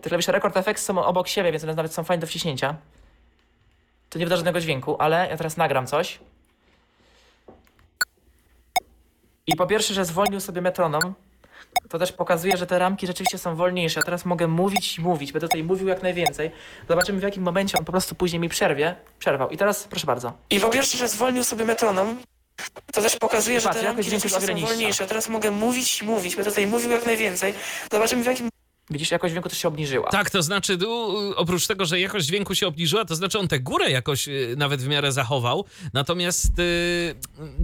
Te 0.00 0.08
klawisze 0.08 0.32
Record 0.32 0.56
Effects 0.56 0.84
są 0.84 1.04
obok 1.04 1.28
siebie, 1.28 1.52
więc 1.52 1.64
one 1.64 1.74
nawet 1.74 1.94
są 1.94 2.04
fajne 2.04 2.20
do 2.20 2.26
wciśnięcia. 2.26 2.76
To 4.10 4.18
nie 4.18 4.26
wyda 4.26 4.36
żadnego 4.36 4.60
dźwięku, 4.60 4.96
ale 4.98 5.28
ja 5.30 5.36
teraz 5.36 5.56
nagram 5.56 5.86
coś. 5.86 6.18
I 9.46 9.56
po 9.56 9.66
pierwsze, 9.66 9.94
że 9.94 10.04
zwolnił 10.04 10.40
sobie 10.40 10.60
metronom, 10.60 11.14
to 11.88 11.98
też 11.98 12.12
pokazuje, 12.12 12.56
że 12.56 12.66
te 12.66 12.78
ramki 12.78 13.06
rzeczywiście 13.06 13.38
są 13.38 13.56
wolniejsze. 13.56 14.00
Ja 14.00 14.04
teraz 14.04 14.24
mogę 14.24 14.46
mówić 14.48 14.98
i 14.98 15.00
mówić, 15.00 15.32
będę 15.32 15.48
tutaj 15.48 15.64
mówił 15.64 15.88
jak 15.88 16.02
najwięcej. 16.02 16.50
Zobaczymy 16.88 17.20
w 17.20 17.22
jakim 17.22 17.42
momencie 17.42 17.78
on 17.78 17.84
po 17.84 17.92
prostu 17.92 18.14
później 18.14 18.40
mi 18.40 18.48
przerwie. 18.48 18.96
Przerwał. 19.18 19.50
I 19.50 19.56
teraz 19.56 19.84
proszę 19.84 20.06
bardzo. 20.06 20.32
i 20.50 20.60
po 20.60 20.68
pierwsze, 20.68 20.98
że 20.98 21.08
zwolnił 21.08 21.44
sobie 21.44 21.64
metronom, 21.64 22.16
to 22.92 23.02
też 23.02 23.16
pokazuje, 23.16 23.60
że 23.60 23.68
Patrz, 23.68 23.80
te 23.80 23.86
ramki 23.86 23.98
jest 23.98 24.10
rzeczywiście 24.10 24.38
o 24.38 24.40
wiele 24.40 24.52
są 24.52 24.56
niższa. 24.56 24.68
wolniejsze. 24.68 25.06
Teraz 25.06 25.28
mogę 25.28 25.50
mówić 25.50 26.02
i 26.02 26.04
mówić, 26.04 26.36
będę 26.36 26.50
tutaj 26.50 26.66
mówił 26.66 26.90
jak 26.90 27.06
najwięcej. 27.06 27.54
Zobaczymy 27.92 28.22
w 28.22 28.26
jakim 28.26 28.48
Widzisz, 28.90 29.10
jakość 29.10 29.32
dźwięku 29.32 29.48
też 29.48 29.58
się 29.58 29.68
obniżyła. 29.68 30.10
Tak, 30.10 30.30
to 30.30 30.42
znaczy, 30.42 30.78
oprócz 31.36 31.66
tego, 31.66 31.84
że 31.84 32.00
jakość 32.00 32.26
dźwięku 32.26 32.54
się 32.54 32.66
obniżyła, 32.66 33.04
to 33.04 33.14
znaczy 33.14 33.38
on 33.38 33.48
tę 33.48 33.60
górę 33.60 33.90
jakoś 33.90 34.28
y, 34.28 34.54
nawet 34.58 34.82
w 34.82 34.88
miarę 34.88 35.12
zachował, 35.12 35.64
natomiast 35.92 36.58
y, 36.58 37.14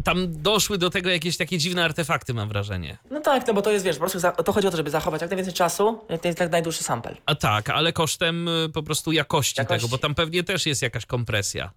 tam 0.05 0.43
doszły 0.43 0.79
do 0.79 0.91
tego 0.91 1.11
jakieś 1.11 1.37
takie 1.37 1.59
dziwne 1.59 1.85
artefakty, 1.85 2.35
mam 2.35 2.49
wrażenie. 2.49 2.99
No 3.11 3.21
tak, 3.21 3.47
no 3.47 3.55
bo 3.55 3.62
to 3.62 3.71
jest, 3.73 3.85
wiesz, 3.85 3.97
po 3.97 4.01
prostu 4.01 4.18
za, 4.18 4.33
to 4.33 4.53
chodzi 4.53 4.66
o 4.66 4.71
to, 4.71 4.77
żeby 4.77 4.91
zachować 4.91 5.21
jak 5.21 5.31
najwięcej 5.31 5.55
czasu, 5.55 6.01
jak, 6.09 6.23
naj- 6.23 6.41
jak 6.41 6.53
najdłuższy 6.53 6.85
sample. 6.85 7.16
A 7.27 7.35
tak, 7.35 7.71
ale 7.71 7.93
kosztem 7.93 8.49
y, 8.49 8.68
po 8.75 8.83
prostu 8.83 9.12
jakości, 9.12 9.61
Jakości. 9.61 9.81
tego, 9.81 9.91
bo 9.91 9.99
tam 9.99 10.14
pewnie 10.14 10.43
też 10.45 10.66
jest 10.66 10.83
jakaś 10.83 11.07
kompresja. 11.07 11.71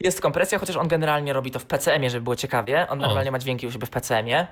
Jest 0.00 0.20
kompresja, 0.20 0.58
chociaż 0.58 0.76
on 0.76 0.88
generalnie 0.88 1.32
robi 1.32 1.50
to 1.50 1.58
w 1.58 1.64
PCM-ie, 1.66 2.10
żeby 2.10 2.22
było 2.24 2.36
ciekawie. 2.36 2.86
On 2.88 2.98
O. 2.98 3.02
normalnie 3.02 3.30
ma 3.30 3.38
dźwięki 3.38 3.66
u 3.66 3.72
siebie 3.72 3.86
w 3.86 3.90
PCM-ie. 3.90 4.46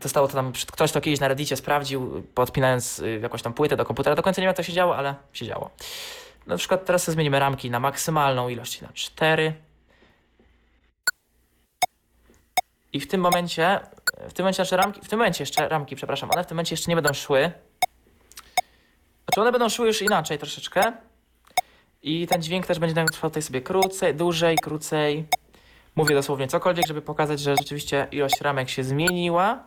To 0.00 0.08
stało 0.08 0.28
to 0.28 0.34
tam, 0.34 0.52
ktoś 0.72 0.92
to 0.92 1.00
kiedyś 1.00 1.20
na 1.20 1.28
Reddicie 1.28 1.56
sprawdził, 1.56 2.22
podpinając 2.34 2.98
y, 2.98 3.20
jakąś 3.22 3.42
tam 3.42 3.52
płytę 3.52 3.76
do 3.76 3.84
komputera. 3.84 4.16
Do 4.16 4.22
końca 4.22 4.40
nie 4.40 4.44
wiem, 4.44 4.48
jak 4.48 4.56
to 4.56 4.62
się 4.62 4.72
działo, 4.72 4.96
ale 4.96 5.14
się 5.32 5.46
działo. 5.46 5.70
Na 6.46 6.56
przykład 6.56 6.84
teraz 6.84 7.10
zmienimy 7.10 7.38
ramki 7.38 7.70
na 7.70 7.80
maksymalną 7.80 8.48
ilość, 8.48 8.80
na 8.80 8.88
4. 8.94 9.54
I 12.92 13.00
w 13.00 13.08
tym 13.08 13.20
momencie, 13.20 13.80
w 14.28 14.32
tym 14.32 14.44
momencie 14.44 14.62
nasze 14.62 14.76
ramki, 14.76 15.00
w 15.00 15.08
tym 15.08 15.18
momencie 15.18 15.42
jeszcze 15.42 15.68
ramki, 15.68 15.96
przepraszam, 15.96 16.30
one 16.30 16.44
w 16.44 16.46
tym 16.46 16.54
momencie 16.54 16.72
jeszcze 16.72 16.90
nie 16.90 16.94
będą 16.94 17.12
szły. 17.12 17.52
Znaczy 19.24 19.40
one 19.40 19.52
będą 19.52 19.68
szły 19.68 19.86
już 19.86 20.02
inaczej 20.02 20.38
troszeczkę. 20.38 20.92
I 22.02 22.26
ten 22.26 22.42
dźwięk 22.42 22.66
też 22.66 22.78
będzie 22.78 23.04
trwał 23.04 23.30
tutaj 23.30 23.42
sobie 23.42 23.60
krócej, 23.60 24.14
dłużej, 24.14 24.56
krócej. 24.56 25.26
Mówię 25.96 26.14
dosłownie 26.14 26.48
cokolwiek, 26.48 26.86
żeby 26.86 27.02
pokazać, 27.02 27.40
że 27.40 27.56
rzeczywiście 27.56 28.06
ilość 28.12 28.40
ramek 28.40 28.70
się 28.70 28.84
zmieniła. 28.84 29.64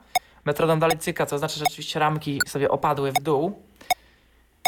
Dalej 0.80 0.98
cyka, 0.98 1.26
co 1.26 1.36
oznacza, 1.36 1.60
że 1.60 1.66
rzeczywiście 1.66 2.00
ramki 2.00 2.42
sobie 2.48 2.70
opadły 2.70 3.12
w 3.12 3.22
dół. 3.24 3.64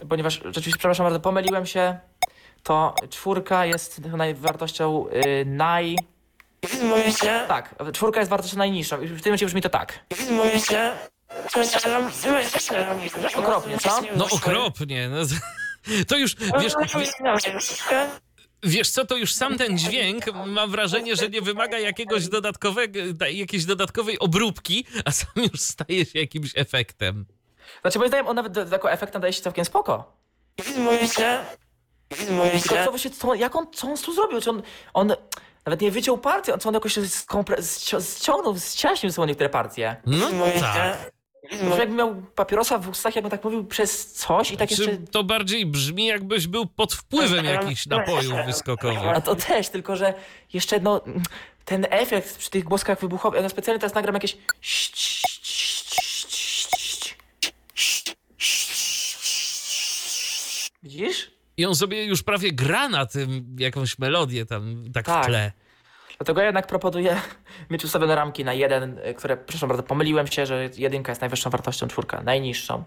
Ponieważ 0.10 0.34
rzeczywiście, 0.34 0.78
przepraszam 0.78 1.06
bardzo, 1.06 1.20
pomyliłem 1.20 1.66
się. 1.66 2.00
To 2.64 2.96
czwórka 3.10 3.66
jest 3.66 4.02
wartością 4.34 5.06
y, 5.08 5.46
naj... 5.46 5.96
Momencie, 6.84 7.46
Tak, 7.48 7.76
czwórka 7.94 8.20
jest 8.20 8.30
wartością 8.30 8.58
najniższą. 8.58 9.02
I 9.02 9.08
w 9.08 9.22
tym 9.22 9.30
momencie 9.30 9.46
brzmi 9.46 9.62
to 9.62 9.70
tak. 9.70 10.00
Okropnie, 13.36 13.78
co? 13.78 14.02
No 14.16 14.26
okropnie. 14.32 15.10
No, 15.10 15.18
to 16.08 16.18
już, 16.18 16.36
wiesz, 16.62 16.74
wiesz 18.64 18.90
co, 18.90 19.06
to 19.06 19.18
już 19.18 19.34
sam 19.34 19.58
ten 19.58 19.78
dźwięk, 19.78 20.24
mam 20.46 20.72
wrażenie, 20.72 21.16
że 21.16 21.30
nie 21.30 21.42
wymaga 21.42 21.80
jakiegoś 21.80 22.28
dodatkowego, 22.28 23.00
jakiejś 23.32 23.66
dodatkowej 23.66 24.20
obróbki, 24.20 24.86
a 25.06 25.12
sam 25.12 25.32
już 25.36 25.62
staje 25.62 26.06
się 26.06 26.20
jakimś 26.20 26.52
efektem. 26.56 27.26
Znaczy, 27.82 28.00
moim 28.00 28.10
zdaniem 28.10 28.28
on 28.28 28.36
nawet 28.36 28.72
jako 28.72 28.92
efekt 28.92 29.14
nadaje 29.14 29.34
się 29.34 29.42
całkiem 29.42 29.66
spoko. 29.66 30.14
Tylko 32.10 32.76
co, 32.86 32.90
właśnie, 32.92 33.12
co, 33.12 33.34
jak 33.36 33.56
on, 33.56 33.68
co 33.74 33.88
on 33.88 33.98
tu 33.98 34.14
zrobił? 34.14 34.42
Czy 34.42 34.50
on, 34.50 34.62
on 34.94 35.14
nawet 35.66 35.82
nie 35.82 35.92
wyciął 35.92 36.18
partii, 36.18 36.52
on, 36.52 36.60
co 36.60 36.70
on 36.70 36.76
jakoś 36.76 36.98
skompre- 36.98 37.60
zci- 37.62 38.18
ściągnął, 38.18 38.56
ściaśnił 38.60 39.12
są 39.12 39.26
niektóre 39.26 39.50
partie. 39.50 39.96
No 40.06 40.30
tak. 40.60 41.12
Może 41.44 41.64
momencie, 41.64 41.80
jakby 41.80 41.96
miał 41.96 42.16
papierosa 42.36 42.78
w 42.78 42.90
ustach, 42.90 43.16
jakby 43.16 43.30
tak 43.30 43.44
mówił 43.44 43.66
przez 43.66 44.14
coś 44.14 44.52
i 44.52 44.58
tak 44.58 44.72
jeszcze... 44.72 44.86
Czy 44.86 44.98
to 45.12 45.24
bardziej 45.24 45.66
brzmi, 45.66 46.06
jakbyś 46.06 46.48
był 46.48 46.66
pod 46.66 46.94
wpływem 46.94 47.46
jakichś 47.46 47.86
napojów 47.86 48.34
wyskokowych? 48.46 49.16
A 49.16 49.22
to 49.22 49.36
też, 49.36 49.70
tylko 49.70 49.96
że 49.96 50.14
jeszcze 50.54 50.80
no, 50.80 51.02
ten 51.66 51.88
efekt 51.90 52.38
przy 52.38 52.50
tych 52.50 52.64
głoskach 52.64 53.02
wybuchowych, 53.02 53.42
ja 53.42 53.50
specjalnie 53.50 53.80
teraz 53.80 53.96
nagram 53.96 54.16
jakieś... 54.16 54.38
Widzisz? 60.84 61.32
I 61.58 61.66
on 61.66 61.76
sobie 61.76 62.06
już 62.06 62.24
prawie 62.24 62.52
gra 62.52 62.90
na 62.90 63.06
tym 63.06 63.56
jakąś 63.60 64.00
melodię 64.00 64.46
tam 64.46 64.86
tak, 64.94 65.06
Tak. 65.06 65.24
w 65.24 65.28
tle. 65.28 65.52
Dlatego 66.20 66.42
ja 66.42 66.46
jednak 66.46 66.68
proponuję 66.68 67.22
mieć 67.70 67.86
ustawione 67.86 68.16
ramki 68.16 68.46
na 68.46 68.54
jeden, 68.54 68.98
y, 69.00 69.14
które, 69.14 69.38
przepraszam 69.38 69.70
bardzo, 69.70 69.84
pomyliłem 69.84 70.28
się, 70.28 70.46
że 70.46 70.70
jedynka 70.78 71.12
jest 71.12 71.22
najwyższą 71.22 71.50
wartością, 71.50 71.88
czwórka 71.88 72.22
najniższą. 72.24 72.84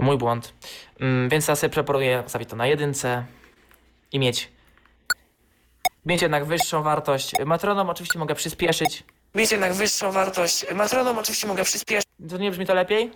Mój 0.00 0.18
błąd. 0.18 0.54
Mm, 1.00 1.28
Więc 1.28 1.48
ja 1.48 1.56
sobie 1.56 1.70
proponuję 1.70 2.22
postawić 2.22 2.48
to 2.48 2.56
na 2.56 2.66
jedynce 2.66 3.24
i 4.12 4.18
mieć 4.18 4.48
mieć 6.06 6.22
jednak 6.22 6.44
wyższą 6.44 6.82
wartość. 6.82 7.32
Metronom 7.46 7.90
oczywiście 7.90 8.18
mogę 8.18 8.34
przyspieszyć. 8.34 9.04
mieć 9.34 9.50
jednak 9.52 9.72
wyższą 9.74 10.12
wartość. 10.12 10.64
Matronom 10.74 11.18
oczywiście 11.18 11.46
mogę 11.46 11.64
przyspieszyć. 11.64 12.08
To 12.30 12.36
nie 12.38 12.50
brzmi 12.50 12.66
to 12.66 12.74
lepiej? 12.74 13.10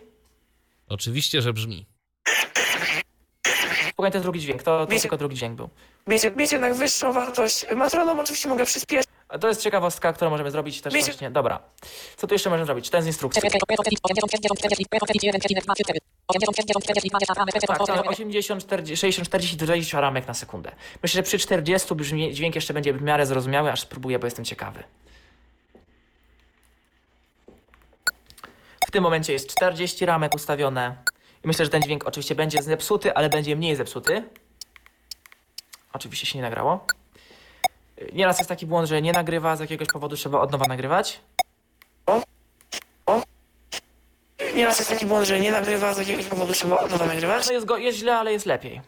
Oczywiście, 0.89 1.43
że 1.43 1.53
brzmi. 1.53 1.87
To 3.97 4.05
jest 4.07 4.19
drugi 4.19 4.41
dźwięk, 4.41 4.63
to, 4.63 4.79
to 4.87 4.87
Wiecie- 4.93 5.03
tylko 5.03 5.17
drugi 5.17 5.37
dźwięk 5.37 5.57
był. 5.57 5.69
Mieć, 6.07 6.23
mieć 6.37 6.53
jednak 6.53 6.75
wyższą 6.75 7.13
wartość. 7.13 7.67
Matronom 7.77 8.21
oczywiście 8.21 8.49
mogę 8.49 8.65
przyspieszyć. 8.65 9.09
To 9.41 9.49
jest 9.49 9.63
ciekawostka, 9.63 10.13
którą 10.13 10.31
możemy 10.31 10.51
zrobić 10.51 10.81
też 10.81 10.95
właśnie. 11.07 11.31
Dobra. 11.31 11.61
Co 12.17 12.27
tu 12.27 12.35
jeszcze 12.35 12.51
możemy 12.51 12.67
zrobić? 12.67 12.91
Ten 12.91 13.03
z 13.03 13.07
instrukcji. 13.07 13.43
Tak, 17.67 17.79
to 17.79 17.95
80, 18.11 18.63
40, 18.63 18.97
60, 18.97 19.29
40, 19.29 19.57
20 19.57 20.01
ramek 20.01 20.27
na 20.29 20.35
sekundę. 20.35 20.73
Myślę, 21.03 21.19
że 21.19 21.23
przy 21.23 21.39
40 21.39 21.95
brzmi, 21.95 22.35
dźwięk 22.35 22.55
jeszcze 22.55 22.75
będzie 22.75 22.93
w 22.93 23.03
miarę 23.03 23.27
zrozumiały, 23.27 23.73
aż 23.73 23.81
spróbuję, 23.81 24.19
bo 24.19 24.27
jestem 24.27 24.45
ciekawy. 24.45 24.83
W 28.87 28.91
tym 28.91 29.03
momencie 29.03 29.33
jest 29.33 29.51
40 29.51 30.07
ramek 30.07 30.35
ustawione. 30.35 30.97
I 31.45 31.47
myślę, 31.47 31.65
że 31.65 31.71
ten 31.71 31.83
dźwięk 31.83 32.07
oczywiście 32.07 32.35
będzie 32.35 32.63
zepsuty, 32.63 33.15
ale 33.15 33.29
będzie 33.29 33.57
mniej 33.57 33.77
zepsuty. 33.77 34.23
Oczywiście 35.93 36.27
się 36.27 36.39
nie 36.39 36.43
nagrało. 36.43 36.87
Nieraz 38.13 38.39
jest 38.39 38.49
taki 38.49 38.67
błąd, 38.67 38.89
że 38.89 39.03
nie 39.03 39.13
nagrywa, 39.13 39.57
z 39.57 39.61
jakiegoś 39.61 39.89
powodu 39.89 40.17
trzeba 40.17 40.41
od 40.41 40.53
nowa 40.53 40.67
nagrywać. 40.67 41.21
Nieraz 44.55 44.79
jest 44.79 44.91
taki 44.91 45.07
błąd, 45.07 45.27
że 45.27 45.41
nie 45.41 45.51
nagrywa, 45.51 45.95
z 45.95 45.99
jakiegoś 45.99 46.27
powodu 46.27 46.53
trzeba 46.53 46.79
od 46.79 46.91
nowa 46.91 47.07
nagrywać. 47.07 47.47
No 47.47 47.53
jest, 47.53 47.67
go, 47.67 47.77
jest 47.77 47.99
źle, 47.99 48.17
ale 48.17 48.33
jest 48.33 48.47
lepiej. 48.47 48.81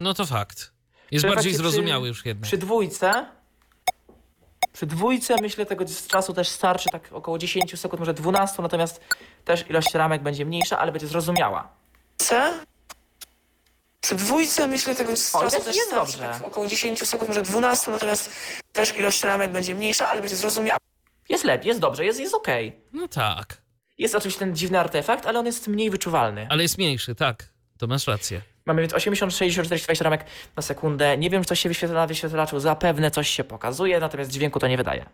No 0.00 0.14
to 0.14 0.26
fakt. 0.26 0.72
Jest 1.10 1.24
Przy 1.24 1.34
bardziej 1.34 1.54
zrozumiały 1.54 2.02
przy, 2.02 2.08
już 2.08 2.26
jednak. 2.26 2.46
Przy 2.46 2.58
dwójce. 2.58 3.26
Przy 4.72 4.86
dwójce 4.86 5.36
myślę 5.42 5.66
tego 5.66 5.84
czasu 6.08 6.34
też 6.34 6.48
starczy 6.48 6.88
tak 6.92 7.08
około 7.12 7.38
10 7.38 7.80
sekund, 7.80 8.00
może 8.00 8.14
12, 8.14 8.62
natomiast 8.62 9.00
też 9.44 9.70
ilość 9.70 9.94
ramek 9.94 10.22
będzie 10.22 10.44
mniejsza, 10.44 10.78
ale 10.78 10.92
będzie 10.92 11.06
zrozumiała. 11.06 11.68
C? 12.16 12.52
Przy 14.00 14.14
dwójce 14.14 14.66
myślę 14.66 14.94
tego 14.94 15.10
czasu 15.12 15.44
jest- 15.44 15.64
też 15.64 15.76
jest 15.76 15.88
starczy, 15.88 16.12
dobrze. 16.18 16.28
tak 16.32 16.46
około 16.46 16.66
10 16.66 17.06
sekund, 17.08 17.28
może 17.28 17.42
12, 17.42 17.90
natomiast 17.90 18.30
też 18.72 18.96
ilość 18.96 19.24
ramek 19.24 19.50
będzie 19.52 19.74
mniejsza, 19.74 20.08
ale 20.08 20.20
będzie 20.20 20.36
zrozumiała. 20.36 20.78
Jest 21.28 21.44
lepiej, 21.44 21.68
jest 21.68 21.80
dobrze, 21.80 22.04
jest, 22.04 22.20
jest 22.20 22.34
okej. 22.34 22.80
No 22.92 23.08
tak. 23.08 23.56
Jest 23.98 24.14
oczywiście 24.14 24.38
ten 24.38 24.56
dziwny 24.56 24.78
artefakt, 24.80 25.26
ale 25.26 25.38
on 25.38 25.46
jest 25.46 25.68
mniej 25.68 25.90
wyczuwalny. 25.90 26.46
Ale 26.50 26.62
jest 26.62 26.78
mniejszy, 26.78 27.14
tak. 27.14 27.44
To 27.78 27.86
masz 27.86 28.06
rację. 28.06 28.40
Mamy 28.66 28.80
więc 28.82 28.92
80, 28.94 29.32
60, 29.34 29.66
40, 29.66 29.84
20 29.86 30.04
ramek 30.04 30.24
na 30.56 30.62
sekundę. 30.62 31.18
Nie 31.18 31.30
wiem, 31.30 31.42
czy 31.42 31.48
coś 31.48 31.60
się 31.60 31.68
wyświetla 31.68 31.94
na 31.96 32.06
wyświetlaczu. 32.06 32.60
Zapewne 32.60 33.10
coś 33.10 33.28
się 33.28 33.44
pokazuje, 33.44 34.00
natomiast 34.00 34.30
dźwięku 34.30 34.58
to 34.60 34.68
nie 34.68 34.76
wydaje. 34.76 35.06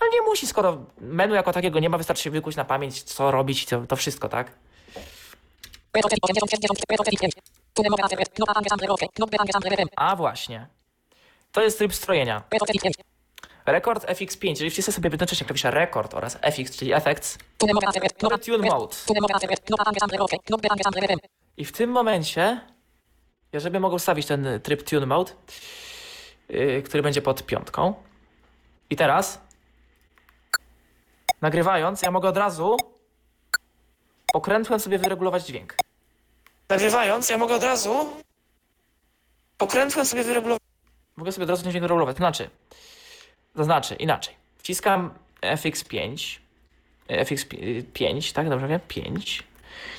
Ale 0.00 0.10
nie 0.10 0.22
musi, 0.22 0.46
skoro 0.46 0.84
menu 1.00 1.34
jako 1.34 1.52
takiego 1.52 1.80
nie 1.80 1.88
ma, 1.90 1.98
wystarczy 1.98 2.22
się 2.22 2.30
wykuć 2.30 2.56
na 2.56 2.64
pamięć, 2.64 3.02
co 3.02 3.30
robić 3.30 3.62
i 3.62 3.66
to, 3.66 3.86
to 3.86 3.96
wszystko, 3.96 4.28
tak? 4.28 4.52
A 9.96 10.16
właśnie. 10.16 10.66
To 11.52 11.62
jest 11.62 11.78
tryb 11.78 11.94
strojenia. 11.94 12.42
Rekord 13.66 14.04
FX5. 14.06 14.48
Jeżeli 14.48 14.70
wcisnę 14.70 14.92
sobie 14.92 15.10
jednocześnie 15.10 15.46
klawisza 15.46 15.70
rekord 15.70 16.14
oraz 16.14 16.38
FX, 16.42 16.76
czyli 16.76 16.92
effects, 16.92 17.38
Tune 18.46 18.58
mode. 18.58 18.96
I 21.56 21.64
w 21.64 21.72
tym 21.72 21.90
momencie, 21.90 22.60
ja 23.52 23.60
żeby 23.60 23.80
mogę 23.80 23.94
ustawić 23.94 24.26
ten 24.26 24.60
tryb 24.62 24.82
tune 24.82 25.06
mode, 25.06 25.32
yy, 26.48 26.82
który 26.82 27.02
będzie 27.02 27.22
pod 27.22 27.46
piątką. 27.46 27.94
I 28.90 28.96
teraz, 28.96 29.40
nagrywając, 31.40 32.02
ja 32.02 32.10
mogę 32.10 32.28
od 32.28 32.36
razu 32.36 32.76
pokrętłem 34.32 34.80
sobie 34.80 34.98
wyregulować 34.98 35.46
dźwięk. 35.46 35.76
Nagrywając, 36.68 37.30
ja 37.30 37.38
mogę 37.38 37.54
od 37.54 37.64
razu 37.64 38.12
pokrętłem 39.58 40.06
sobie 40.06 40.24
wyregulować. 40.24 40.62
Mogę 41.16 41.32
sobie 41.32 41.44
od 41.44 41.50
razu 41.50 41.62
ten 41.62 41.72
dźwięk 41.72 41.82
wyregulować. 41.82 42.16
To 42.16 42.20
znaczy, 42.20 42.50
to 43.56 43.64
znaczy 43.64 43.94
inaczej. 43.94 44.34
Wciskam 44.58 45.10
FX5, 45.42 46.38
e, 47.08 47.24
FX5, 47.24 48.32
tak 48.32 48.48
dobrze 48.48 48.68
wiem? 48.68 48.80
5. 48.88 49.42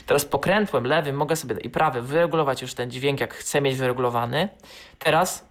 Teraz 0.05 0.25
pokrętłem 0.25 0.87
lewym 0.87 1.15
mogę 1.15 1.35
sobie 1.35 1.55
i 1.61 1.69
prawym 1.69 2.05
wyregulować 2.05 2.61
już 2.61 2.73
ten 2.73 2.91
dźwięk, 2.91 3.19
jak 3.19 3.33
chcę 3.33 3.61
mieć 3.61 3.75
wyregulowany. 3.75 4.49
Teraz 4.99 5.45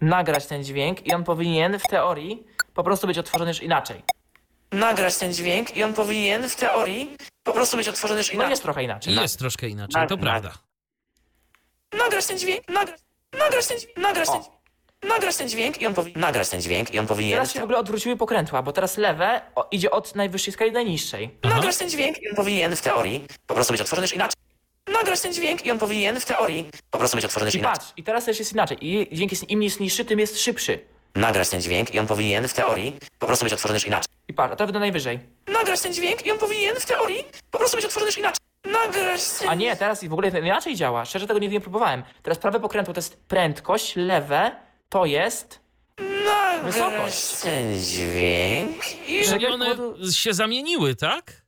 nagrać 0.00 0.46
ten 0.46 0.64
dźwięk 0.64 1.06
i 1.06 1.12
on 1.12 1.24
powinien 1.24 1.78
w 1.78 1.82
teorii 1.82 2.46
po 2.74 2.84
prostu 2.84 3.06
być 3.06 3.18
otworzony 3.18 3.50
już 3.50 3.62
inaczej. 3.62 4.15
Nagrać 4.76 5.16
ten 5.16 5.32
dźwięk 5.34 5.76
i 5.76 5.82
on 5.82 5.94
powinien 5.94 6.48
w 6.48 6.56
teorii 6.56 7.16
po 7.42 7.52
prostu 7.52 7.76
być 7.76 7.88
otworzony 7.88 8.20
już 8.20 8.28
No 8.28 8.34
inaczej. 8.34 8.50
jest 8.50 8.62
trochę 8.62 8.82
inaczej. 8.84 9.14
tak? 9.14 9.22
Jest 9.22 9.38
troszkę 9.38 9.68
inaczej, 9.68 10.06
to 10.08 10.16
na- 10.16 10.22
prawda. 10.22 10.52
Nagrać 11.98 12.26
ten 12.26 12.38
dźwięk, 12.38 12.68
nagrać, 12.68 13.00
nagrać 13.38 13.66
ten 13.66 13.78
dźwięk, 13.78 13.96
nagrać 13.98 14.28
ten 14.28 14.36
O. 14.36 14.40
dźwięk. 14.42 14.56
Nagrać 15.04 15.36
ten 15.36 15.48
dźwięk 15.48 15.80
i 15.82 15.86
on 15.86 15.94
powinien. 15.94 16.20
Nagrać 16.20 16.48
ten 16.48 16.60
dźwięk 16.62 16.94
i 16.94 16.98
on 16.98 17.06
powinien. 17.06 17.32
Teraz 17.32 17.52
się 17.52 17.60
w 17.60 17.62
ogóle 17.62 17.78
odwróciły 17.78 18.16
pokrętła, 18.16 18.62
bo 18.62 18.72
teraz 18.72 18.96
lewe 18.96 19.40
o, 19.54 19.68
idzie 19.70 19.90
od 19.90 20.14
najwyższej 20.14 20.52
skali 20.54 20.70
do 20.72 20.74
najniższej. 20.78 21.38
Aha. 21.42 21.54
Nagrać 21.54 21.76
ten 21.76 21.90
dźwięk 21.90 22.22
i 22.22 22.28
on 22.30 22.36
powinien 22.36 22.76
w 22.76 22.82
teorii 22.82 23.26
po 23.46 23.54
prostu 23.54 23.72
być 23.72 23.80
otworzony 23.80 24.04
już 24.04 24.14
inaczej. 24.14 24.36
Nagrać 24.92 25.20
ten 25.20 25.32
dźwięk 25.34 25.66
i 25.66 25.70
on 25.70 25.78
powinien 25.78 26.20
w 26.20 26.24
teorii 26.24 26.70
po 26.90 26.98
prostu 26.98 27.16
być 27.16 27.24
otworzony 27.24 27.48
już 27.48 27.54
I 27.54 27.58
inaczej. 27.58 27.78
patrz, 27.80 27.92
i 27.96 28.02
teraz 28.02 28.24
też 28.24 28.38
jest 28.38 28.52
inaczej. 28.52 28.78
I 28.86 29.08
dźwięk 29.16 29.30
jest, 29.32 29.50
im 29.50 29.62
jest 29.62 29.80
niższy, 29.80 30.04
tym 30.04 30.18
jest 30.18 30.40
szybszy. 30.40 30.80
Nagrać 31.16 31.48
ten 31.48 31.60
dźwięk 31.62 31.94
i 31.94 31.98
on 31.98 32.06
powinien 32.06 32.48
w 32.48 32.54
teorii 32.54 32.96
po 33.18 33.26
prostu 33.26 33.44
być 33.46 33.52
otworzony 33.54 33.80
inaczej. 33.86 34.12
I 34.28 34.34
patrz, 34.34 34.52
a 34.52 34.56
to 34.56 34.66
do 34.66 34.78
najwyżej. 34.78 35.18
Nagrać 35.46 35.80
ten 35.80 35.92
dźwięk 35.94 36.26
i 36.26 36.30
on 36.30 36.38
powinien 36.38 36.76
w 36.76 36.86
teorii 36.86 37.24
po 37.50 37.58
prostu 37.58 37.76
być 37.76 37.84
otworzony 37.86 38.12
inaczej. 38.18 38.40
Nagrać 38.64 39.20
ten 39.38 39.48
A 39.48 39.54
nie, 39.54 39.76
teraz 39.76 40.04
w 40.04 40.12
ogóle 40.12 40.28
inaczej 40.28 40.74
działa. 40.76 41.04
Szczerze 41.04 41.26
tego 41.26 41.38
nigdy 41.40 41.54
nie 41.54 41.60
próbowałem. 41.60 42.02
Teraz 42.22 42.38
prawe 42.38 42.60
pokrętło 42.60 42.94
to 42.94 42.98
jest 42.98 43.16
prędkość, 43.16 43.96
lewe 43.96 44.56
to 44.88 45.04
jest 45.06 45.60
Wysokość. 46.62 47.36
ten 47.42 47.78
dźwięk 47.80 49.08
i 49.08 49.14
jakiegoś 49.16 49.44
one 49.54 49.74
powodu- 49.74 50.12
się 50.12 50.34
zamieniły, 50.34 50.94
tak? 50.94 51.46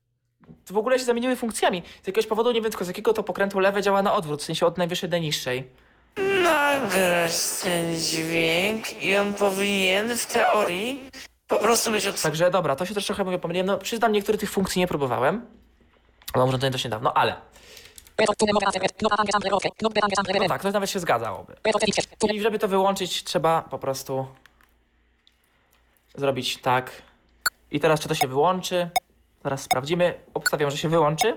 w 0.71 0.77
ogóle 0.77 0.99
się 0.99 1.05
zamieniły 1.05 1.37
funkcjami. 1.37 1.83
Z 2.03 2.07
jakiegoś 2.07 2.27
powodu 2.27 2.53
nie 2.53 2.61
wiem 2.62 2.71
tylko 2.71 2.85
z 2.85 2.89
jakiego 2.89 3.12
to 3.12 3.23
pokrętło 3.23 3.61
lewe 3.61 3.83
działa 3.83 4.03
na 4.03 4.14
odwrót, 4.14 4.43
w 4.43 4.45
sensie 4.45 4.66
od 4.66 4.79
najwyższej 4.79 5.09
do 5.11 5.19
niższej. 5.19 5.64
Nagrać 6.43 7.33
ten 7.63 7.97
dźwięk 7.97 9.03
i 9.03 9.17
on 9.17 9.35
powinien 9.35 10.17
w 10.17 10.27
teorii 10.27 11.11
po 11.49 11.57
prostu 11.57 11.91
być 11.91 12.07
od... 12.07 12.23
Także 12.23 12.51
dobra, 12.51 12.77
to 12.77 12.87
się 12.87 12.95
też 12.95 13.07
trochę 13.07 13.25
mówię 13.25 13.39
pomyliłem. 13.39 13.67
No 13.67 13.79
przyznam, 13.79 14.13
niektórych 14.13 14.41
tych 14.41 14.51
funkcji 14.51 14.81
nie 14.81 14.87
próbowałem. 14.87 15.47
Mam 16.37 16.49
urządzenie 16.49 16.71
dość 16.71 16.85
niedawno, 16.85 17.17
ale 17.17 17.35
no 19.03 20.49
tak, 20.49 20.63
to 20.63 20.71
nawet 20.71 20.91
się 20.91 21.01
zgadzałoby. 21.01 21.57
Czyli 22.19 22.41
żeby 22.41 22.59
to 22.59 22.69
wyłączyć, 22.69 23.25
trzeba 23.25 23.63
po 23.63 23.79
prostu 23.79 24.27
zrobić 26.15 26.57
tak. 26.57 27.03
I 27.71 27.81
teraz 27.81 28.01
czy 28.01 28.09
to 28.09 28.15
się 28.15 28.29
wyłączy? 28.29 28.91
Zaraz 29.45 29.63
sprawdzimy. 29.63 30.15
Obstawiam, 30.35 30.71
że 30.71 30.77
się 30.77 30.89
wyłączy. 30.89 31.37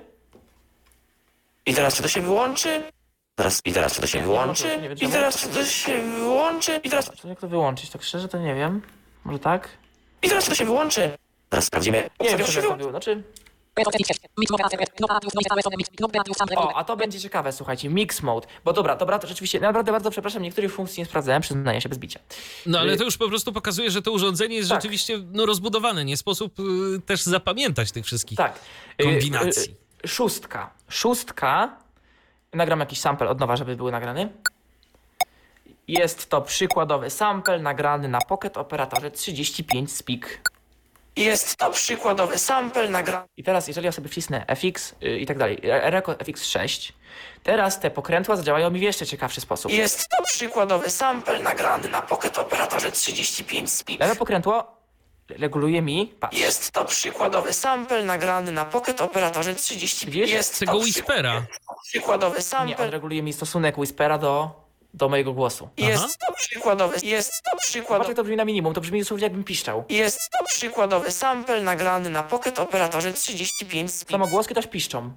I 1.65 1.73
teraz 1.73 1.95
czy 1.95 2.03
to 2.03 2.07
się 2.07 2.21
wyłączy? 2.21 2.83
Teraz, 3.41 3.61
I 3.65 3.73
teraz 3.73 3.93
to 3.95 4.07
się 4.07 4.17
Nie 4.17 4.23
wyłączy? 4.23 4.63
wiem 4.81 4.93
I 4.93 4.95
czemu. 4.95 5.11
teraz 5.11 5.47
to 5.49 5.65
się 5.65 6.01
wyłączy? 6.01 6.79
I 6.83 6.89
teraz, 6.89 7.11
jak 7.23 7.39
to 7.39 7.47
wyłączyć? 7.47 7.89
Tak 7.89 8.03
szczerze 8.03 8.27
to 8.27 8.37
nie 8.37 8.55
wiem. 8.55 8.81
Może 9.23 9.39
tak? 9.39 9.69
i 10.21 10.29
teraz 10.29 10.45
to 10.45 10.55
się 10.55 10.65
wyłączy? 10.65 11.17
Teraz 11.49 11.65
sprawdzimy. 11.65 12.09
Nie 12.21 12.29
wiem, 12.29 12.39
czy 12.39 12.45
że 12.45 12.51
się 12.53 12.59
jak 12.59 12.69
to 12.69 12.75
było. 12.77 12.89
Znaczy, 12.89 13.23
o, 16.55 16.75
a 16.75 16.83
to 16.83 16.97
będzie 16.97 17.19
ciekawe, 17.19 17.51
słuchajcie, 17.51 17.89
mix 17.89 18.21
mode. 18.21 18.47
Bo 18.65 18.73
dobra, 18.73 18.95
dobra, 18.95 19.19
to 19.19 19.27
rzeczywiście, 19.27 19.59
naprawdę 19.59 19.91
bardzo 19.91 20.11
przepraszam, 20.11 20.41
niektórych 20.41 20.73
funkcji 20.73 21.01
nie 21.01 21.05
sprawdzałem, 21.05 21.41
przyznaję 21.41 21.81
się 21.81 21.89
bez 21.89 21.97
bicia. 21.97 22.19
No 22.65 22.79
ale 22.79 22.93
Y- 22.93 22.97
to 22.97 23.03
już 23.03 23.17
po 23.17 23.27
prostu 23.29 23.53
pokazuje, 23.53 23.91
że 23.91 24.01
to 24.01 24.11
urządzenie 24.11 24.55
jest 24.55 24.69
Tak. 24.69 24.81
rzeczywiście 24.81 25.19
no, 25.31 25.45
rozbudowane. 25.45 26.05
Nie 26.05 26.17
sposób 26.17 26.59
y, 26.59 26.63
też 27.05 27.21
zapamiętać 27.23 27.91
tych 27.91 28.05
wszystkich 28.05 28.37
Tak. 28.37 28.59
Y, 29.01 29.03
kombinacji. 29.03 29.71
y, 29.71 30.05
y, 30.05 30.07
Szóstka. 30.07 30.69
Szóstka. 30.89 31.80
Nagram 32.53 32.79
jakiś 32.79 32.99
sample 32.99 33.29
od 33.29 33.39
nowa, 33.39 33.55
żeby 33.55 33.75
były 33.75 33.91
nagrany. 33.91 34.29
Jest 35.87 36.29
to 36.29 36.41
przykładowy 36.41 37.09
sample 37.09 37.59
nagrany 37.59 38.07
na 38.07 38.19
Pocket 38.21 38.57
Operatorze 38.57 39.11
35 39.11 39.91
speak. 39.91 40.41
Jest 41.15 41.55
to 41.55 41.71
przykładowy 41.71 42.37
sample 42.37 42.89
nagrany. 42.89 43.25
I 43.37 43.43
teraz, 43.43 43.67
jeżeli 43.67 43.85
ja 43.85 43.91
sobie 43.91 44.09
wcisnę 44.09 44.45
FX 44.47 44.95
y, 45.03 45.19
i 45.19 45.25
tak 45.25 45.37
dalej, 45.37 45.59
re- 45.63 45.89
rekord 45.91 46.23
FX6, 46.23 46.91
teraz 47.43 47.79
te 47.79 47.91
pokrętła 47.91 48.35
zadziałają 48.35 48.69
mi 48.69 48.79
w 48.79 48.83
jeszcze 48.83 49.05
ciekawszy 49.05 49.41
sposób. 49.41 49.71
Jest 49.71 50.07
to 50.09 50.23
przykładowy 50.23 50.89
sample 50.89 51.39
nagrany 51.39 51.89
na 51.89 52.01
Pocket 52.01 52.37
Operatorze 52.37 52.91
35 52.91 53.71
speak. 53.71 53.99
Lewe 53.99 54.15
pokrętło 54.15 54.80
reguluje 55.37 55.81
mi, 55.81 56.13
patrz, 56.19 56.37
Jest 56.37 56.71
to 56.71 56.85
przykładowy 56.85 57.53
sample 57.53 58.03
nagrany 58.03 58.51
na 58.51 58.65
Pocket 58.65 59.01
Operatorze 59.01 59.55
35. 59.55 60.15
Wiesz, 60.15 60.31
Jest 60.31 60.59
Tego 60.59 60.71
to 60.71 60.77
Whispera. 60.77 61.45
przykładowy 61.83 62.33
nie, 62.33 62.37
on 62.37 62.43
sample. 62.43 62.91
reguluje 62.91 63.23
mi 63.23 63.33
stosunek 63.33 63.77
Whispera 63.77 64.17
do, 64.17 64.49
do 64.93 65.09
mojego 65.09 65.33
głosu. 65.33 65.69
Jest 65.77 66.17
to 66.27 66.33
przykładowy. 66.33 66.95
Jest 67.03 67.31
to 67.43 67.51
Patrz, 67.51 67.67
przykładowy. 67.67 68.09
jak 68.09 68.15
to 68.17 68.23
brzmi 68.23 68.35
na 68.35 68.45
minimum, 68.45 68.73
to 68.73 68.81
brzmi 68.81 68.99
dosłownie 68.99 69.23
jakbym 69.23 69.43
piszczał. 69.43 69.83
Jest 69.89 70.19
to 70.39 70.45
przykładowy 70.45 71.11
sample 71.11 71.61
nagrany 71.61 72.09
na 72.09 72.23
Pocket 72.23 72.59
Operatorze 72.59 73.13
35 73.13 73.91
speak. 73.93 74.11
Samogłoski 74.11 74.55
też 74.55 74.67
piszczą. 74.67 75.11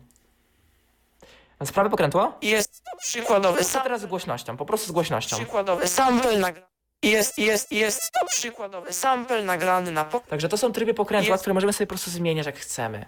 Prawe 1.75 1.91
pokrętło? 1.91 2.39
Jest 2.43 2.85
to 2.85 2.91
przykładowy 3.01 3.65
sample. 3.65 3.83
teraz 3.83 4.01
z 4.01 4.07
głośnością, 4.07 4.57
po 4.57 4.67
prostu 4.67 4.89
z 4.89 4.91
głośnością. 4.93 5.37
Przykładowy 5.37 5.89
sample 5.89 6.39
nagrany. 6.39 6.74
Jest, 7.11 7.39
jest, 7.39 7.73
jest 7.73 8.01
to 8.13 8.27
przykładowy 8.27 8.93
sample 8.93 9.45
nagrany 9.45 9.93
na 9.93 10.05
Pocket. 10.05 10.31
Także 10.31 10.49
to 10.49 10.59
są 10.59 10.73
tryby 10.73 10.95
pokrętła, 10.95 11.33
Jest- 11.33 11.43
które 11.43 11.55
możemy 11.55 11.73
sobie 11.73 11.87
po 11.87 11.95
prostu 11.95 12.11
zmieniać 12.11 12.47
jak 12.47 12.59
chcemy. 12.59 13.07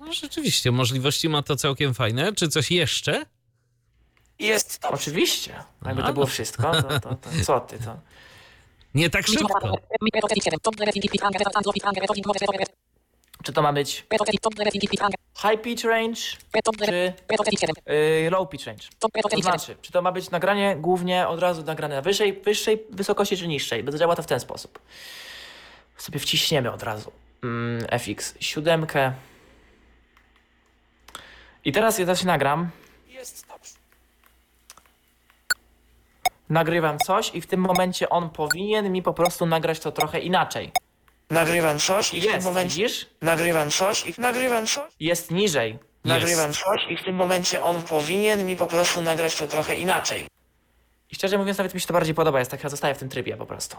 No, 0.00 0.12
rzeczywiście, 0.12 0.70
możliwości 0.70 1.28
ma 1.28 1.42
to 1.42 1.56
całkiem 1.56 1.94
fajne. 1.94 2.32
Czy 2.32 2.48
coś 2.48 2.70
jeszcze? 2.70 3.26
Jest 4.38 4.78
to 4.78 4.90
Oczywiście. 4.90 5.64
Jakby 5.86 6.02
to 6.02 6.12
było 6.12 6.26
wszystko, 6.26 6.72
to, 6.72 7.00
to, 7.00 7.14
to 7.14 7.30
co 7.44 7.60
ty, 7.60 7.78
to... 7.78 7.96
Nie 8.94 9.10
tak 9.10 9.26
szybko. 9.26 9.74
Czy 13.42 13.52
to 13.52 13.62
ma 13.62 13.72
być 13.72 14.06
high 15.40 15.62
pitch 15.62 15.84
range, 15.84 16.20
czy 16.86 17.14
yy, 17.86 18.30
low 18.30 18.48
pitch 18.48 18.66
range? 18.66 18.82
To 18.98 19.40
znaczy, 19.42 19.76
czy 19.82 19.92
to 19.92 20.02
ma 20.02 20.12
być 20.12 20.30
nagranie 20.30 20.76
głównie 20.76 21.28
od 21.28 21.40
razu 21.40 21.62
nagrane 21.62 21.94
na 21.94 22.02
wyższej, 22.02 22.32
wyższej 22.32 22.82
wysokości, 22.90 23.36
czy 23.36 23.48
niższej? 23.48 23.82
Bo 23.82 23.92
działa 23.92 24.16
to 24.16 24.22
w 24.22 24.26
ten 24.26 24.40
sposób. 24.40 24.78
Sobie 25.96 26.20
wciśniemy 26.20 26.72
od 26.72 26.82
razu 26.82 27.12
mm, 27.42 27.82
FX7. 27.82 29.12
I 31.64 31.72
teraz 31.72 31.98
ja 31.98 32.16
się 32.16 32.26
nagram. 32.26 32.70
Nagrywam 36.48 36.98
coś 36.98 37.34
i 37.34 37.40
w 37.40 37.46
tym 37.46 37.60
momencie 37.60 38.08
on 38.08 38.30
powinien 38.30 38.92
mi 38.92 39.02
po 39.02 39.14
prostu 39.14 39.46
nagrać 39.46 39.80
to 39.80 39.92
trochę 39.92 40.20
inaczej. 40.20 40.72
Nagrywam 41.30 41.78
coś 41.78 42.14
i 42.14 42.20
w 42.20 42.24
tym 42.24 42.32
Jest, 42.34 42.46
momencie. 42.46 42.68
widzisz? 42.76 43.06
Nagrywam 43.22 43.70
coś 43.70 44.06
i 44.06 44.14
nagrywam 44.18 44.66
coś. 44.66 44.92
Jest 45.00 45.30
niżej. 45.30 45.78
Nagrywam 46.04 46.52
coś 46.52 46.80
i 46.88 46.96
w 46.96 47.04
tym 47.04 47.14
momencie 47.14 47.62
on 47.64 47.82
powinien 47.82 48.46
mi 48.46 48.56
po 48.56 48.66
prostu 48.66 49.02
nagrać 49.02 49.36
to 49.36 49.46
trochę 49.46 49.74
inaczej. 49.74 50.26
I 51.10 51.14
szczerze 51.14 51.38
mówiąc, 51.38 51.58
nawet 51.58 51.74
mi 51.74 51.80
się 51.80 51.86
to 51.86 51.92
bardziej 51.92 52.14
podoba. 52.14 52.38
Jest 52.38 52.50
tak, 52.50 52.62
ja 52.64 52.68
zostaję 52.68 52.94
w 52.94 52.98
tym 52.98 53.08
trybie 53.08 53.36
po 53.36 53.46
prostu. 53.46 53.76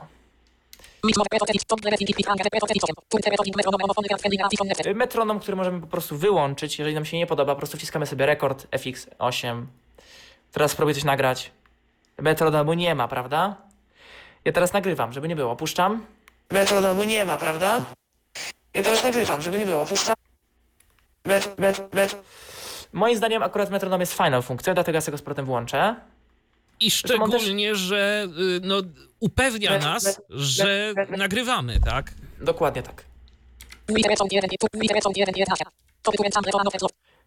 Y, 4.85 4.95
Metronom, 4.95 5.39
który 5.39 5.57
możemy 5.57 5.81
po 5.81 5.87
prostu 5.87 6.17
wyłączyć, 6.17 6.79
jeżeli 6.79 6.95
nam 6.95 7.05
się 7.05 7.17
nie 7.17 7.27
podoba, 7.27 7.53
po 7.55 7.59
prostu 7.59 7.77
wciskamy 7.77 8.05
sobie 8.05 8.25
rekord 8.25 8.67
FX8. 8.71 9.65
Teraz 10.51 10.71
spróbuję 10.71 10.95
coś 10.95 11.03
nagrać. 11.03 11.51
Metronomu 12.17 12.73
nie 12.73 12.95
ma, 12.95 13.07
prawda? 13.07 13.55
Ja 14.45 14.51
teraz 14.51 14.73
nagrywam, 14.73 15.13
żeby 15.13 15.27
nie 15.27 15.35
było. 15.35 15.51
Opuszczam. 15.51 16.05
Metronomu 16.51 17.03
nie 17.03 17.25
ma, 17.25 17.37
prawda? 17.37 17.85
Ja 18.73 18.83
teraz 18.83 19.03
nagrywam, 19.03 19.41
żeby 19.41 19.59
nie 19.59 19.65
było. 19.65 19.85
Puszczam. 19.85 20.15
Metr, 21.25 21.49
metr, 21.57 21.81
metr. 21.93 22.15
Moim 22.93 23.17
zdaniem 23.17 23.43
akurat 23.43 23.69
metronom 23.71 23.99
jest 23.99 24.13
fajną 24.13 24.41
funkcją, 24.41 24.73
dlatego 24.73 24.95
ja 24.97 25.01
sobie 25.01 25.11
go 25.11 25.17
z 25.17 25.21
powrotem 25.21 25.45
włączę. 25.45 25.95
I 26.79 26.85
on 26.85 26.89
też- 26.89 26.93
szczególnie, 26.93 27.75
że 27.75 28.27
y, 28.57 28.59
no, 28.63 28.75
upewnia 29.19 29.71
Le- 29.71 29.79
nas, 29.79 30.03
le- 30.05 30.23
że 30.29 30.93
le- 31.09 31.17
nagrywamy, 31.17 31.79
tak? 31.85 32.11
Dokładnie 32.41 32.83
tak. 32.83 33.03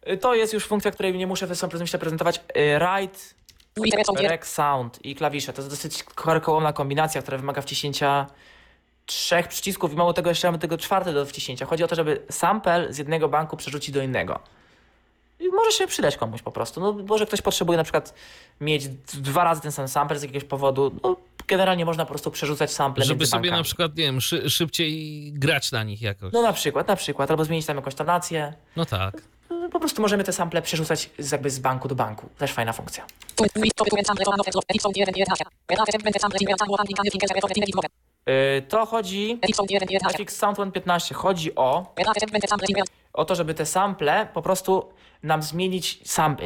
Y, 0.09 0.17
To 0.17 0.35
jest 0.35 0.53
już 0.53 0.65
funkcja, 0.65 0.91
której 0.91 1.17
nie 1.17 1.27
muszę 1.27 1.47
wysoko 1.47 1.77
myślę 1.77 1.99
prezentować. 1.99 2.37
Y, 2.57 2.79
Right, 2.79 3.35
Rec 4.29 4.45
Sound 4.47 5.05
i 5.05 5.15
klawisze. 5.15 5.53
To 5.53 5.61
jest 5.61 5.69
dosyć 5.73 6.03
kołomna 6.41 6.73
kombinacja, 6.73 7.21
która 7.21 7.37
wymaga 7.37 7.61
wciśnięcia 7.61 8.27
trzech 9.05 9.47
przycisków 9.47 9.93
i 9.93 9.95
mało 9.95 10.13
tego 10.13 10.29
jeszcze 10.29 10.47
mamy 10.47 10.59
tego 10.59 10.77
czwarte 10.77 11.13
do 11.13 11.25
wciśnięcia. 11.25 11.65
Chodzi 11.65 11.83
o 11.83 11.87
to, 11.87 11.95
żeby 11.95 12.21
sample 12.29 12.93
z 12.93 12.97
jednego 12.97 13.29
banku 13.29 13.57
przerzucić 13.57 13.91
do 13.95 14.01
innego. 14.01 14.39
I 15.39 15.47
może 15.47 15.71
się 15.71 15.87
przydać 15.87 16.17
komuś 16.17 16.41
po 16.41 16.51
prostu. 16.51 16.81
No, 16.81 16.93
może 16.93 17.25
ktoś 17.25 17.41
potrzebuje 17.41 17.77
na 17.77 17.83
przykład 17.83 18.13
mieć 18.61 18.87
dwa 19.13 19.43
razy 19.43 19.61
ten 19.61 19.71
sam 19.71 19.87
sample 19.87 20.19
z 20.19 20.21
jakiegoś 20.21 20.43
powodu. 20.43 20.91
No, 21.03 21.15
generalnie 21.47 21.85
można 21.85 22.05
po 22.05 22.09
prostu 22.09 22.31
przerzucać 22.31 22.71
sample 22.73 23.05
Żeby 23.05 23.25
sobie 23.25 23.41
bankami. 23.41 23.59
na 23.59 23.63
przykład, 23.63 23.95
nie 23.95 24.03
wiem, 24.03 24.21
szy, 24.21 24.49
szybciej 24.49 25.31
grać 25.33 25.71
na 25.71 25.83
nich 25.83 26.01
jakoś. 26.01 26.33
No 26.33 26.41
na 26.41 26.53
przykład, 26.53 26.87
na 26.87 26.95
przykład. 26.95 27.31
Albo 27.31 27.45
zmienić 27.45 27.65
tam 27.65 27.75
jakąś 27.75 27.95
tonację. 27.95 28.53
No 28.75 28.85
tak. 28.85 29.21
No, 29.49 29.69
Po 29.69 29.79
prostu 29.79 30.01
możemy 30.01 30.23
te 30.23 30.33
sample 30.33 30.61
przerzucać 30.61 31.09
z, 31.19 31.31
jakby 31.31 31.49
z 31.49 31.59
banku 31.59 31.87
do 31.87 31.95
banku. 31.95 32.29
Też 32.37 32.51
fajna 32.51 32.73
funkcja. 32.73 33.05
Yy, 38.25 38.61
to 38.61 38.85
chodzi... 38.85 39.39
FX 40.13 40.37
Sound 40.37 40.57
1.15 40.57 41.13
chodzi 41.13 41.55
o, 41.55 41.93
o 43.13 43.25
to, 43.25 43.35
żeby 43.35 43.53
te 43.53 43.65
sample 43.65 44.27
po 44.33 44.41
prostu 44.41 44.93
nam 45.23 45.43
zmienić 45.43 46.11
sam. 46.11 46.37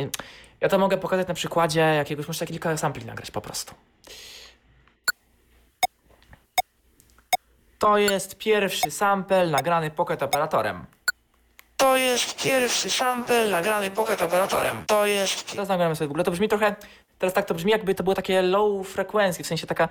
Ja 0.62 0.70
to 0.70 0.80
mogę 0.80 0.98
pokazać 0.98 1.28
na 1.28 1.34
przykładzie 1.34 1.80
jakiegoś, 1.80 2.28
muszę 2.28 2.48
kilka 2.48 2.78
sampli 2.78 3.06
nagrać 3.06 3.32
po 3.32 3.42
prostu. 3.42 3.74
To 7.80 7.98
jest 7.98 8.38
pierwszy 8.38 8.92
sample 8.92 9.48
nagrany 9.48 9.92
Pocket 9.92 10.24
Operatorem. 10.24 10.86
To 11.78 11.98
jest 11.98 12.44
pierwszy 12.44 12.90
sample 12.90 13.48
nagrany 13.50 13.92
Pocket 13.92 14.22
Operatorem. 14.22 14.84
To 14.88 15.06
jest... 15.06 15.52
Teraz 15.52 15.70
nagramy 15.70 15.96
sobie 15.96 16.08
w 16.08 16.12
ogóle. 16.12 16.24
To 16.24 16.32
brzmi 16.32 16.48
trochę, 16.48 16.76
teraz 17.20 17.34
tak 17.34 17.46
to 17.46 17.54
brzmi 17.54 17.72
jakby 17.72 17.96
to 17.96 18.04
było 18.04 18.16
takie 18.16 18.42
low 18.42 18.88
frequency, 18.88 19.44
w 19.44 19.48
sensie 19.48 19.68
taka 19.68 19.90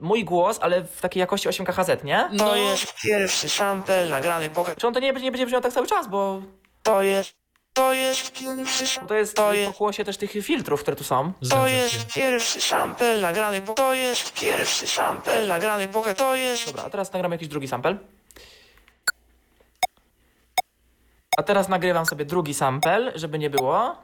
mój 0.00 0.24
głos, 0.24 0.58
ale 0.62 0.82
w 0.84 1.00
takiej 1.00 1.20
jakości 1.20 1.48
8 1.48 1.66
kHz, 1.66 2.04
nie? 2.04 2.28
To 2.38 2.44
No, 2.44 2.56
jest 2.56 2.94
pierwszy 3.02 3.48
sample 3.48 4.08
nagrany 4.08 4.50
Pocket... 4.50 4.78
Czy 4.78 4.86
on 4.86 4.94
to 4.94 5.00
nie 5.00 5.12
będzie, 5.12 5.24
nie 5.24 5.30
będzie 5.30 5.46
brzmiał 5.46 5.60
tak 5.60 5.72
cały 5.72 5.86
czas, 5.86 6.08
bo 6.08 6.42
To 6.82 7.02
jest... 7.02 7.32
To 7.72 7.92
jest 7.92 8.32
pierwszy 8.32 8.86
sam- 8.86 9.06
To 9.06 9.14
jest 9.14 9.36
To 9.36 9.52
jest- 9.54 9.72
pokłosie 9.72 10.04
też 10.04 10.16
tych 10.16 10.30
filtrów, 10.30 10.80
które 10.82 10.96
tu 10.96 11.04
są. 11.04 11.32
To 11.32 11.38
Zgadza 11.46 11.68
się. 11.68 11.74
jest 11.74 12.06
pierwszy 12.14 12.60
sample 12.60 13.18
nagrany 13.20 13.60
w 13.60 13.74
To 13.74 13.94
jest 13.94 14.32
pierwszy 14.40 14.86
sample 14.86 15.46
nagrany 15.46 15.88
w 15.88 16.14
To 16.16 16.34
jest 16.36 16.66
Dobra, 16.66 16.82
a 16.84 16.90
teraz 16.90 17.12
nagram 17.12 17.32
jakiś 17.32 17.48
drugi 17.48 17.68
sample. 17.68 17.96
A 21.36 21.42
teraz 21.42 21.68
nagrywam 21.68 22.06
sobie 22.06 22.24
drugi 22.24 22.54
sample, 22.54 23.12
żeby 23.14 23.38
nie 23.38 23.50
było. 23.50 23.96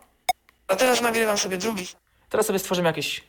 A 0.68 0.76
teraz 0.76 1.00
nagrywam 1.00 1.38
sobie 1.38 1.56
drugi 1.58 1.86
Teraz 2.30 2.46
sobie 2.46 2.58
stworzymy 2.58 2.88
jakieś... 2.88 3.24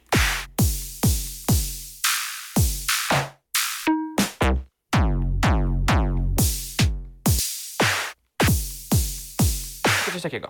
Coś 10.17 10.23
takiego. 10.23 10.49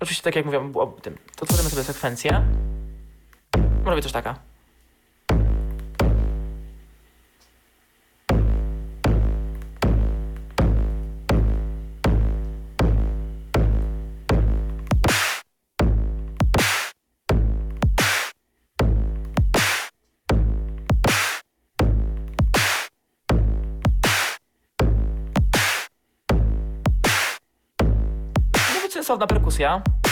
Oczywiście 0.00 0.24
tak 0.24 0.36
jak 0.36 0.44
mówiłem 0.44 0.72
tym, 1.02 1.18
to 1.36 1.46
tworzymy 1.46 1.70
sobie 1.70 1.84
sekwencję. 1.84 2.42
Może 3.84 3.96
być 3.96 4.02
też 4.02 4.12
taka. 4.12 4.38
Może 29.08 29.26
być 29.26 29.54
sensowna 29.54 30.07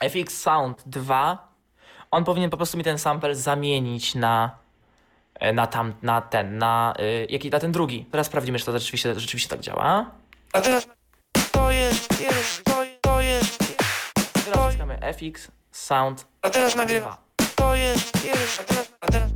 FX 0.00 0.40
Sound 0.42 0.82
2, 0.86 1.48
on 2.10 2.24
powinien 2.24 2.50
po 2.50 2.56
prostu 2.56 2.78
mi 2.78 2.84
ten 2.84 2.98
sample 2.98 3.34
zamienić 3.34 4.14
na, 4.14 4.58
e, 5.34 5.52
na 5.52 5.66
tam, 5.66 5.94
na 6.02 6.20
ten, 6.20 6.58
na, 6.58 6.94
y, 7.00 7.26
jaki, 7.30 7.50
na 7.50 7.60
ten 7.60 7.72
drugi. 7.72 8.04
Teraz 8.10 8.26
sprawdzimy, 8.26 8.58
czy 8.58 8.64
to 8.64 8.78
rzeczywiście, 8.78 9.20
rzeczywiście 9.20 9.48
tak 9.48 9.60
działa. 9.60 10.10
A 10.52 10.60
teraz 10.60 10.86
To 11.52 11.70
jest 11.70 12.08
pierwszy 12.18 12.62
To, 12.62 12.84
to 13.00 13.20
jest 13.20 13.76
Teraz 14.44 14.56
naciskamy 14.64 14.98
FX 15.00 15.48
Sound 15.72 16.26
A 16.42 16.50
teraz 16.50 16.76
nagrywam 16.76 17.16
2. 17.38 17.46
To 17.56 17.74
jest 17.74 18.12
pierwszy 18.22 18.60
A 18.62 18.64
teraz 18.64 18.88
A 19.00 19.06
teraz 19.06 19.30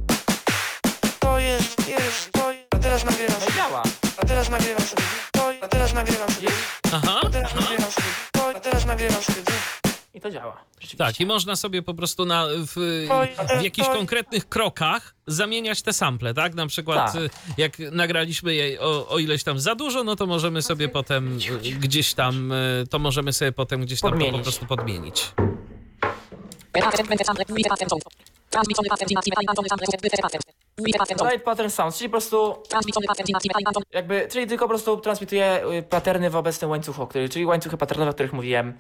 To 1.21 1.39
jest 1.39 1.77
pierwszy 1.87 2.31
To, 2.33 2.51
a 2.71 2.79
teraz 2.79 3.05
nagrywam 3.05 3.37
No 3.41 3.47
i 3.49 3.53
działa. 3.57 3.83
A 4.17 4.27
teraz 4.27 4.51
nagrywam 4.51 4.83
sobie 4.87 5.03
To, 5.33 5.53
a 5.63 5.69
teraz 5.69 5.93
nagrywam 5.95 6.31
sobie 6.31 6.49
Aha, 6.93 7.21
A 7.27 7.31
teraz 7.31 7.53
aha. 7.53 7.61
nagrywam 7.61 7.91
sobie 7.93 8.04
I 10.15 10.21
to 10.21 10.31
działa. 10.31 10.65
Tak, 10.99 11.21
i 11.21 11.27
można 11.27 11.57
sobie 11.57 11.83
po 11.83 11.95
prostu 11.95 12.25
na, 12.25 12.47
w, 12.47 12.75
w 13.59 13.63
jakichś 13.63 13.89
konkretnych 13.89 14.49
krokach 14.49 15.15
zamieniać 15.27 15.83
te 15.83 15.93
sample, 15.93 16.35
tak? 16.35 16.55
Na 16.55 16.67
przykład 16.67 17.13
Tak. 17.13 17.23
y, 17.23 17.31
jak 17.57 17.79
nagraliśmy 17.79 18.55
je 18.55 18.81
o, 18.81 19.09
o 19.09 19.19
ileś 19.19 19.45
tam 19.45 19.61
za 19.61 19.75
dużo, 19.75 20.05
no 20.05 20.17
to 20.17 20.27
możemy 20.27 20.63
sobie 20.63 20.89
potem 20.89 21.39
y, 21.65 21.71
gdzieś 21.71 22.15
tam, 22.15 22.53
y, 22.53 22.85
to 22.91 22.99
możemy 22.99 23.33
sobie 23.33 23.53
potem 23.53 23.81
gdzieś 23.81 24.01
tam 24.01 24.11
to 24.11 24.17
po 24.17 24.21
Podmienić. 24.25 24.43
prostu 24.43 24.67
podmienić. 24.67 25.33
11, 26.75 27.03
20 27.05 27.25
sample, 27.25 27.45
20 27.45 27.71
pattern 27.71 27.91
sound. 27.91 28.05
Transmissiony 28.51 28.89
pattern 28.89 30.54
sample, 30.77 30.93
20 30.93 30.99
pattern. 30.99 30.99
20 30.99 30.99
pattern 30.99 31.19
sound. 31.19 31.33
Light 31.33 31.45
Pattern 31.45 31.71
Sound, 31.71 31.97
czyli 31.97 32.09
po 32.09 32.13
prostu 32.13 32.63
jakby, 33.93 34.29
czyli 34.31 34.47
tylko 34.47 34.65
po 34.65 34.69
prostu 34.69 34.97
transmituje 34.97 35.65
y, 35.73 35.83
paterny 35.83 36.31
w 36.31 36.37
obecnym 36.37 36.71
łańcuchu, 36.71 37.07
który, 37.07 37.29
czyli 37.29 37.47
łańcuchy 37.47 37.77
paternowe, 37.77 38.11
o 38.11 38.15
których 38.15 38.33
mówiłem. 38.33 38.79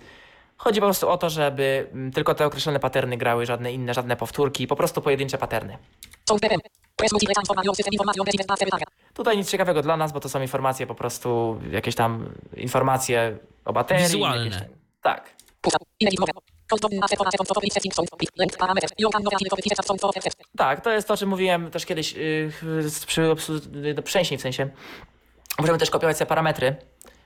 Chodzi 0.56 0.80
po 0.80 0.86
prostu 0.86 1.08
o 1.08 1.18
to, 1.18 1.30
żeby 1.30 1.88
mm, 1.92 2.12
tylko 2.12 2.34
te 2.34 2.46
określone 2.46 2.80
paterny 2.80 3.16
grały, 3.16 3.46
żadne 3.46 3.72
inne, 3.72 3.94
żadne 3.94 4.16
powtórki, 4.16 4.66
po 4.66 4.76
prostu 4.76 5.02
pojedyncze 5.02 5.38
paterny. 5.38 5.78
Tutaj 9.14 9.36
nic 9.36 9.50
ciekawego 9.50 9.82
dla 9.82 9.96
nas, 9.96 10.12
bo 10.12 10.20
to 10.20 10.28
są 10.28 10.42
informacje 10.42 10.86
po 10.86 10.94
prostu, 10.94 11.60
jakieś 11.70 11.94
tam 11.94 12.32
informacje 12.56 13.38
o 13.64 13.72
baterii. 13.72 14.04
Wizualne. 14.04 14.44
jakieś 14.44 14.60
Tak. 15.02 15.34
Tak, 20.56 20.80
to 20.80 20.90
jest 20.90 21.08
to, 21.08 21.14
o 21.14 21.16
czym 21.16 21.28
mówiłem 21.28 21.70
też 21.70 21.86
kiedyś 21.86 22.14
z- 22.80 23.04
przy 23.06 23.30
obsłudze 23.30 23.94
do 23.94 24.02
przejścień 24.02 24.38
w 24.38 24.42
sensie. 24.42 24.68
Możemy 25.58 25.78
też 25.78 25.90
kopiować 25.90 26.16
sobie 26.18 26.28
parametry, 26.28 26.76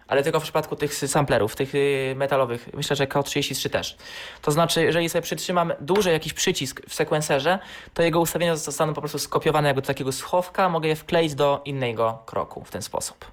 ale 0.09 0.23
tylko 0.23 0.41
w 0.41 0.43
przypadku 0.43 0.77
tych 0.77 0.95
samplerów, 0.95 1.57
tych 1.57 1.75
yy, 1.75 2.15
metalowych. 2.17 2.69
Myślę, 2.75 2.97
że 2.97 3.07
K33 3.07 3.71
też. 3.71 3.97
To 4.43 4.51
znaczy, 4.53 4.83
jeżeli 4.85 5.09
sobie 5.09 5.23
przytrzymam 5.23 5.73
dłużej 5.81 6.13
jakiś 6.13 6.33
przycisk 6.33 6.81
w 6.89 6.95
sekwenserze, 6.95 7.59
to 7.95 8.03
jego 8.03 8.21
ustawienia 8.21 8.57
zostaną 8.57 8.95
po 8.95 9.01
prostu 9.01 9.19
skopiowane 9.19 9.69
jakby 9.69 9.83
do 9.83 9.87
takiego 9.87 10.13
schowka. 10.13 10.69
Mogę 10.69 10.89
je 10.89 10.97
wkleić 10.97 11.35
do 11.35 11.63
innego 11.65 12.23
kroku 12.27 12.65
w 12.65 12.71
ten 12.71 12.83
sposób. 12.83 13.25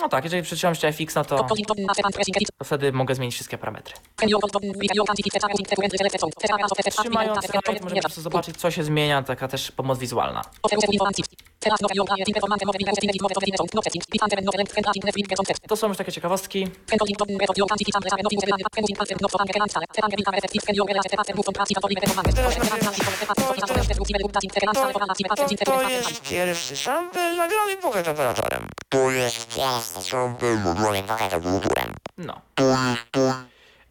No 0.00 0.08
tak, 0.08 0.24
jeżeli 0.24 0.42
przytrzymam 0.42 0.72
jeszcze 0.72 0.88
FX, 0.92 1.14
no 1.14 1.24
to, 1.24 1.36
to 2.58 2.64
wtedy 2.64 2.92
mogę 2.92 3.14
zmienić 3.14 3.34
wszystkie 3.34 3.58
parametry. 3.58 3.94
Trzymając 6.90 7.38
right, 7.68 7.82
możemy 7.82 8.00
po 8.00 8.08
prostu 8.08 8.20
zobaczyć, 8.22 8.56
co 8.56 8.70
się 8.70 8.84
zmienia, 8.84 9.22
taka 9.22 9.48
też 9.48 9.72
pomoc 9.72 9.98
wizualna. 9.98 10.42
To 15.68 15.76
są 15.76 15.88
już 15.88 15.96
takie 15.96 16.12
ciekawostki. 16.12 16.68
To 25.64 25.90
jest 25.90 26.22
pierwszy 26.30 26.76
nagrany 27.36 27.76
w 27.82 27.84
operatorem 27.84 28.68
To 28.88 29.10
jest 29.10 29.56
pierwszy 29.56 30.10
sample 30.10 30.56
nagrany 30.56 31.02
w 31.02 31.46
operatorem 31.46 31.94
No. 32.18 32.40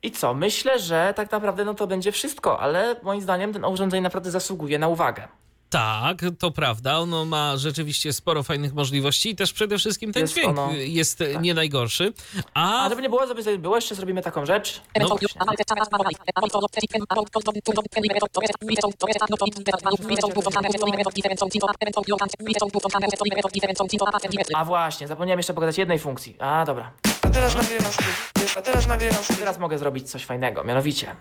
I 0.04 0.12
co? 0.12 0.34
Myślę, 0.34 0.80
że 0.80 1.14
tak 1.16 1.32
naprawdę 1.32 1.66
no 1.66 1.74
to 1.74 1.88
będzie 1.88 2.12
wszystko, 2.12 2.60
ale 2.60 2.96
moim 3.04 3.22
zdaniem 3.22 3.54
ten 3.54 3.66
urządzenie 3.66 4.02
naprawdę 4.02 4.32
zasługuje 4.32 4.80
na 4.80 4.88
uwagę. 4.88 5.28
Tak, 5.74 6.22
to 6.40 6.52
prawda. 6.52 7.00
Ono 7.00 7.26
ma 7.26 7.58
rzeczywiście 7.58 8.14
sporo 8.14 8.44
fajnych 8.44 8.74
możliwości 8.74 9.30
i 9.30 9.36
też 9.36 9.54
przede 9.54 9.78
wszystkim 9.78 10.14
ten 10.14 10.22
Jest 10.22 10.34
dźwięk 10.34 10.50
ono- 10.50 10.72
jest 10.74 11.24
nie 11.42 11.54
najgorszy. 11.54 12.14
A 12.54 12.86
A 12.86 12.90
żeby 12.90 13.02
nie 13.02 13.10
było, 13.10 13.28
żeby 13.28 13.58
było, 13.58 13.76
jeszcze 13.76 13.96
zrobimy 13.96 14.22
taką 14.22 14.46
rzecz. 14.46 14.82
No. 15.00 15.18
A 24.56 24.66
właśnie, 24.66 25.08
zapomniałem 25.08 25.40
jeszcze 25.40 25.54
pokazać 25.54 25.78
jednej 25.78 26.00
funkcji. 26.00 26.36
A 26.40 26.66
dobra. 26.66 26.92
A 27.22 27.30
teraz 27.30 27.52
sobie 27.52 27.78
A 28.58 28.62
teraz 28.62 28.88
Teraz 29.40 29.60
mogę 29.60 29.78
zrobić 29.78 30.12
coś 30.12 30.26
fajnego, 30.26 30.64
mianowicie. 30.64 31.16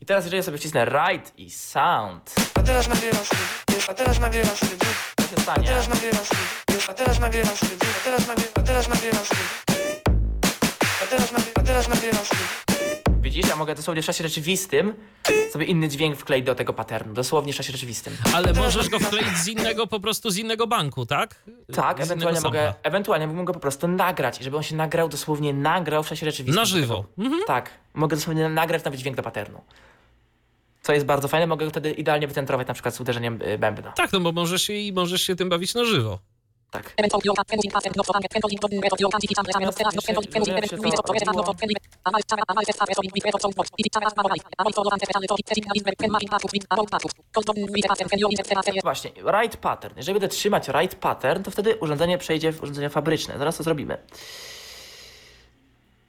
I 0.00 0.06
teraz 0.06 0.24
jeżeli 0.24 0.42
sobie 0.42 0.58
wcisnę 0.58 0.84
right 0.84 1.38
i 1.38 1.50
sound, 1.50 2.34
A 2.54 2.62
teraz 2.62 2.88
nagrywam 2.88 3.24
sobie 3.24 3.40
A 3.88 3.94
teraz 3.94 4.18
co 4.58 4.66
się 4.66 4.76
A 5.56 5.62
teraz 5.64 5.88
A 6.88 6.94
teraz 6.94 7.18
nagrywam 7.18 7.56
sobie 7.56 7.76
A 7.98 8.04
teraz 8.04 8.28
nagrywam 8.28 8.54
A 8.54 8.62
teraz 8.62 8.88
nagrywam 8.88 9.24
sobie 9.24 9.40
A 11.02 11.06
teraz 11.06 11.32
nagrywam 11.32 11.54
A 11.54 11.62
teraz 11.62 11.88
nagrywam 11.88 12.24
sobie 12.24 12.73
widzisz, 13.24 13.48
ja 13.48 13.56
mogę 13.56 13.74
dosłownie 13.74 14.02
w 14.02 14.06
czasie 14.06 14.24
rzeczywistym 14.24 14.94
sobie 15.52 15.64
inny 15.66 15.88
dźwięk 15.88 16.16
wkleić 16.16 16.46
do 16.46 16.54
tego 16.54 16.72
patternu. 16.72 17.14
Dosłownie 17.14 17.52
w 17.52 17.56
czasie 17.56 17.72
rzeczywistym. 17.72 18.16
Ale 18.34 18.52
możesz 18.52 18.88
go 18.88 18.98
wkleić 18.98 19.28
z 19.38 19.48
innego, 19.48 19.86
po 19.86 20.00
prostu 20.00 20.30
z 20.30 20.36
innego 20.36 20.66
banku, 20.66 21.06
tak? 21.06 21.42
Tak, 21.74 21.98
Z 21.98 22.00
ewentualnie 22.00 22.38
innego 22.38 22.48
mogę, 22.48 22.64
sampla. 22.64 22.80
ewentualnie 22.82 23.26
mógłbym 23.26 23.44
go 23.44 23.52
po 23.52 23.60
prostu 23.60 23.88
nagrać, 23.88 24.40
i 24.40 24.44
żeby 24.44 24.56
on 24.56 24.62
się 24.62 24.76
nagrał, 24.76 25.08
dosłownie 25.08 25.52
nagrał 25.52 26.02
w 26.02 26.08
czasie 26.08 26.26
rzeczywistym. 26.26 26.60
Na 26.60 26.64
żywo. 26.64 27.04
Mhm. 27.18 27.42
Tak, 27.46 27.70
mogę 27.94 28.16
dosłownie 28.16 28.48
nagrać 28.48 28.84
nawet 28.84 29.00
dźwięk 29.00 29.16
do 29.16 29.22
patternu. 29.22 29.60
Co 30.82 30.92
jest 30.92 31.06
bardzo 31.06 31.28
fajne, 31.28 31.46
mogę 31.46 31.64
go 31.64 31.70
wtedy 31.70 31.90
idealnie 31.92 32.26
wycentrować 32.28 32.68
na 32.68 32.74
przykład 32.74 32.94
z 32.94 33.00
uderzeniem 33.00 33.42
y, 33.42 33.58
bębna. 33.58 33.92
Tak, 33.92 34.12
no 34.12 34.20
bo 34.20 34.32
możesz 34.32 34.62
się, 34.62 34.72
i 34.72 34.92
możesz 34.92 35.22
się 35.22 35.36
tym 35.36 35.48
bawić 35.48 35.74
na 35.74 35.84
żywo. 35.84 36.18
Tak. 36.74 36.94
Właśnie, 48.82 49.10
write 49.10 49.56
pattern. 49.56 49.94
Jeżeli 49.96 50.14
będę 50.14 50.28
trzymać 50.28 50.66
write 50.66 50.96
pattern, 50.96 51.42
to 51.42 51.50
wtedy 51.50 51.76
urządzenie 51.76 52.18
przejdzie 52.18 52.52
w 52.52 52.62
urządzenie 52.62 52.90
fabryczne. 52.90 53.38
Zaraz 53.38 53.56
to 53.56 53.62
zrobimy. 53.62 53.98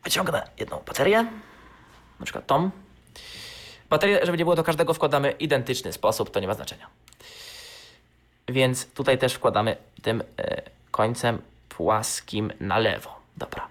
Wyciągnę 0.03 0.47
jedną 0.59 0.81
baterię, 0.87 1.23
na 2.19 2.25
przykład 2.25 2.47
tą. 2.47 2.69
Baterię, 3.89 4.19
żeby 4.23 4.37
nie 4.37 4.45
było 4.45 4.55
do 4.55 4.63
każdego, 4.63 4.93
wkładamy 4.93 5.31
identyczny 5.31 5.93
sposób, 5.93 6.29
to 6.29 6.39
nie 6.39 6.47
ma 6.47 6.53
znaczenia. 6.53 6.87
Więc 8.47 8.85
tutaj 8.85 9.17
też 9.17 9.33
wkładamy 9.33 9.77
tym 10.01 10.23
e, 10.37 10.61
końcem 10.91 11.41
płaskim 11.69 12.53
na 12.59 12.77
lewo. 12.79 13.15
Dobra. 13.37 13.67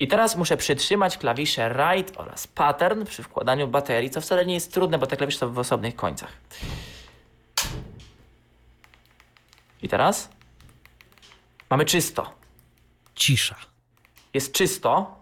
I 0.00 0.08
teraz 0.08 0.36
muszę 0.36 0.56
przytrzymać 0.56 1.18
klawisze 1.18 1.70
write 1.74 2.18
oraz 2.18 2.46
pattern 2.46 3.04
przy 3.04 3.22
wkładaniu 3.22 3.68
baterii, 3.68 4.10
co 4.10 4.20
wcale 4.20 4.46
nie 4.46 4.54
jest 4.54 4.72
trudne, 4.72 4.98
bo 4.98 5.06
te 5.06 5.16
klawisze 5.16 5.38
są 5.38 5.52
w 5.52 5.58
osobnych 5.58 5.96
końcach. 5.96 6.32
I 9.82 9.88
teraz 9.88 10.28
mamy 11.70 11.84
czysto. 11.84 12.32
Cisza. 13.14 13.56
Jest 14.34 14.52
czysto. 14.52 15.16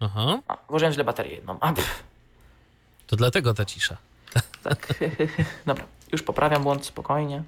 Aha, 0.00 0.40
A, 0.48 0.56
włożyłem 0.68 0.92
źle 0.92 1.04
baterię 1.04 1.34
jedną. 1.34 1.58
A, 1.60 1.72
pff, 1.72 2.02
to 3.06 3.16
dlatego 3.16 3.54
ta 3.54 3.64
cisza. 3.64 3.96
tak. 4.62 4.88
Dobra, 5.66 5.84
już 6.12 6.22
poprawiam 6.22 6.62
błąd 6.62 6.86
spokojnie. 6.86 7.42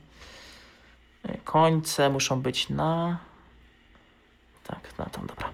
Końce 1.45 2.11
muszą 2.11 2.41
być 2.41 2.69
na. 2.69 3.19
Tak, 4.65 4.99
na 4.99 5.05
tą, 5.05 5.27
dobra. 5.27 5.51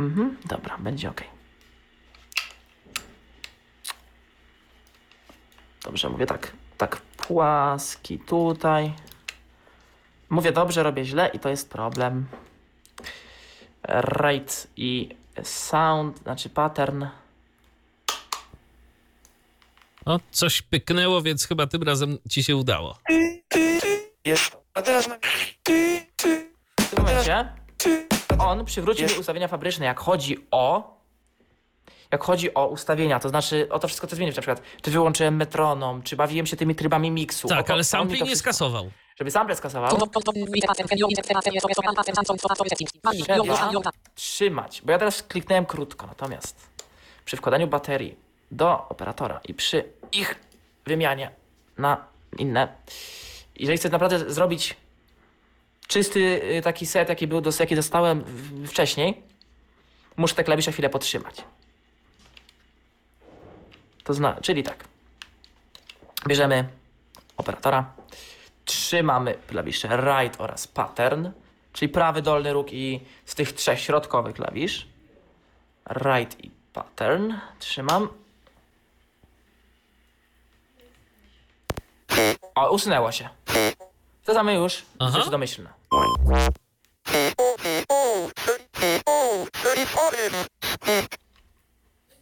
Mhm, 0.00 0.36
dobra, 0.44 0.78
będzie 0.78 1.10
ok. 1.10 1.24
Dobrze, 5.84 6.08
mówię 6.08 6.26
tak. 6.26 6.52
Tak, 6.78 6.96
płaski 7.00 8.18
tutaj. 8.18 8.94
Mówię 10.30 10.52
dobrze, 10.52 10.82
robię 10.82 11.04
źle 11.04 11.28
i 11.28 11.38
to 11.38 11.48
jest 11.48 11.70
problem. 11.70 12.26
Rate 13.82 14.54
i 14.76 15.16
sound, 15.42 16.18
znaczy 16.18 16.50
pattern. 16.50 17.06
O, 20.04 20.20
coś 20.30 20.62
pyknęło, 20.62 21.22
więc 21.22 21.46
chyba 21.46 21.66
tym 21.66 21.82
razem 21.82 22.18
ci 22.30 22.42
się 22.42 22.56
udało. 22.56 22.98
Jest. 24.24 24.56
A 24.74 24.82
teraz 24.82 25.08
na... 25.08 25.16
W 26.80 26.90
tym 26.90 26.98
momencie 26.98 27.52
on 28.38 28.64
przywrócił 28.64 29.08
mi 29.08 29.14
ustawienia 29.18 29.48
fabryczne, 29.48 29.86
jak 29.86 30.00
chodzi 30.00 30.36
o. 30.50 30.92
Jak 32.12 32.24
chodzi 32.24 32.54
o 32.54 32.66
ustawienia, 32.66 33.20
to 33.20 33.28
znaczy 33.28 33.68
o 33.70 33.78
to 33.78 33.88
wszystko, 33.88 34.06
co 34.06 34.16
zmienić. 34.16 34.36
Na 34.36 34.42
przykład, 34.42 34.62
czy 34.82 34.90
wyłączyłem 34.90 35.36
metronom, 35.36 36.02
czy 36.02 36.16
bawiłem 36.16 36.46
się 36.46 36.56
tymi 36.56 36.74
trybami 36.74 37.10
miksu. 37.10 37.48
Tak, 37.48 37.66
to- 37.66 37.72
ale 37.72 37.74
on 37.74 37.78
mi 37.80 37.84
sampli 37.84 38.18
to 38.18 38.24
nie 38.24 38.30
wszystko- 38.30 38.50
skasował. 38.52 38.90
Żeby 39.18 39.30
sample 39.30 39.56
skasował, 39.56 39.90
your 43.74 43.82
trzymać. 44.14 44.82
Bo 44.84 44.92
ja 44.92 44.98
teraz 44.98 45.22
kliknąłem 45.22 45.66
krótko, 45.66 46.06
natomiast 46.06 46.68
przy 47.24 47.36
wkładaniu 47.36 47.66
baterii 47.66 48.16
do 48.52 48.88
operatora 48.88 49.40
i 49.48 49.54
przy 49.54 49.84
ich 50.12 50.34
wymianie 50.86 51.30
na 51.78 52.04
inne, 52.38 52.68
jeżeli 53.56 53.78
chcę 53.78 53.88
naprawdę 53.88 54.32
zrobić 54.32 54.76
czysty 55.86 56.20
y, 56.58 56.62
taki 56.62 56.86
set, 56.86 57.08
jaki 57.08 57.26
był, 57.26 57.42
jaki 57.60 57.76
dostałem 57.76 58.24
wcześniej, 58.66 59.22
muszę 60.16 60.34
te 60.34 60.44
klawisze 60.44 60.72
chwilę 60.72 60.88
podtrzymać. 60.88 61.44
To 64.04 64.14
zna, 64.14 64.40
czyli 64.42 64.62
tak. 64.62 64.84
Bierzemy 66.28 66.68
operatora, 67.36 67.92
trzymamy 68.64 69.34
klawisze 69.46 69.88
right 69.96 70.40
oraz 70.40 70.66
pattern, 70.68 71.30
czyli 71.72 71.88
prawy 71.88 72.22
dolny 72.22 72.52
róg 72.52 72.72
i 72.72 73.00
z 73.24 73.34
tych 73.34 73.52
trzech 73.52 73.80
środkowych 73.80 74.34
klawisz. 74.34 74.88
Right 75.90 76.44
i 76.44 76.50
pattern. 76.72 77.34
Trzymam. 77.58 78.21
O, 82.54 82.70
usunęło 82.70 83.12
się. 83.12 83.28
To 84.24 84.34
mamy 84.34 84.54
już 84.54 84.82
Aha. 84.98 85.18
rzeczy 85.18 85.30
domyślne. 85.30 85.70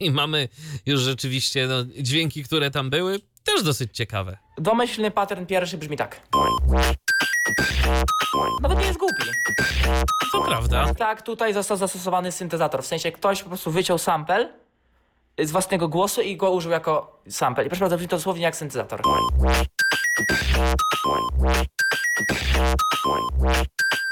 I 0.01 0.11
mamy 0.11 0.49
już 0.87 1.01
rzeczywiście 1.01 1.67
no, 1.67 1.85
dźwięki, 1.85 2.45
które 2.45 2.71
tam 2.71 2.91
były, 2.91 3.21
też 3.45 3.63
dosyć 3.63 3.97
ciekawe. 3.97 4.39
Domyślny 4.59 5.11
pattern 5.11 5.47
pierwszy 5.47 5.79
brzmi 5.79 5.97
tak. 5.97 6.21
Nawet 8.61 8.79
nie 8.79 8.87
jest 8.87 8.99
głupi. 8.99 9.23
To 10.33 10.43
prawda. 10.43 10.95
Tak, 10.95 11.23
tutaj 11.23 11.55
został 11.55 11.77
zastosowany 11.77 12.33
syntezator. 12.33 12.83
W 12.83 12.87
sensie 12.87 13.13
ktoś 13.13 13.43
po 13.43 13.49
prostu 13.49 13.71
wyciął 13.71 13.99
sample 13.99 14.53
z 15.43 15.51
własnego 15.51 15.89
głosu 15.89 16.21
i 16.21 16.37
go 16.37 16.51
użył 16.51 16.73
jako 16.73 17.21
sample. 17.29 17.65
I 17.65 17.69
proszę 17.69 17.81
bardzo, 17.81 17.97
brzmi 17.97 18.09
to 18.09 18.17
dosłownie 18.17 18.43
jak 18.43 18.57
syntezator. 18.57 19.01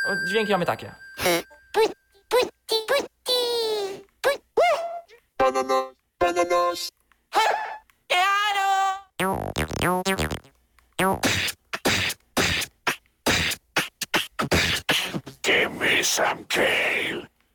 O, 0.04 0.16
Dźwięki 0.28 0.52
mamy 0.52 0.66
takie. 0.66 0.94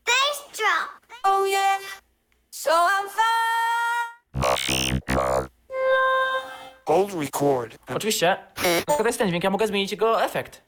Bass 0.05 0.37
drum. 0.55 0.87
Oh 1.23 1.45
yeah. 1.45 1.79
So 2.51 2.71
I'm 2.71 3.09
fine. 3.09 3.32
Hold 6.85 7.13
record. 7.21 7.77
Oczywiście, 7.95 8.37
to 8.97 9.05
jest 9.05 9.19
ten 9.19 9.27
dźwięk, 9.27 9.43
ja 9.43 9.49
mogę 9.49 9.67
zmienić 9.67 9.91
jego 9.91 10.23
efekt. 10.23 10.61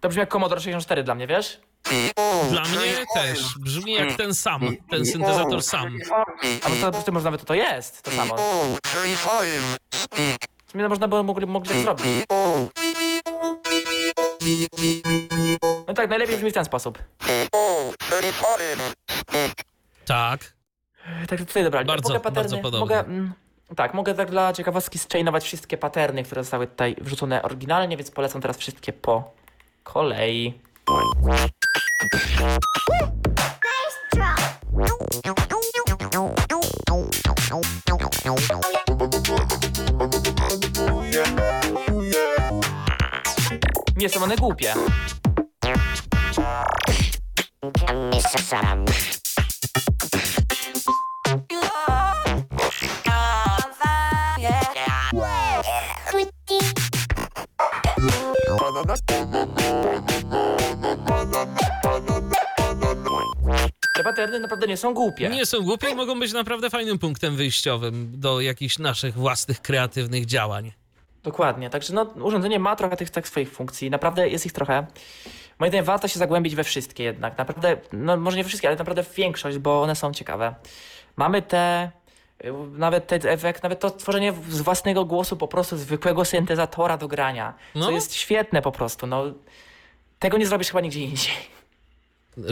To 0.00 0.08
brzmi 0.08 0.20
jak 0.20 0.32
Commodore 0.32 0.60
64 0.60 1.02
dla 1.02 1.14
mnie, 1.14 1.26
wiesz? 1.26 1.60
Dla 2.50 2.62
mnie 2.62 3.06
też 3.14 3.58
brzmi 3.58 3.92
jak 3.92 4.12
ten 4.12 4.34
sam, 4.34 4.76
ten 4.90 5.06
syntezator 5.06 5.62
sam. 5.62 5.98
A 6.62 6.68
to 6.70 6.76
po 6.86 6.92
prostu 6.92 7.12
może 7.12 7.24
nawet 7.24 7.44
to 7.44 7.54
jest, 7.54 8.02
to 8.02 8.10
samo. 8.10 8.36
W 10.66 10.70
sumie 10.70 10.88
można 10.88 11.08
było 11.08 11.22
mogli, 11.22 11.46
mogli 11.46 11.70
tak 11.70 11.78
zrobić. 11.78 12.04
No 15.88 15.94
tak, 15.94 16.10
najlepiej 16.10 16.36
brzmi 16.36 16.50
w 16.50 16.54
ten 16.54 16.64
sposób. 16.64 16.98
Tak. 20.06 20.59
Tak, 21.28 21.38
tutaj 21.38 21.64
dobrali. 21.64 21.86
Bardzo- 21.86 22.08
mogę 22.08 22.20
paterny, 22.20 22.42
bardzo 22.42 22.56
podobnie. 22.62 22.80
mogę, 22.80 23.00
mm, 23.00 23.32
Tak, 23.76 23.94
mogę 23.94 24.14
tak 24.14 24.30
dla 24.30 24.52
ciekawostki 24.52 24.98
zchainować 24.98 25.44
wszystkie 25.44 25.76
paterny, 25.78 26.22
które 26.24 26.42
zostały 26.44 26.66
tutaj 26.66 26.96
wrzucone 27.00 27.42
oryginalnie, 27.42 27.96
więc 27.96 28.10
polecam 28.10 28.42
teraz 28.42 28.56
wszystkie 28.56 28.92
po 28.92 29.32
kolei. 29.84 30.54
Nie 43.96 44.08
są 44.08 44.22
one 44.24 44.36
głupie. 44.36 44.74
Nie 64.70 64.76
są 64.76 64.94
głupie. 64.94 65.28
Nie 65.28 65.46
są 65.46 65.60
głupie 65.62 65.90
i 65.90 65.94
mogą 65.94 66.20
być 66.20 66.32
naprawdę 66.32 66.70
fajnym 66.70 66.98
punktem 66.98 67.36
wyjściowym 67.36 68.12
do 68.20 68.40
jakichś 68.40 68.78
naszych 68.78 69.14
własnych 69.14 69.62
kreatywnych 69.62 70.26
działań. 70.26 70.72
Dokładnie, 71.22 71.70
także 71.70 71.94
no, 71.94 72.02
urządzenie 72.02 72.58
ma 72.58 72.76
trochę 72.76 72.96
tych 72.96 73.10
tak 73.10 73.28
swoich 73.28 73.52
funkcji, 73.52 73.90
naprawdę 73.90 74.28
jest 74.28 74.46
ich 74.46 74.52
trochę. 74.52 74.86
Moim 75.58 75.70
zdaniem 75.70 75.84
warto 75.84 76.08
się 76.08 76.18
zagłębić 76.18 76.54
we 76.54 76.64
wszystkie 76.64 77.04
jednak, 77.04 77.38
naprawdę, 77.38 77.76
no 77.92 78.16
może 78.16 78.36
nie 78.36 78.42
we 78.42 78.48
wszystkie, 78.48 78.68
ale 78.68 78.76
naprawdę 78.76 79.02
w 79.02 79.14
większość, 79.14 79.58
bo 79.58 79.82
one 79.82 79.96
są 79.96 80.12
ciekawe. 80.12 80.54
Mamy 81.16 81.42
te, 81.42 81.90
y, 82.44 82.52
nawet 82.72 83.06
ten 83.06 83.20
efekt, 83.26 83.62
nawet 83.62 83.80
to 83.80 83.90
tworzenie 83.90 84.32
z 84.48 84.60
własnego 84.60 85.04
głosu 85.04 85.36
po 85.36 85.48
prostu 85.48 85.76
zwykłego 85.76 86.24
syntezatora 86.24 86.96
do 86.96 87.08
grania, 87.08 87.54
co 87.74 87.78
No. 87.80 87.90
jest 87.90 88.14
świetne 88.14 88.62
po 88.62 88.72
prostu, 88.72 89.06
no. 89.06 89.24
Tego 90.18 90.38
nie 90.38 90.46
zrobisz 90.46 90.68
chyba 90.68 90.80
nigdzie 90.80 91.00
indziej. 91.00 91.32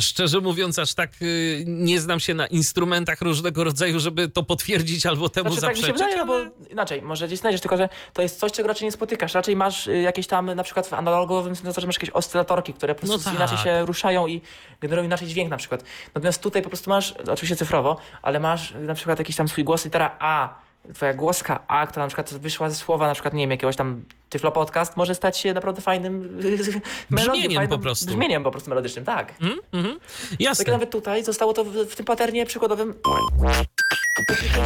Szczerze 0.00 0.40
mówiąc, 0.40 0.78
aż 0.78 0.94
tak 0.94 1.10
y, 1.22 1.64
nie 1.66 2.00
znam 2.00 2.20
się 2.20 2.34
na 2.34 2.46
instrumentach 2.46 3.20
różnego 3.22 3.64
rodzaju, 3.64 4.00
żeby 4.00 4.28
to 4.28 4.42
potwierdzić 4.42 5.06
albo 5.06 5.28
temu 5.28 5.48
Znaczy, 5.50 5.60
tak 5.66 5.70
mi 5.70 5.76
się 5.76 5.86
zaprzeczyć. 5.86 6.16
wydaje, 6.16 6.16
no 6.16 6.54
bo 6.66 6.66
inaczej, 6.70 7.02
może 7.02 7.26
gdzieś 7.26 7.38
znajdziesz, 7.38 7.60
tylko 7.60 7.76
że 7.76 7.88
to 8.12 8.22
jest 8.22 8.38
coś, 8.40 8.52
czego 8.52 8.68
raczej 8.68 8.84
nie 8.86 8.92
spotykasz. 8.92 9.34
Raczej 9.34 9.56
masz 9.56 9.86
y, 9.86 10.00
jakieś 10.00 10.26
tam, 10.26 10.54
na 10.54 10.62
przykład 10.62 10.86
w 10.86 10.92
analogowym 10.92 11.56
syntezatorze 11.56 11.86
masz 11.86 11.96
jakieś 11.96 12.10
oscylatorki, 12.10 12.74
które 12.74 12.94
po 12.94 13.06
No 13.06 13.08
prostu 13.12 13.24
tak. 13.24 13.34
inaczej 13.34 13.58
się 13.58 13.86
ruszają 13.86 14.26
i 14.26 14.40
generują 14.80 15.06
inaczej 15.06 15.28
dźwięk 15.28 15.50
na 15.50 15.56
przykład. 15.56 15.84
Natomiast 16.14 16.42
tutaj 16.42 16.62
po 16.62 16.68
prostu 16.68 16.90
masz, 16.90 17.12
oczywiście 17.12 17.56
cyfrowo, 17.56 17.96
ale 18.22 18.40
masz 18.40 18.74
na 18.80 18.94
przykład 18.94 19.18
jakiś 19.18 19.36
tam 19.36 19.48
swój 19.48 19.64
głos 19.64 19.84
litera 19.84 20.16
A, 20.18 20.54
twoja 20.94 21.14
głoska 21.14 21.64
A, 21.68 21.86
która 21.86 22.04
na 22.04 22.08
przykład 22.08 22.34
wyszła 22.34 22.70
ze 22.70 22.76
słowa, 22.76 23.06
na 23.06 23.14
przykład, 23.14 23.34
nie 23.34 23.42
wiem, 23.42 23.50
jakiegoś 23.50 23.76
tam 23.76 24.04
Tyflo 24.28 24.52
Podcast, 24.52 24.96
może 24.96 25.14
stać 25.14 25.38
się 25.38 25.54
naprawdę 25.54 25.80
fajnym 25.82 26.40
Brzmieniem 27.10 27.52
fajnym, 27.52 27.68
po 27.68 27.78
prostu. 27.78 28.06
Brzmieniem 28.06 28.44
po 28.44 28.50
prostu 28.50 28.70
melodycznym, 28.70 29.04
tak. 29.04 29.34
Mhm. 29.40 29.98
Tak 29.98 30.40
Jasne. 30.40 30.72
nawet 30.72 30.90
tutaj 30.90 31.24
zostało 31.24 31.52
to 31.52 31.64
w, 31.64 31.72
w 31.72 31.96
tym 31.96 32.06
paternie 32.06 32.46
przykładowym. 32.46 32.94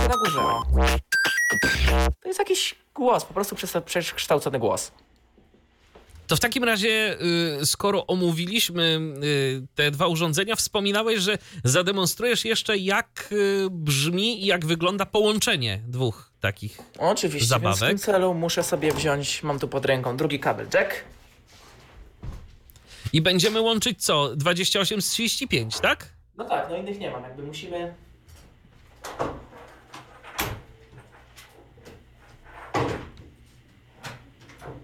Na 0.09 0.16
górze. 0.16 0.41
To 2.20 2.29
jest 2.29 2.39
jakiś 2.39 2.75
głos, 2.95 3.25
po 3.25 3.35
prostu 3.35 3.57
przekształcony 3.85 4.59
głos. 4.59 4.93
To 6.33 6.37
w 6.37 6.41
takim 6.41 6.64
razie, 6.64 7.16
y, 7.62 7.66
skoro 7.66 8.07
omówiliśmy 8.07 9.01
y, 9.24 9.66
te 9.74 9.91
dwa 9.91 10.07
urządzenia, 10.07 10.57
wspominałeś, 10.57 11.20
że 11.20 11.39
zademonstrujesz 11.64 12.45
jeszcze, 12.45 12.76
jak 12.76 13.28
y, 13.33 13.66
brzmi 13.70 14.43
i 14.43 14.47
jak 14.47 14.66
wygląda 14.66 15.07
połączenie 15.07 15.80
dwóch 15.89 16.33
takich. 16.41 16.78
Oczywiście, 16.99 17.49
Zabawek. 17.49 17.80
więc 17.80 18.03
w 18.03 18.05
tym 18.07 18.14
celu 18.14 18.35
muszę 18.35 18.62
sobie 18.62 18.93
wziąć, 18.93 19.43
mam 19.43 19.59
tu 19.59 19.68
pod 19.68 19.85
ręką 19.85 20.16
drugi 20.16 20.41
kabel 20.41 20.66
jack. 20.74 20.95
I 23.12 23.20
będziemy 23.22 23.61
łączyć 23.61 24.05
co? 24.05 24.37
28 24.37 25.03
z 25.03 25.11
35, 25.11 25.80
tak? 25.80 26.09
No 26.37 26.45
tak, 26.45 26.66
no 26.70 26.76
innych 26.76 26.99
nie 26.99 27.11
mam, 27.11 27.22
jakby 27.22 27.43
musimy... 27.43 27.95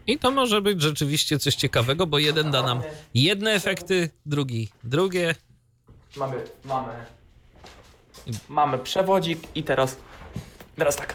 I 0.09 0.19
to 0.19 0.31
może 0.31 0.63
być 0.63 0.83
rzeczywiście 0.83 1.39
coś 1.39 1.55
ciekawego, 1.55 2.07
bo 2.07 2.19
jeden 2.19 2.51
da 2.51 2.63
nam 2.63 2.83
jedne 3.15 3.51
efekty, 3.51 4.11
drugi 4.27 4.69
drugie. 4.85 5.35
Mamy, 6.17 6.45
mamy... 6.65 6.93
Mamy 8.49 8.79
przewodzik 8.79 9.39
i 9.55 9.63
teraz... 9.63 9.97
Teraz 10.77 10.97
tak. 10.97 11.15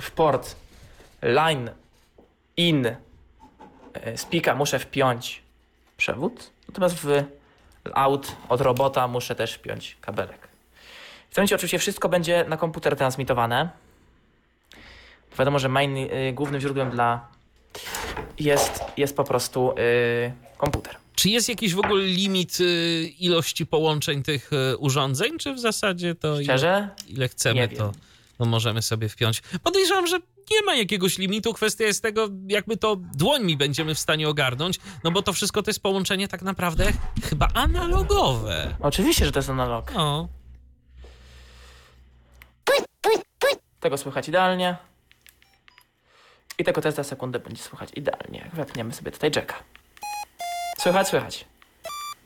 W 0.00 0.10
port 0.10 0.56
line 1.22 1.70
in 2.56 2.86
e, 2.86 2.96
spika 4.18 4.54
muszę 4.54 4.78
wpiąć 4.78 5.42
przewód, 5.96 6.50
natomiast 6.68 6.96
w 6.96 7.24
out 7.94 8.36
od 8.48 8.60
robota 8.60 9.08
muszę 9.08 9.34
też 9.34 9.54
wpiąć 9.54 9.96
kabelek. 10.00 10.48
W 11.30 11.34
tym 11.34 11.42
momencie 11.42 11.54
oczywiście 11.54 11.78
wszystko 11.78 12.08
będzie 12.08 12.44
na 12.48 12.56
komputer 12.56 12.96
transmitowane. 12.96 13.70
Wiadomo, 15.38 15.58
że 15.58 15.68
main, 15.68 15.96
y, 15.96 16.32
głównym 16.34 16.60
źródłem 16.60 16.90
dla 16.90 17.28
jest, 18.38 18.82
jest 18.96 19.16
po 19.16 19.24
prostu 19.24 19.72
y, 19.78 20.32
komputer. 20.58 20.96
Czy 21.14 21.28
jest 21.30 21.48
jakiś 21.48 21.74
w 21.74 21.78
ogóle 21.78 22.04
limit 22.04 22.60
y, 22.60 23.12
ilości 23.18 23.66
połączeń 23.66 24.22
tych 24.22 24.50
y, 24.52 24.76
urządzeń, 24.76 25.38
czy 25.38 25.54
w 25.54 25.58
zasadzie 25.58 26.14
to 26.14 26.34
ile, 26.34 26.44
Szczerze? 26.44 26.88
ile 27.08 27.28
chcemy, 27.28 27.54
Nie 27.60 27.68
to, 27.68 27.92
to 28.38 28.44
możemy 28.44 28.82
sobie 28.82 29.08
wpiąć? 29.08 29.42
Podejrzewam, 29.62 30.06
że 30.06 30.18
nie 30.50 30.62
ma 30.66 30.74
jakiegoś 30.74 31.18
limitu. 31.18 31.54
Kwestia 31.54 31.84
jest 31.84 32.02
tego, 32.02 32.28
jak 32.48 32.66
my 32.66 32.76
to 32.76 32.96
dłońmi 32.96 33.56
będziemy 33.56 33.94
w 33.94 33.98
stanie 33.98 34.28
ogarnąć, 34.28 34.80
no 35.04 35.10
bo 35.10 35.22
to 35.22 35.32
wszystko 35.32 35.62
to 35.62 35.70
jest 35.70 35.82
połączenie 35.82 36.28
tak 36.28 36.42
naprawdę 36.42 36.92
chyba 37.22 37.48
analogowe. 37.54 38.74
Oczywiście, 38.80 39.24
że 39.26 39.32
to 39.32 39.38
jest 39.38 39.50
analog. 39.50 39.92
No. 39.94 40.28
Tego 43.80 43.98
słychać 43.98 44.28
idealnie. 44.28 44.76
I 46.60 46.64
tego 46.64 46.80
też 46.80 46.94
za 46.94 47.04
sekundę 47.04 47.38
będzie 47.38 47.62
słychać 47.62 47.90
idealnie. 47.96 48.50
Wepniemy 48.52 48.92
sobie 48.92 49.10
tutaj 49.10 49.30
jacka. 49.36 49.54
Słychać, 50.78 51.08
słychać. 51.08 51.44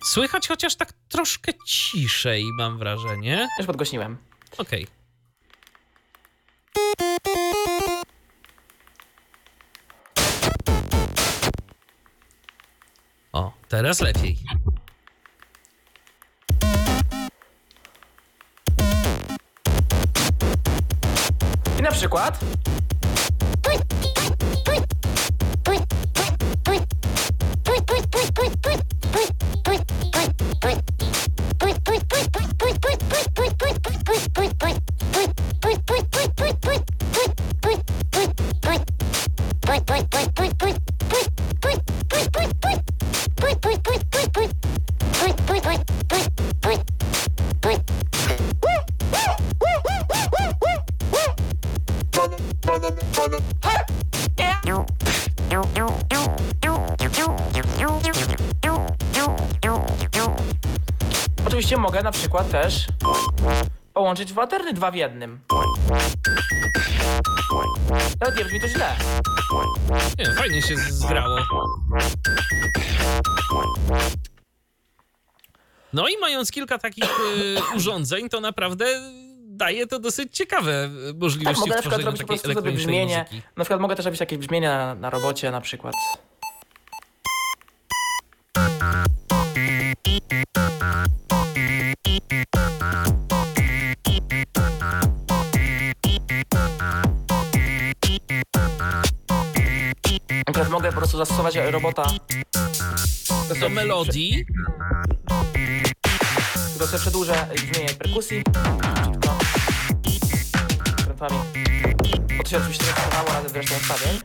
Słychać 0.04 0.48
chociaż 0.48 0.76
tak 0.76 0.92
troszkę 1.08 1.52
ciszej, 1.66 2.44
mam 2.58 2.78
wrażenie. 2.78 3.48
Już 3.58 3.66
podgłośniłem. 3.66 4.18
Okej. 4.58 4.86
O, 13.32 13.52
teraz 13.68 14.00
lepiej. 14.00 14.38
I 21.78 21.82
na 21.82 21.90
przykład... 21.90 22.40
Oczywiście 61.74 61.92
mogę 61.92 62.02
na 62.02 62.12
przykład 62.12 62.50
też 62.50 62.86
połączyć 63.94 64.32
dwa 64.32 64.46
terny 64.46 64.72
dwa 64.72 64.90
w 64.90 64.94
jednym. 64.94 65.40
Nawet 68.20 68.38
nie 68.38 68.44
brzmi 68.44 68.60
to 68.60 68.68
źle. 68.68 68.96
Nie, 70.18 70.34
fajnie 70.34 70.62
się 70.62 70.76
zgrało. 70.76 71.38
No 75.92 76.08
i 76.08 76.18
mając 76.18 76.50
kilka 76.50 76.78
takich 76.78 77.04
y, 77.04 77.56
urządzeń, 77.76 78.28
to 78.28 78.40
naprawdę 78.40 78.86
daje 79.38 79.86
to 79.86 79.98
dosyć 79.98 80.36
ciekawe 80.36 80.90
Tak, 81.08 81.20
możliwości 81.20 81.60
mogę 81.60 81.74
na 81.74 81.80
przykład 81.80 82.02
robić 82.02 82.20
po 82.20 82.26
takiej 82.26 82.26
prostu 82.26 82.48
sobie 82.48 82.52
elektronicznej 82.52 82.86
brzmienie. 82.86 83.18
muzyki. 83.30 83.42
Na 83.56 83.64
przykład 83.64 83.80
mogę 83.80 83.96
też 83.96 84.04
robić 84.04 84.20
jakieś 84.20 84.38
brzmienie 84.38 84.68
na, 84.68 84.94
na 84.94 85.10
robocie 85.10 85.50
na 85.50 85.60
przykład. 85.60 85.94
Mogę 100.84 100.94
po 100.94 101.00
prostu 101.00 101.18
zastosować 101.18 101.56
robota 101.56 102.06
Do 103.60 103.68
melodii. 103.68 104.46
Tylko 106.70 106.86
sobie 106.86 106.98
przedłużę 106.98 107.46
brzmienie 107.54 107.94
perkusji. 107.94 108.42
No. 109.26 109.38
Krętami. 111.04 111.38
Bo 112.38 112.44
to 112.44 112.50
się 112.50 112.56
oczywiście 112.56 112.84
zastosowało 112.84 113.28
razem 113.28 113.50
z 113.50 113.54
resztą 113.54 113.74
ustawień. 113.76 114.20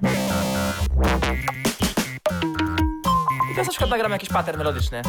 I 3.51 3.55
teraz 3.55 3.67
na 3.67 3.71
przykład 3.71 3.89
nagram 3.89 4.11
jakiś 4.11 4.29
pattern 4.29 4.57
melodyczny. 4.57 5.01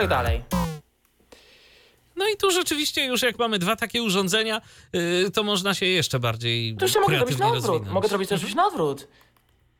Tak 0.00 0.08
dalej. 0.08 0.42
No 2.16 2.28
i 2.28 2.36
tu 2.36 2.50
rzeczywiście 2.50 3.04
już 3.04 3.22
jak 3.22 3.38
mamy 3.38 3.58
dwa 3.58 3.76
takie 3.76 4.02
urządzenia, 4.02 4.60
y, 5.26 5.30
to 5.30 5.42
można 5.42 5.74
się 5.74 5.86
jeszcze 5.86 6.18
bardziej 6.20 6.76
To 6.76 6.84
jeszcze 6.84 7.00
mogę 7.00 7.16
zrobić 7.16 7.38
na 7.38 7.46
odwrót. 7.46 7.64
rozwinąć. 7.64 7.94
Mogę 7.94 8.08
zrobić 8.08 8.28
też 8.28 8.40
coś 8.40 8.54
na 8.54 8.66
odwrót. 8.66 9.08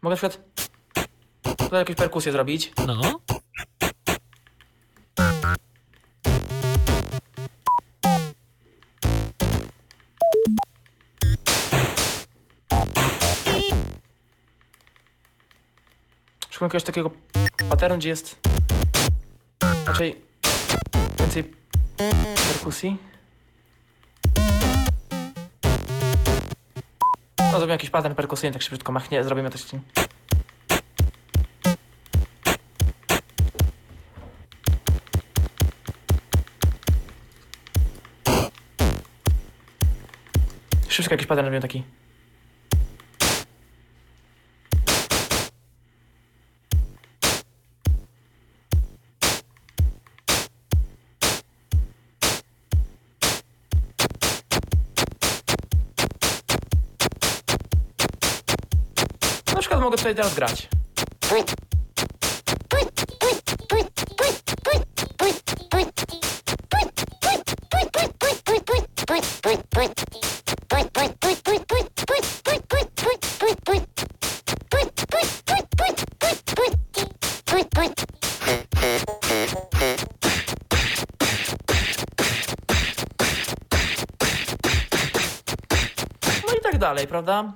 Mogę 0.02 0.14
na 0.14 0.16
przykład 0.28 0.38
tutaj 1.58 1.78
jakąś 1.78 1.96
perkusję 1.96 2.32
zrobić. 2.32 2.72
No. 2.86 3.20
Szukam 16.50 16.66
jakiegoś 16.66 16.82
takiego 16.82 17.10
patternu, 17.70 17.98
gdzie 17.98 18.08
jest 18.08 18.36
raczej 19.86 20.22
więcej 21.18 21.44
perkusji. 22.52 22.96
No, 27.38 27.50
zrobimy 27.50 27.72
jakiś 27.72 27.90
pattern 27.90 28.14
perkusyjny, 28.14 28.52
tak 28.52 28.62
szybciutko 28.62 28.92
machnie, 28.92 29.24
zrobimy 29.24 29.50
coś. 29.50 29.61
Szybciutko 40.88 41.14
jakiś 41.14 41.26
pattern 41.26 41.46
robimy 41.46 41.62
taki. 41.62 41.82
Na 60.07 60.12
przykład 60.12 60.14
mogę 60.14 60.14
tutaj 60.14 60.14
teraz 60.14 60.34
grać. 60.34 60.68
No 86.46 86.52
i 86.59 86.61
tak 86.62 86.78
dalej, 86.78 87.07
prawda? 87.07 87.52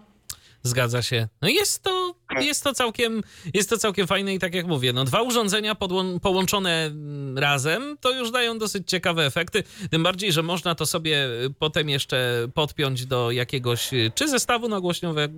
Zgadza 0.62 1.02
się. 1.02 1.28
No 1.42 1.48
jest 1.48 1.82
to, 1.82 1.99
jest 2.38 2.64
to 2.64 2.74
całkiem, 2.74 3.22
jest 3.54 3.70
to 3.70 3.78
całkiem 3.78 4.06
fajne 4.06 4.34
i 4.34 4.38
tak 4.38 4.54
jak 4.54 4.66
mówię, 4.66 4.92
no 4.92 5.04
dwa 5.04 5.22
urządzenia 5.22 5.74
podłą- 5.74 6.20
połączone 6.20 6.86
mm, 6.86 7.38
razem 7.38 7.96
to 8.00 8.10
już 8.10 8.30
dają 8.30 8.58
dosyć 8.58 8.88
ciekawe 8.90 9.26
efekty, 9.26 9.62
tym 9.90 10.02
bardziej, 10.02 10.32
że 10.32 10.42
można 10.42 10.74
to 10.74 10.86
sobie 10.86 11.26
y, 11.26 11.54
potem 11.58 11.88
jeszcze 11.88 12.48
podpiąć 12.54 13.06
do 13.06 13.30
jakiegoś 13.30 13.92
y, 13.92 14.12
czy 14.14 14.28
zestawu 14.28 14.68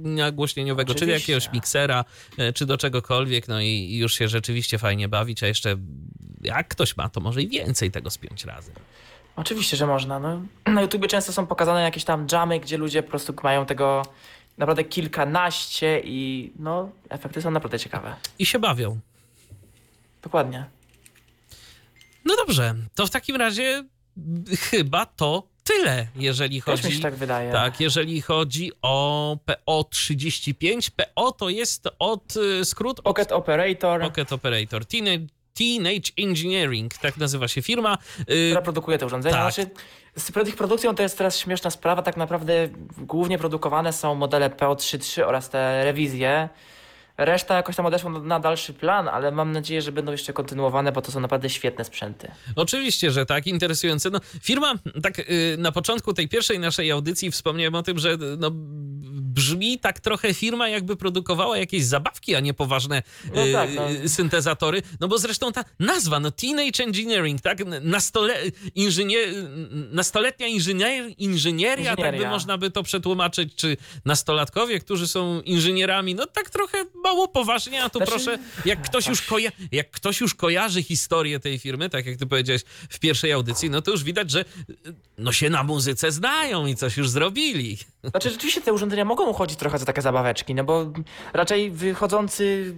nagłośnieniowego, 0.04 0.94
czy 0.94 1.06
do 1.06 1.12
jakiegoś 1.12 1.52
miksera, 1.52 2.04
y, 2.38 2.52
czy 2.52 2.66
do 2.66 2.78
czegokolwiek, 2.78 3.48
no 3.48 3.60
i 3.60 3.96
już 3.96 4.14
się 4.14 4.28
rzeczywiście 4.28 4.78
fajnie 4.78 5.08
bawić, 5.08 5.42
a 5.42 5.46
jeszcze 5.46 5.76
jak 6.42 6.68
ktoś 6.68 6.96
ma, 6.96 7.08
to 7.08 7.20
może 7.20 7.42
i 7.42 7.48
więcej 7.48 7.90
tego 7.90 8.10
spiąć 8.10 8.44
razem. 8.44 8.74
Oczywiście, 9.36 9.76
że 9.76 9.86
można. 9.86 10.18
No, 10.18 10.42
na 10.66 10.82
YouTubie 10.82 11.08
często 11.08 11.32
są 11.32 11.46
pokazane 11.46 11.82
jakieś 11.82 12.04
tam 12.04 12.26
jamy, 12.32 12.60
gdzie 12.60 12.76
ludzie 12.78 13.02
po 13.02 13.10
prostu 13.10 13.34
mają 13.42 13.66
tego 13.66 14.02
naprawdę 14.58 14.84
kilkanaście 14.84 16.00
i 16.04 16.52
no, 16.58 16.90
efekty 17.08 17.42
są 17.42 17.50
naprawdę 17.50 17.78
ciekawe. 17.78 18.14
I 18.38 18.46
się 18.46 18.58
bawią. 18.58 19.00
Dokładnie. 20.22 20.64
No 22.24 22.36
dobrze, 22.36 22.74
to 22.94 23.06
w 23.06 23.10
takim 23.10 23.36
razie 23.36 23.84
chyba 24.70 25.06
to 25.06 25.42
tyle, 25.64 26.06
jeżeli 26.16 26.62
Też 26.62 26.78
mi 26.78 26.82
chodzi. 26.82 26.96
się 26.96 27.02
tak 27.02 27.14
wydaje. 27.14 27.52
Tak, 27.52 27.80
jeżeli 27.80 28.20
chodzi 28.20 28.72
o 28.82 29.36
PO35. 29.46 30.90
PO 30.90 31.32
to 31.32 31.48
jest 31.48 31.88
od 31.98 32.36
y, 32.36 32.64
skrót 32.64 32.98
od 32.98 33.04
Pocket 33.04 33.32
Operator, 33.32 34.00
Pocket 34.00 34.32
Operator. 34.32 34.86
Teenage, 34.86 35.26
Teenage 35.54 36.12
Engineering, 36.18 36.94
tak 36.94 37.16
nazywa 37.16 37.48
się 37.48 37.62
firma. 37.62 37.98
Y, 38.20 38.24
która 38.24 38.62
produkuje 38.62 38.98
te 38.98 39.06
urządzenia. 39.06 39.36
tak. 39.36 39.54
Znaczy, 39.54 39.70
z 40.16 40.48
ich 40.48 40.56
produkcją 40.56 40.94
to 40.94 41.02
jest 41.02 41.18
teraz 41.18 41.38
śmieszna 41.38 41.70
sprawa. 41.70 42.02
Tak 42.02 42.16
naprawdę 42.16 42.68
głównie 42.98 43.38
produkowane 43.38 43.92
są 43.92 44.14
modele 44.14 44.50
PO33 44.50 45.22
oraz 45.22 45.50
te 45.50 45.84
rewizje. 45.84 46.48
Reszta 47.18 47.56
jakoś 47.56 47.76
tam 47.76 47.86
odeszła 47.86 48.10
na- 48.10 48.18
na 48.18 48.40
dalszy 48.40 48.72
plan, 48.74 49.08
ale 49.08 49.30
mam 49.30 49.52
nadzieję, 49.52 49.82
że 49.82 49.92
będą 49.92 50.12
jeszcze 50.12 50.32
kontynuowane, 50.32 50.92
bo 50.92 51.02
to 51.02 51.12
są 51.12 51.20
naprawdę 51.20 51.50
świetne 51.50 51.84
sprzęty. 51.84 52.30
Oczywiście, 52.56 53.10
że 53.10 53.26
tak, 53.26 53.46
interesujące. 53.46 54.10
No, 54.10 54.20
firma, 54.42 54.74
tak 55.02 55.18
y, 55.18 55.56
na 55.58 55.72
początku 55.72 56.14
tej 56.14 56.28
pierwszej 56.28 56.58
naszej 56.58 56.90
audycji 56.90 57.30
wspomniałem 57.30 57.74
o 57.74 57.82
tym, 57.82 57.98
że 57.98 58.16
no, 58.38 58.50
brzmi 59.34 59.78
tak 59.78 60.00
trochę 60.00 60.34
firma, 60.34 60.68
jakby 60.68 60.96
produkowała 60.96 61.58
jakieś 61.58 61.84
zabawki, 61.84 62.34
a 62.34 62.40
nie 62.40 62.54
poważne 62.54 63.02
No 63.34 63.46
y, 63.46 63.52
tak, 63.52 63.70
no. 63.74 63.90
y, 63.90 64.08
syntezatory. 64.08 64.82
No 65.00 65.08
bo 65.08 65.18
zresztą 65.18 65.52
ta 65.52 65.64
nazwa, 65.78 66.20
no 66.20 66.30
Teenage 66.30 66.84
Engineering, 66.84 67.40
tak? 67.40 67.58
Nastole, 67.82 68.34
inżynier, 68.74 69.28
nastoletnia 69.92 70.46
inżynier, 70.46 71.04
inżynieria, 71.18 71.90
tak 71.90 71.96
by 71.96 72.02
Inżynieria. 72.06 72.30
można 72.30 72.58
by 72.58 72.70
to 72.70 72.82
przetłumaczyć, 72.82 73.54
czy 73.54 73.76
nastolatkowie, 74.04 74.80
którzy 74.80 75.08
są 75.08 75.40
inżynierami, 75.40 76.14
no 76.14 76.26
tak 76.26 76.50
trochę 76.50 76.78
mało 77.04 77.28
poważnie, 77.28 77.82
a 77.84 77.90
tu 77.90 77.98
Znaczy- 77.98 78.12
proszę, 78.12 78.38
jak 78.64 78.82
ktoś, 78.82 79.06
już 79.06 79.22
koja- 79.22 79.52
jak 79.72 79.90
ktoś 79.90 80.20
już 80.20 80.34
kojarzy 80.34 80.82
historię 80.82 81.40
tej 81.40 81.58
firmy, 81.58 81.90
tak 81.90 82.06
jak 82.06 82.16
ty 82.16 82.26
powiedziałeś 82.26 82.62
w 82.90 82.98
pierwszej 82.98 83.32
audycji, 83.32 83.70
no 83.70 83.82
to 83.82 83.90
już 83.90 84.04
widać, 84.04 84.30
że 84.30 84.44
no 85.18 85.32
się 85.32 85.50
na 85.50 85.62
muzyce 85.62 86.12
znają 86.12 86.66
i 86.66 86.76
coś 86.76 86.96
już 86.96 87.08
zrobili. 87.10 87.78
Znaczy, 88.04 88.30
rzeczywiście 88.30 88.60
te 88.60 88.72
urządzenia 88.72 89.04
mogą 89.04 89.26
uchodzić 89.26 89.58
trochę 89.58 89.78
za 89.78 89.84
takie 89.86 90.02
zabaweczki, 90.02 90.54
no 90.54 90.64
bo 90.64 90.92
raczej 91.32 91.70
wychodzący 91.70 92.74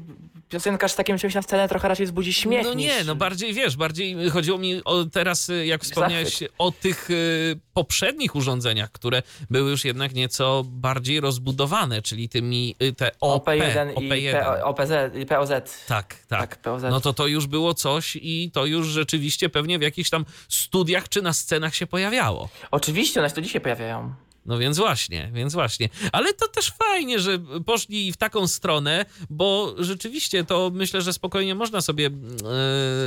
piosenkarz 0.55 0.93
z 0.93 0.97
takim 0.97 1.19
czymś 1.19 1.35
na 1.35 1.43
scenę 1.43 1.69
trochę 1.69 1.89
raczej 1.89 2.07
wzbudzi 2.07 2.33
śmiech 2.33 2.65
No 2.65 2.75
nie, 2.75 2.97
niż... 2.99 3.07
no 3.07 3.15
bardziej 3.15 3.53
wiesz, 3.55 3.77
bardziej 3.77 4.31
chodziło 4.31 4.59
mi 4.59 4.85
o 4.85 5.05
teraz, 5.05 5.49
y, 5.49 5.67
jak 5.67 5.85
wspomniałeś, 5.85 6.29
Zachwyt. 6.33 6.53
o 6.59 6.71
tych 6.73 7.11
y, 7.11 7.61
poprzednich 7.75 8.37
urządzeniach, 8.37 8.93
które 8.93 9.23
były 9.51 9.71
już 9.71 9.85
jednak 9.85 10.15
nieco 10.15 10.63
bardziej 10.67 11.21
rozbudowane, 11.21 12.03
czyli 12.03 12.29
tymi 12.29 12.77
y, 12.83 12.93
te 12.93 13.11
OP, 13.21 13.47
OP1 13.47 13.93
i 13.93 14.09
OP1. 14.11 14.33
P- 14.33 14.65
OPZ, 14.65 14.91
i 15.23 15.27
POZ. 15.27 15.51
Tak, 15.89 16.17
tak. 16.29 16.41
Tak, 16.41 16.57
POZ. 16.57 16.83
No 16.91 17.01
to 17.01 17.13
to 17.13 17.27
już 17.27 17.47
było 17.47 17.75
coś 17.75 18.17
i 18.23 18.51
to 18.53 18.67
już 18.67 18.87
rzeczywiście 18.87 19.49
pewnie 19.49 19.79
w 19.79 19.83
jakichś 19.83 20.11
tam 20.11 20.25
studiach 20.49 21.09
czy 21.09 21.23
na 21.23 21.33
scenach 21.33 21.75
się 21.75 21.87
pojawiało. 21.87 22.49
Oczywiście, 22.71 23.21
one 23.21 23.29
się 23.29 23.35
tu 23.35 23.41
dzisiaj 23.41 23.61
pojawiają. 23.61 24.15
No 24.47 24.59
więc 24.59 24.79
właśnie, 24.79 25.31
więc 25.33 25.55
właśnie. 25.55 25.89
Ale 26.13 26.33
to 26.33 26.49
też 26.49 26.73
fajnie, 26.79 27.19
że 27.21 27.39
poszli 27.67 28.13
w 28.13 28.17
taką 28.17 28.47
stronę, 28.47 29.05
bo 29.31 29.75
rzeczywiście 29.79 30.45
to 30.45 30.71
myślę, 30.75 31.03
że 31.03 31.13
spokojnie 31.13 31.55
można 31.55 31.81
sobie 31.81 32.07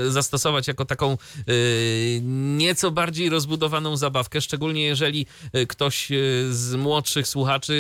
e, 0.08 0.12
zastosować 0.12 0.68
jako 0.68 0.86
taką 0.86 1.12
e, 1.12 1.18
nieco 2.58 2.92
bardziej 2.92 3.30
rozbudowaną 3.30 3.98
zabawkę, 3.98 4.42
szczególnie 4.42 4.84
jeżeli 4.84 5.26
e, 5.54 5.66
ktoś 5.66 6.08
z 6.50 6.76
młodszych 6.76 7.28
słuchaczy 7.28 7.74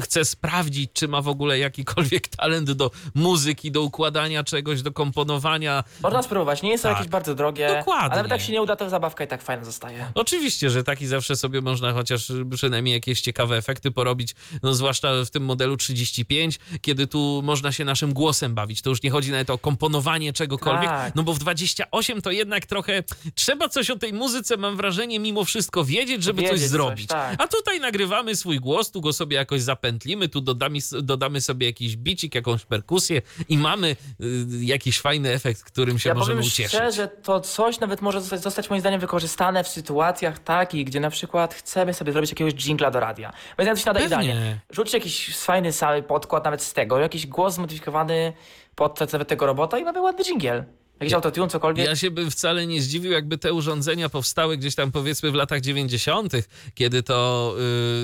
chce 0.00 0.24
sprawdzić, 0.24 0.90
czy 0.92 1.08
ma 1.08 1.22
w 1.22 1.28
ogóle 1.28 1.58
jakikolwiek 1.58 2.28
talent 2.28 2.70
do 2.72 2.90
muzyki, 3.14 3.70
do 3.70 3.82
układania 3.82 4.44
czegoś, 4.44 4.82
do 4.82 4.92
komponowania. 4.92 5.84
Można 6.02 6.22
spróbować, 6.22 6.62
nie 6.62 6.70
jest 6.70 6.82
to 6.82 6.88
Tak. 6.88 6.98
jakieś 6.98 7.10
bardzo 7.10 7.34
drogie. 7.34 7.68
Dokładnie. 7.78 8.18
Ale 8.18 8.28
jak 8.28 8.40
się 8.40 8.52
nie 8.52 8.62
uda, 8.62 8.76
to 8.76 8.90
zabawka 8.90 9.24
i 9.24 9.28
tak 9.28 9.42
fajna 9.42 9.64
zostaje. 9.64 10.06
Oczywiście, 10.14 10.70
że 10.70 10.84
taki 10.84 11.06
zawsze 11.06 11.36
sobie 11.36 11.60
można 11.60 11.92
chociaż 11.92 12.32
przynajmniej 12.56 12.79
jakieś 12.86 13.20
ciekawe 13.20 13.56
efekty 13.56 13.90
porobić, 13.90 14.34
no 14.62 14.74
zwłaszcza 14.74 15.24
w 15.24 15.30
tym 15.30 15.44
modelu 15.44 15.76
35, 15.76 16.58
kiedy 16.80 17.06
tu 17.06 17.40
można 17.44 17.72
się 17.72 17.84
naszym 17.84 18.12
głosem 18.12 18.54
bawić. 18.54 18.82
To 18.82 18.90
już 18.90 19.02
nie 19.02 19.10
chodzi 19.10 19.30
nawet 19.30 19.50
o 19.50 19.58
komponowanie 19.58 20.32
czegokolwiek, 20.32 20.88
Tak. 20.90 21.14
no 21.14 21.22
bo 21.22 21.32
w 21.34 21.38
28 21.38 22.22
to 22.22 22.30
jednak 22.30 22.66
trochę 22.66 23.02
trzeba 23.34 23.68
coś 23.68 23.90
o 23.90 23.96
tej 23.98 24.12
muzyce, 24.12 24.56
mam 24.56 24.76
wrażenie, 24.76 25.18
mimo 25.18 25.44
wszystko 25.44 25.84
wiedzieć, 25.84 26.22
żeby 26.22 26.42
Wiedzieć 26.42 26.52
coś 26.52 26.60
coś, 26.60 26.70
zrobić. 26.70 27.06
tak. 27.06 27.34
A 27.42 27.48
tutaj 27.48 27.80
nagrywamy 27.80 28.36
swój 28.36 28.60
głos, 28.60 28.90
tu 28.90 29.00
go 29.00 29.12
sobie 29.12 29.36
jakoś 29.36 29.62
zapętlimy, 29.62 30.28
tu 30.28 30.40
dodamy, 30.40 30.78
dodamy 31.02 31.40
sobie 31.40 31.66
jakiś 31.66 31.96
bicik, 31.96 32.34
jakąś 32.34 32.64
perkusję 32.64 33.22
i 33.48 33.58
mamy 33.58 33.96
y, 34.20 34.46
jakiś 34.60 35.00
fajny 35.00 35.32
efekt, 35.32 35.62
którym 35.64 35.98
się 35.98 36.08
ja 36.08 36.14
możemy 36.14 36.36
powiem 36.38 36.48
ucieszyć. 36.52 36.70
szczerze, 36.80 37.08
to 37.08 37.40
coś 37.40 37.80
nawet 37.80 38.02
może 38.02 38.20
zostać, 38.20 38.42
zostać 38.42 38.70
moim 38.70 38.80
zdaniem 38.80 39.00
wykorzystane 39.00 39.64
w 39.64 39.68
sytuacjach 39.68 40.38
takich, 40.38 40.86
gdzie 40.86 41.00
na 41.00 41.10
przykład 41.10 41.54
chcemy 41.54 41.94
sobie 41.94 42.12
zrobić 42.12 42.30
jakiegoś 42.30 42.54
jingla 42.70 42.90
do 42.90 43.00
radia. 43.00 43.32
Więc 43.58 43.78
coś 43.78 43.86
nada 43.86 44.00
Pewnie. 44.00 44.16
idealnie. 44.16 44.60
Rzućcie 44.70 44.98
jakiś 44.98 45.36
fajny 45.38 45.72
cały 45.72 46.02
podkład 46.02 46.44
nawet 46.44 46.62
z 46.62 46.72
tego, 46.72 46.98
jakiś 46.98 47.26
głos 47.26 47.54
zmodyfikowany 47.54 48.32
pod 48.74 49.12
nawet 49.12 49.28
tego 49.28 49.46
robota 49.46 49.78
i 49.78 49.84
mamy 49.84 50.00
ładny 50.00 50.24
dżingiel. 50.24 50.64
Jakiś 51.00 51.14
autotune, 51.14 51.48
cokolwiek. 51.48 51.86
Ja 51.86 51.96
się 51.96 52.10
bym 52.10 52.30
wcale 52.30 52.66
nie 52.66 52.82
zdziwił, 52.82 53.12
jakby 53.12 53.38
te 53.38 53.52
urządzenia 53.52 54.08
powstały 54.08 54.56
gdzieś 54.56 54.74
tam 54.74 54.92
powiedzmy 54.92 55.30
w 55.30 55.34
latach 55.34 55.60
90., 55.60 56.32
kiedy 56.74 57.02
to 57.02 57.54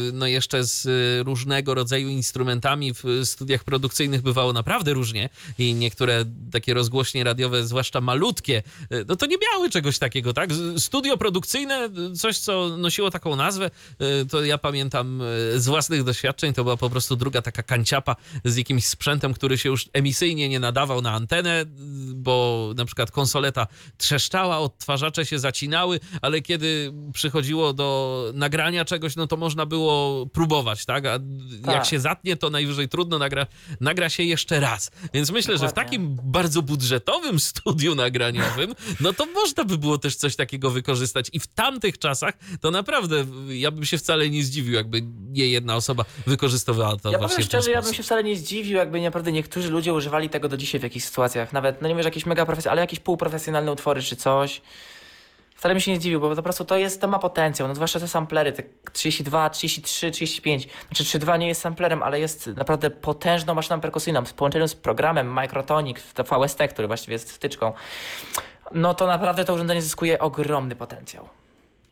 yy, 0.06 0.12
no 0.12 0.26
jeszcze 0.26 0.64
z 0.64 0.86
y, 0.86 1.22
różnego 1.24 1.74
rodzaju 1.74 2.08
instrumentami 2.08 2.92
w 2.94 3.04
studiach 3.24 3.64
produkcyjnych 3.64 4.22
bywało 4.22 4.52
naprawdę 4.52 4.92
różnie 4.92 5.28
i 5.58 5.74
niektóre 5.74 6.24
takie 6.52 6.74
rozgłośnie 6.74 7.24
radiowe, 7.24 7.66
zwłaszcza 7.66 8.00
malutkie, 8.00 8.62
y, 8.92 9.04
no 9.08 9.16
to 9.16 9.26
nie 9.26 9.36
miały 9.52 9.70
czegoś 9.70 9.98
takiego, 9.98 10.32
tak? 10.32 10.50
Studio 10.78 11.16
produkcyjne, 11.16 11.88
y, 12.12 12.16
coś 12.16 12.38
co 12.38 12.76
nosiło 12.76 13.10
taką 13.10 13.36
nazwę, 13.36 13.70
y, 14.22 14.26
to 14.26 14.44
ja 14.44 14.58
pamiętam 14.58 15.22
y, 15.54 15.60
z 15.60 15.66
własnych 15.66 16.04
doświadczeń, 16.04 16.52
to 16.54 16.64
była 16.64 16.76
po 16.76 16.90
prostu 16.90 17.16
druga 17.16 17.42
taka 17.42 17.62
kanciapa 17.62 18.16
z 18.44 18.56
jakimś 18.56 18.84
sprzętem, 18.84 19.34
który 19.34 19.58
się 19.58 19.68
już 19.68 19.88
emisyjnie 19.92 20.48
nie 20.48 20.60
nadawał 20.60 21.02
na 21.02 21.12
antenę, 21.12 21.62
y, 21.62 21.66
bo 22.14 22.72
na 22.76 22.85
przykład 22.86 23.10
konsoleta 23.10 23.66
trzeszczała, 23.98 24.58
odtwarzacze 24.58 25.26
się 25.26 25.38
zacinały, 25.38 26.00
ale 26.22 26.40
kiedy 26.40 26.92
przychodziło 27.12 27.72
do 27.72 28.30
nagrania 28.34 28.84
czegoś, 28.84 29.16
no 29.16 29.26
to 29.26 29.36
można 29.36 29.66
było 29.66 30.26
próbować, 30.26 30.84
tak? 30.84 31.06
A 31.06 31.10
jak 31.12 31.20
Tak. 31.64 31.86
się 31.86 32.00
zatnie, 32.00 32.36
to 32.36 32.50
najwyżej 32.50 32.88
trudno 32.88 33.18
nagra, 33.18 33.46
nagra 33.80 34.08
się 34.10 34.22
jeszcze 34.22 34.60
raz. 34.60 34.90
Więc 35.14 35.30
myślę, 35.30 35.52
że 35.58 35.58
w 35.58 35.60
Dokładnie. 35.70 35.84
takim 35.84 36.16
bardzo 36.22 36.62
budżetowym 36.62 37.40
studiu 37.40 37.94
nagraniowym, 37.94 38.74
no 39.00 39.12
to 39.12 39.26
można 39.26 39.64
by 39.64 39.78
było 39.78 39.98
też 39.98 40.16
coś 40.16 40.36
takiego 40.36 40.70
wykorzystać. 40.70 41.30
I 41.32 41.40
w 41.40 41.46
tamtych 41.46 41.98
czasach 41.98 42.34
to 42.60 42.70
naprawdę 42.70 43.26
ja 43.48 43.70
bym 43.70 43.84
się 43.84 43.98
wcale 43.98 44.30
nie 44.30 44.44
zdziwił, 44.44 44.72
jakby 44.74 45.02
nie 45.30 45.46
jedna 45.46 45.76
osoba 45.76 46.04
wykorzystywała 46.26 46.96
to 46.96 47.10
Ja 47.10 47.18
właśnie 47.18 47.36
powiem 47.36 47.46
szczerze, 47.48 47.70
ja 47.70 47.82
bym 47.82 47.94
się 47.94 48.02
wcale 48.02 48.24
nie 48.24 48.36
zdziwił, 48.36 48.76
jakby 48.76 49.00
naprawdę 49.00 49.32
niektórzy 49.32 49.70
ludzie 49.70 49.94
używali 49.94 50.30
tego 50.30 50.48
do 50.48 50.56
dzisiaj 50.56 50.80
w 50.80 50.82
jakichś 50.82 51.06
sytuacjach. 51.06 51.52
Nawet, 51.52 51.82
no 51.82 51.88
nie 51.88 51.94
wiem, 51.94 52.02
że 52.02 52.08
jakieś 52.08 52.26
mega 52.26 52.46
profesjonalne, 52.46 52.75
ale 52.76 52.82
jakieś 52.82 53.00
półprofesjonalne 53.00 53.72
utwory 53.72 54.02
czy 54.02 54.16
coś. 54.16 54.62
Wcale 55.56 55.74
bym 55.74 55.80
się 55.80 55.90
nie 55.90 55.96
zdziwił, 55.96 56.20
bo 56.20 56.36
po 56.36 56.42
prostu 56.42 56.64
to 56.64 56.76
jest, 56.76 57.00
to 57.00 57.08
ma 57.08 57.18
potencjał, 57.18 57.68
no 57.68 57.74
zwłaszcza 57.74 58.00
te 58.00 58.08
samplery, 58.08 58.52
te 58.52 58.62
32, 58.92 59.50
33, 59.50 60.10
35. 60.10 60.62
Znaczy 60.62 61.04
32 61.04 61.36
nie 61.36 61.48
jest 61.48 61.60
samplerem, 61.60 62.02
ale 62.02 62.20
jest 62.20 62.46
naprawdę 62.46 62.90
potężną 62.90 63.54
maszyną 63.54 63.80
perkusyjną 63.80 64.24
w 64.24 64.34
połączeniu 64.34 64.68
z 64.68 64.74
programem 64.74 65.32
Microtonic, 65.32 65.98
to 66.14 66.24
VST, 66.24 66.58
który 66.70 66.88
właściwie 66.88 67.12
jest 67.12 67.32
wtyczką. 67.32 67.72
No 68.72 68.94
to 68.94 69.06
naprawdę 69.06 69.44
to 69.44 69.54
urządzenie 69.54 69.82
zyskuje 69.82 70.18
ogromny 70.18 70.76
potencjał. 70.76 71.28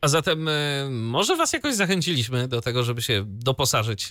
A 0.05 0.09
zatem 0.09 0.49
e, 0.49 0.53
może 0.91 1.37
was 1.37 1.53
jakoś 1.53 1.75
zachęciliśmy 1.75 2.49
do 2.49 2.61
tego, 2.63 2.83
żeby 2.83 3.03
się 3.03 3.25
doposażyć 3.27 4.05
e, 4.05 4.07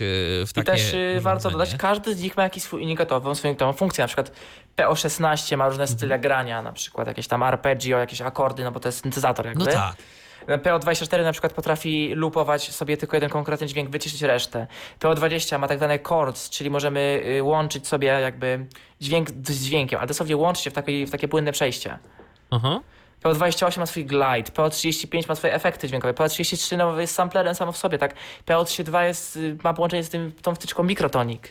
w 0.46 0.50
I 0.50 0.54
takie 0.54 0.64
też 0.64 0.94
y, 0.94 1.20
warto 1.20 1.48
urządzenie. 1.48 1.64
dodać, 1.64 1.80
każdy 1.80 2.14
z 2.14 2.22
nich 2.22 2.36
ma 2.36 2.42
jakiś 2.42 2.62
swój 2.62 2.82
unikatową, 2.82 3.34
swoją 3.34 3.72
funkcję. 3.72 4.02
Na 4.02 4.06
przykład 4.08 4.32
PO16 4.76 5.56
ma 5.56 5.68
różne 5.68 5.82
Mhm. 5.82 5.98
style 5.98 6.18
grania, 6.18 6.62
na 6.62 6.72
przykład 6.72 7.08
jakieś 7.08 7.26
tam 7.28 7.42
arpeggio, 7.42 7.98
jakieś 7.98 8.20
akordy, 8.20 8.64
no 8.64 8.72
bo 8.72 8.80
to 8.80 8.88
jest 8.88 9.02
syntezator 9.02 9.46
jakby. 9.46 9.64
No 9.64 9.70
tak. 9.72 9.96
PO24 10.46 11.22
na 11.22 11.32
przykład 11.32 11.52
potrafi 11.52 12.14
loopować 12.14 12.72
sobie 12.72 12.96
tylko 12.96 13.16
jeden 13.16 13.30
konkretny 13.30 13.66
dźwięk, 13.66 13.90
wyciszyć 13.90 14.22
resztę. 14.22 14.66
PO20 15.00 15.58
ma 15.58 15.68
tak 15.68 15.78
zwane 15.78 15.98
chords, 15.98 16.50
czyli 16.50 16.70
możemy 16.70 17.22
y, 17.38 17.42
łączyć 17.42 17.86
sobie 17.86 18.08
jakby 18.08 18.66
dźwięk 19.00 19.30
z 19.30 19.64
dźwiękiem, 19.64 19.98
ale 19.98 20.08
dosłownie 20.08 20.36
łączyć 20.36 20.68
w, 20.68 20.72
takie 20.72 21.06
w 21.06 21.10
takie 21.10 21.28
płynne 21.28 21.52
przejście. 21.52 21.98
Aha. 22.50 22.80
PO28 23.24 23.78
ma 23.78 23.86
swój 23.86 24.04
glide, 24.04 24.50
PO35 24.54 25.28
ma 25.28 25.34
swoje 25.34 25.54
efekty 25.54 25.88
dźwiękowe, 25.88 26.14
PO33 26.14 26.76
no, 26.76 27.00
jest 27.00 27.14
samplerem 27.14 27.54
samo 27.54 27.72
w 27.72 27.76
sobie, 27.76 27.98
tak? 27.98 28.14
PO32 28.46 29.02
jest, 29.02 29.36
y, 29.36 29.56
ma 29.64 29.74
połączenie 29.74 30.04
z 30.04 30.08
tym, 30.08 30.32
tą 30.42 30.54
wtyczką 30.54 30.82
Microtonic. 30.82 31.42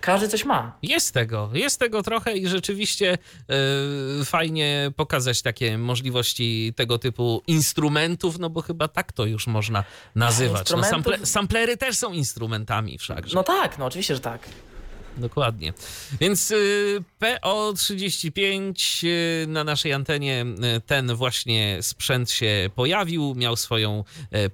Każdy 0.00 0.28
coś 0.28 0.44
ma. 0.44 0.72
Jest 0.82 1.14
tego, 1.14 1.50
jest 1.52 1.78
tego 1.78 2.02
trochę 2.02 2.36
i 2.36 2.48
rzeczywiście 2.48 3.18
e, 4.20 4.24
fajnie 4.24 4.92
pokazać 4.96 5.42
takie 5.42 5.78
możliwości 5.78 6.72
tego 6.76 6.98
typu 6.98 7.42
instrumentów, 7.46 8.38
no 8.38 8.50
bo 8.50 8.62
chyba 8.62 8.88
tak 8.88 9.12
to 9.12 9.26
już 9.26 9.46
można 9.46 9.84
nazywać. 10.14 10.70
No, 10.70 10.84
sample, 10.84 11.26
samplery 11.26 11.76
też 11.76 11.96
są 11.96 12.12
instrumentami 12.12 12.98
wszakże. 12.98 13.34
No 13.34 13.42
tak, 13.42 13.78
no 13.78 13.84
oczywiście, 13.84 14.14
że 14.14 14.20
tak. 14.20 14.40
Dokładnie. 15.16 15.72
Więc 16.20 16.50
y, 16.50 17.04
PO35 17.20 19.06
y, 19.06 19.46
na 19.46 19.64
naszej 19.64 19.92
antenie 19.92 20.44
y, 20.76 20.80
ten 20.80 21.14
właśnie 21.14 21.78
sprzęt 21.82 22.30
się 22.30 22.70
pojawił, 22.74 23.34
miał 23.34 23.56
swoją 23.56 24.04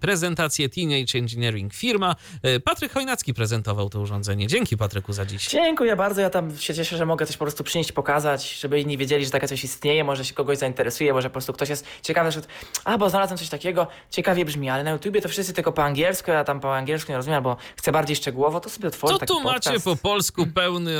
prezentację 0.00 0.68
Teenage 0.68 1.18
Engineering 1.18 1.74
firma. 1.74 2.16
Patryk 2.64 2.92
Chojnacki 2.92 3.34
prezentował 3.34 3.90
to 3.90 4.00
urządzenie. 4.00 4.46
Dzięki 4.46 4.76
Patryku 4.76 5.12
za 5.12 5.26
dziś. 5.26 5.48
Dziękuję 5.48 5.96
bardzo, 5.96 6.20
ja 6.20 6.30
tam 6.30 6.58
się 6.58 6.74
cieszę, 6.74 6.96
że 6.96 7.06
mogę 7.06 7.26
coś 7.26 7.36
po 7.36 7.44
prostu 7.44 7.64
przynieść, 7.64 7.92
pokazać, 7.92 8.58
żeby 8.60 8.80
inni 8.80 8.98
wiedzieli, 8.98 9.24
że 9.24 9.30
takie 9.30 9.48
coś 9.48 9.64
istnieje, 9.64 10.04
może 10.04 10.24
się 10.24 10.34
kogoś 10.34 10.58
zainteresuje, 10.58 11.12
może 11.12 11.28
po 11.28 11.32
prostu 11.32 11.52
ktoś 11.52 11.68
jest 11.68 11.86
ciekawy, 12.02 12.32
że 12.32 12.40
a, 12.84 12.98
bo 12.98 13.10
znalazłem 13.10 13.38
coś 13.38 13.48
takiego, 13.48 13.86
ciekawie 14.10 14.44
brzmi, 14.44 14.70
ale 14.70 14.84
na 14.84 14.90
YouTubie 14.90 15.20
to 15.20 15.28
wszyscy 15.28 15.52
tylko 15.52 15.72
po 15.72 15.84
angielsku, 15.84 16.30
ja 16.30 16.44
tam 16.44 16.60
po 16.60 16.76
angielsku 16.76 17.12
nie 17.12 17.16
rozumiem, 17.16 17.36
albo 17.36 17.56
chcę 17.76 17.92
bardziej 17.92 18.16
szczegółowo, 18.16 18.60
to 18.60 18.70
sobie 18.70 18.88
otworzę 18.88 19.18
taki 19.18 19.32
tu 19.32 19.40
macie 19.40 19.80
po 19.80 19.96
polsku 19.96 20.46
pełny, 20.56 20.92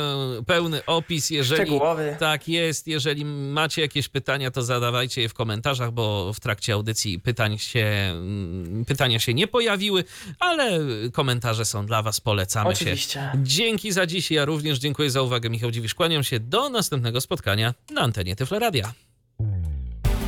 pełny 0.45 0.85
opis. 0.85 1.29
Jeżeli 1.29 1.61
Szczegółowy. 1.61 2.15
tak 2.19 2.47
jest, 2.47 2.87
jeżeli 2.87 3.25
macie 3.25 3.81
jakieś 3.81 4.07
pytania, 4.07 4.51
to 4.51 4.63
zadawajcie 4.63 5.21
je 5.21 5.29
w 5.29 5.33
komentarzach, 5.33 5.91
bo 5.91 6.33
w 6.33 6.39
trakcie 6.39 6.73
audycji 6.73 7.19
pytań 7.19 7.57
się, 7.57 7.85
mm, 8.11 8.85
pytania 8.85 9.19
się 9.19 9.33
nie 9.33 9.47
pojawiły, 9.47 10.03
ale 10.39 10.79
komentarze 11.13 11.65
są 11.65 11.85
dla 11.85 12.01
was, 12.01 12.21
polecamy 12.21 12.69
Oczywiście. 12.69 13.13
się. 13.13 13.31
Dzięki 13.43 13.91
za 13.91 14.05
dziś. 14.05 14.31
Ja 14.31 14.45
również 14.45 14.79
dziękuję 14.79 15.11
za 15.11 15.21
uwagę. 15.21 15.49
Michał 15.49 15.71
Dziwisz, 15.71 15.95
kłaniam 15.95 16.23
się 16.23 16.39
do 16.39 16.69
następnego 16.69 17.21
spotkania 17.21 17.73
na 17.91 18.01
antenie 18.01 18.35
Tyflo 18.35 18.59
Radia. 18.59 18.93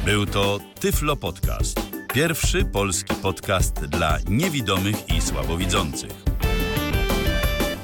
Był 0.06 0.26
to 0.26 0.60
Tyflo 0.80 1.16
Podcast. 1.16 1.80
Pierwszy 2.14 2.66
polski 2.66 3.16
podcast 3.16 3.86
dla 3.86 4.18
niewidomych 4.28 4.96
i 5.18 5.22
słabowidzących. 5.22 6.12